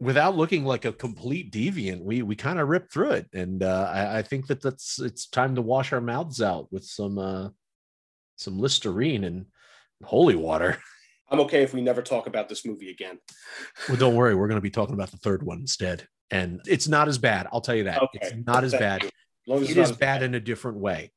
without 0.00 0.36
looking 0.36 0.64
like 0.64 0.84
a 0.84 0.92
complete 0.92 1.52
deviant, 1.52 2.02
we 2.02 2.22
we 2.22 2.36
kind 2.36 2.58
of 2.58 2.68
ripped 2.68 2.92
through 2.92 3.12
it, 3.12 3.28
and 3.32 3.62
uh, 3.62 3.90
I, 3.92 4.18
I 4.18 4.22
think 4.22 4.46
that 4.46 4.62
that's 4.62 4.98
it's 4.98 5.26
time 5.26 5.54
to 5.56 5.62
wash 5.62 5.92
our 5.92 6.00
mouths 6.00 6.40
out 6.40 6.72
with 6.72 6.84
some 6.84 7.18
uh, 7.18 7.48
some 8.36 8.58
Listerine 8.58 9.24
and 9.24 9.46
holy 10.04 10.36
water. 10.36 10.78
I'm 11.28 11.40
okay 11.40 11.62
if 11.62 11.74
we 11.74 11.80
never 11.80 12.02
talk 12.02 12.28
about 12.28 12.48
this 12.48 12.64
movie 12.64 12.90
again. 12.90 13.18
Well, 13.88 13.98
don't 13.98 14.14
worry, 14.14 14.34
we're 14.34 14.48
going 14.48 14.58
to 14.58 14.62
be 14.62 14.70
talking 14.70 14.94
about 14.94 15.10
the 15.10 15.16
third 15.18 15.42
one 15.42 15.58
instead, 15.58 16.06
and 16.30 16.60
it's 16.66 16.88
not 16.88 17.08
as 17.08 17.18
bad. 17.18 17.46
I'll 17.52 17.60
tell 17.60 17.74
you 17.74 17.84
that 17.84 18.00
Okay. 18.02 18.18
it's 18.22 18.46
not 18.46 18.64
as 18.64 18.72
bad. 18.72 19.10
You. 19.46 19.54
As 19.54 19.58
long 19.60 19.62
as 19.62 19.68
it's 19.70 19.76
not 19.76 19.90
is 19.90 19.96
bad 19.96 20.22
in 20.22 20.34
a 20.34 20.40
different 20.40 20.78
way. 20.78 21.12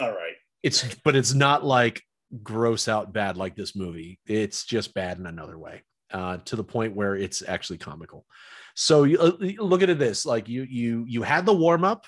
All 0.00 0.10
right. 0.10 0.34
it's 0.62 0.94
but 1.04 1.14
it's 1.16 1.34
not 1.34 1.64
like 1.64 2.02
gross 2.42 2.88
out 2.88 3.12
bad 3.12 3.36
like 3.36 3.54
this 3.54 3.76
movie 3.76 4.18
it's 4.26 4.64
just 4.64 4.92
bad 4.92 5.18
in 5.18 5.26
another 5.26 5.56
way 5.56 5.84
uh 6.12 6.38
to 6.38 6.56
the 6.56 6.64
point 6.64 6.96
where 6.96 7.14
it's 7.14 7.44
actually 7.46 7.78
comical 7.78 8.26
so 8.74 9.04
you 9.04 9.16
uh, 9.20 9.30
look 9.62 9.82
at 9.82 9.90
it 9.90 10.00
this 10.00 10.26
like 10.26 10.48
you 10.48 10.62
you 10.68 11.04
you 11.06 11.22
had 11.22 11.46
the 11.46 11.52
warm 11.54 11.84
up 11.84 12.06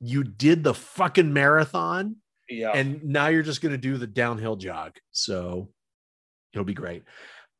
you 0.00 0.24
did 0.24 0.64
the 0.64 0.72
fucking 0.72 1.30
marathon 1.30 2.16
Yeah. 2.48 2.70
and 2.72 3.04
now 3.04 3.26
you're 3.26 3.42
just 3.42 3.60
going 3.60 3.72
to 3.72 3.78
do 3.78 3.98
the 3.98 4.06
downhill 4.06 4.56
jog 4.56 4.96
so 5.10 5.68
it'll 6.54 6.64
be 6.64 6.72
great 6.72 7.02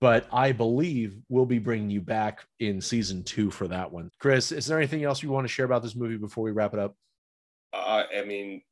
but 0.00 0.26
i 0.32 0.52
believe 0.52 1.18
we'll 1.28 1.44
be 1.44 1.58
bringing 1.58 1.90
you 1.90 2.00
back 2.00 2.46
in 2.60 2.80
season 2.80 3.24
two 3.24 3.50
for 3.50 3.68
that 3.68 3.92
one 3.92 4.10
chris 4.20 4.52
is 4.52 4.64
there 4.64 4.78
anything 4.78 5.04
else 5.04 5.22
you 5.22 5.28
want 5.30 5.44
to 5.46 5.52
share 5.52 5.66
about 5.66 5.82
this 5.82 5.96
movie 5.96 6.16
before 6.16 6.44
we 6.44 6.50
wrap 6.50 6.72
it 6.72 6.80
up 6.80 6.94
uh, 7.72 8.04
I 8.16 8.24
mean, 8.24 8.62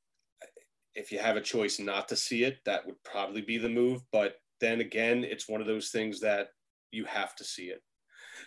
if 0.94 1.12
you 1.12 1.18
have 1.18 1.36
a 1.36 1.40
choice 1.40 1.78
not 1.78 2.08
to 2.08 2.16
see 2.16 2.44
it, 2.44 2.58
that 2.64 2.86
would 2.86 3.02
probably 3.04 3.40
be 3.40 3.58
the 3.58 3.68
move. 3.68 4.02
But 4.12 4.34
then 4.60 4.80
again, 4.80 5.24
it's 5.24 5.48
one 5.48 5.60
of 5.60 5.66
those 5.66 5.90
things 5.90 6.20
that 6.20 6.48
you 6.90 7.04
have 7.04 7.34
to 7.36 7.44
see 7.44 7.70
it. 7.70 7.82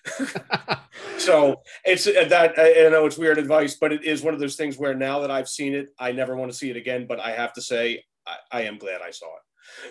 so 1.17 1.61
it's 1.85 2.07
uh, 2.07 2.25
that 2.29 2.57
I 2.57 2.85
I 2.85 2.89
know 2.89 3.05
it's 3.05 3.17
weird 3.17 3.37
advice, 3.37 3.77
but 3.79 3.91
it 3.91 4.03
is 4.03 4.21
one 4.21 4.33
of 4.33 4.39
those 4.39 4.55
things 4.55 4.77
where 4.77 4.93
now 4.93 5.19
that 5.19 5.31
I've 5.31 5.49
seen 5.49 5.73
it, 5.75 5.89
I 5.99 6.11
never 6.11 6.35
want 6.35 6.51
to 6.51 6.57
see 6.57 6.69
it 6.69 6.77
again. 6.77 7.05
But 7.07 7.19
I 7.19 7.31
have 7.31 7.53
to 7.53 7.61
say, 7.61 8.03
I, 8.25 8.35
I 8.51 8.61
am 8.63 8.77
glad 8.77 9.01
I 9.01 9.11
saw 9.11 9.27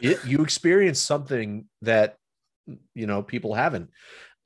it. 0.03 0.11
it, 0.11 0.25
you 0.25 0.43
experience 0.43 1.01
something 1.01 1.67
that 1.83 2.17
you 2.95 3.07
know 3.07 3.23
people 3.23 3.55
haven't 3.55 3.91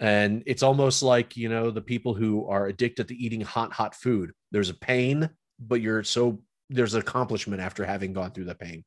and 0.01 0.43
it's 0.47 0.63
almost 0.63 1.03
like 1.03 1.37
you 1.37 1.49
know 1.49 1.71
the 1.71 1.81
people 1.81 2.15
who 2.15 2.47
are 2.47 2.67
addicted 2.67 3.09
to 3.09 3.17
eating 3.17 3.41
hot 3.41 3.73
hot 3.73 3.95
food 3.95 4.33
there's 4.51 4.71
a 4.71 4.75
pain 4.75 5.29
but 5.59 5.81
you're 5.81 6.03
so 6.03 6.41
there's 6.71 6.95
accomplishment 6.95 7.61
after 7.61 7.85
having 7.85 8.13
gone 8.13 8.31
through 8.33 8.45
the 8.45 8.55
pain. 8.55 8.85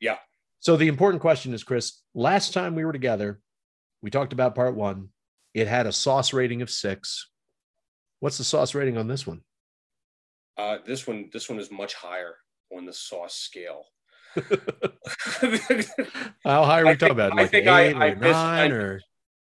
Yeah. 0.00 0.16
so 0.60 0.76
the 0.76 0.88
important 0.88 1.20
question 1.20 1.52
is 1.54 1.62
chris 1.64 2.02
last 2.14 2.52
time 2.52 2.74
we 2.74 2.84
were 2.84 2.92
together 2.92 3.40
we 4.02 4.10
talked 4.10 4.32
about 4.32 4.54
part 4.54 4.74
one. 4.76 5.08
It 5.54 5.66
had 5.66 5.86
a 5.86 5.92
sauce 5.92 6.32
rating 6.32 6.62
of 6.62 6.70
six. 6.70 7.28
What's 8.20 8.38
the 8.38 8.44
sauce 8.44 8.74
rating 8.76 8.96
on 8.96 9.08
this 9.08 9.26
one? 9.26 9.40
Uh, 10.56 10.78
this 10.86 11.04
one, 11.06 11.30
this 11.32 11.48
one 11.48 11.58
is 11.58 11.70
much 11.72 11.94
higher 11.94 12.34
on 12.76 12.84
the 12.86 12.92
sauce 12.92 13.34
scale. 13.34 13.86
how 16.44 16.64
high 16.64 16.80
are 16.80 16.84
we 16.84 16.90
I 16.90 16.94
talking 16.94 16.98
think- 16.98 17.10
about? 17.10 17.32
I 17.32 17.42
like 17.42 17.50
think 17.50 17.66
eight 17.66 17.68
I- 17.68 17.92
or 17.92 18.02
I 18.02 18.14
missed- 18.14 18.22
nine 18.32 18.72
I- 18.72 18.74
or 18.74 19.00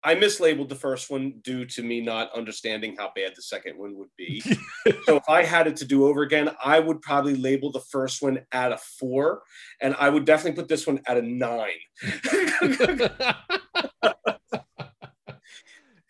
I 0.03 0.15
mislabeled 0.15 0.69
the 0.69 0.75
first 0.75 1.11
one 1.11 1.35
due 1.43 1.65
to 1.65 1.83
me 1.83 2.01
not 2.01 2.35
understanding 2.35 2.95
how 2.97 3.11
bad 3.15 3.33
the 3.35 3.41
second 3.41 3.77
one 3.77 3.95
would 3.97 4.09
be. 4.17 4.41
so 5.05 5.17
if 5.17 5.29
I 5.29 5.43
had 5.43 5.67
it 5.67 5.75
to 5.77 5.85
do 5.85 6.07
over 6.07 6.23
again, 6.23 6.49
I 6.63 6.79
would 6.79 7.01
probably 7.01 7.35
label 7.35 7.71
the 7.71 7.81
first 7.81 8.21
one 8.21 8.39
at 8.51 8.71
a 8.71 8.77
four, 8.77 9.43
and 9.79 9.95
I 9.99 10.09
would 10.09 10.25
definitely 10.25 10.59
put 10.59 10.69
this 10.69 10.87
one 10.87 11.01
at 11.05 11.17
a 11.17 11.21
nine. 11.21 11.69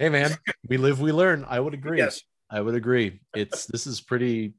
hey 0.02 0.10
man 0.10 0.36
we 0.68 0.78
live 0.78 1.00
we 1.00 1.12
learn 1.12 1.46
i 1.48 1.60
would 1.60 1.76
agree 1.76 2.00
yes, 2.00 2.24
i 2.50 2.60
would 2.60 2.74
agree 2.74 3.20
it's 3.36 3.68
this 3.68 3.86
is 3.86 4.02
pretty 4.02 4.52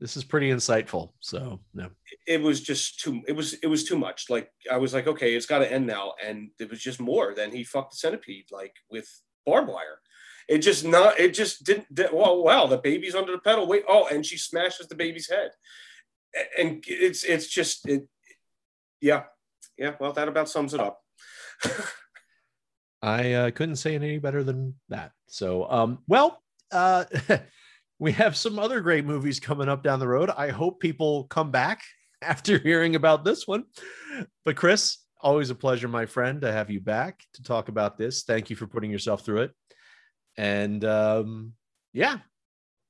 this 0.00 0.16
is 0.16 0.24
pretty 0.24 0.50
insightful 0.50 1.12
so 1.20 1.60
no 1.72 1.88
it 2.26 2.40
was 2.40 2.60
just 2.60 3.00
too. 3.00 3.22
It 3.26 3.32
was 3.32 3.54
it 3.54 3.66
was 3.66 3.84
too 3.84 3.98
much. 3.98 4.30
Like 4.30 4.50
I 4.70 4.76
was 4.76 4.94
like, 4.94 5.06
okay, 5.06 5.34
it's 5.34 5.46
got 5.46 5.58
to 5.58 5.70
end 5.70 5.86
now, 5.86 6.14
and 6.24 6.50
it 6.58 6.70
was 6.70 6.80
just 6.80 7.00
more. 7.00 7.34
than 7.34 7.52
he 7.52 7.64
fucked 7.64 7.92
the 7.92 7.96
centipede 7.98 8.46
like 8.50 8.74
with 8.90 9.08
barbed 9.46 9.68
wire. 9.68 10.00
It 10.48 10.58
just 10.58 10.84
not. 10.84 11.18
It 11.18 11.34
just 11.34 11.64
didn't. 11.64 11.92
Did, 11.94 12.12
wow, 12.12 12.34
wow, 12.34 12.66
the 12.66 12.78
baby's 12.78 13.14
under 13.14 13.32
the 13.32 13.38
pedal. 13.38 13.66
Wait, 13.66 13.84
oh, 13.88 14.06
and 14.10 14.24
she 14.24 14.36
smashes 14.36 14.88
the 14.88 14.94
baby's 14.94 15.30
head, 15.30 15.50
and 16.58 16.82
it's 16.86 17.24
it's 17.24 17.46
just 17.46 17.88
it. 17.88 18.08
Yeah, 19.00 19.24
yeah. 19.76 19.94
Well, 20.00 20.12
that 20.12 20.28
about 20.28 20.48
sums 20.48 20.74
it 20.74 20.80
up. 20.80 21.00
i 23.02 23.32
uh, 23.32 23.50
couldn't 23.50 23.76
say 23.76 23.94
it 23.94 24.02
any 24.02 24.18
better 24.18 24.42
than 24.42 24.74
that 24.88 25.12
so 25.26 25.70
um 25.70 25.98
well 26.08 26.42
uh 26.72 27.04
we 27.98 28.12
have 28.12 28.36
some 28.36 28.58
other 28.58 28.80
great 28.80 29.04
movies 29.04 29.40
coming 29.40 29.68
up 29.68 29.82
down 29.82 29.98
the 29.98 30.08
road. 30.08 30.30
I 30.30 30.50
hope 30.50 30.80
people 30.80 31.24
come 31.24 31.50
back 31.50 31.82
after 32.22 32.58
hearing 32.58 32.96
about 32.96 33.24
this 33.24 33.46
one. 33.46 33.64
But 34.44 34.56
chris 34.56 34.98
always 35.20 35.48
a 35.50 35.54
pleasure 35.54 35.88
my 35.88 36.04
friend 36.04 36.42
to 36.42 36.52
have 36.52 36.70
you 36.70 36.80
back 36.80 37.24
to 37.32 37.42
talk 37.42 37.68
about 37.68 37.96
this. 37.96 38.24
Thank 38.24 38.50
you 38.50 38.56
for 38.56 38.66
putting 38.66 38.90
yourself 38.90 39.24
through 39.24 39.42
it. 39.42 39.52
And 40.36 40.84
um 40.84 41.52
yeah 41.92 42.18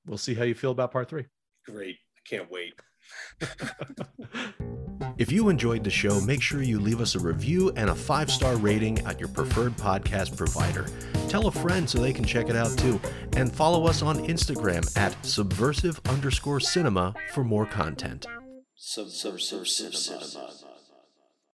we'll 0.06 0.18
see 0.18 0.34
how 0.34 0.44
you 0.44 0.54
feel 0.54 0.72
about 0.72 0.92
part 0.92 1.08
three. 1.08 1.26
Great. 1.66 1.96
I 1.96 2.28
can't 2.28 2.50
wait. 2.50 2.74
If 5.16 5.30
you 5.30 5.48
enjoyed 5.48 5.84
the 5.84 5.90
show, 5.90 6.20
make 6.20 6.42
sure 6.42 6.62
you 6.62 6.80
leave 6.80 7.00
us 7.00 7.14
a 7.14 7.20
review 7.20 7.72
and 7.76 7.88
a 7.88 7.94
five 7.94 8.30
star 8.30 8.56
rating 8.56 8.98
at 9.06 9.20
your 9.20 9.28
preferred 9.28 9.76
podcast 9.76 10.36
provider. 10.36 10.86
Tell 11.28 11.46
a 11.46 11.52
friend 11.52 11.88
so 11.88 11.98
they 11.98 12.12
can 12.12 12.24
check 12.24 12.48
it 12.48 12.56
out 12.56 12.76
too. 12.76 13.00
And 13.36 13.54
follow 13.54 13.86
us 13.86 14.02
on 14.02 14.26
Instagram 14.26 14.84
at 14.96 15.16
subversive 15.24 16.00
underscore 16.06 16.60
cinema 16.60 17.14
for 17.32 17.44
more 17.44 17.66
content. 17.66 18.26
Subversive 18.76 19.68
Cinema. 19.68 20.73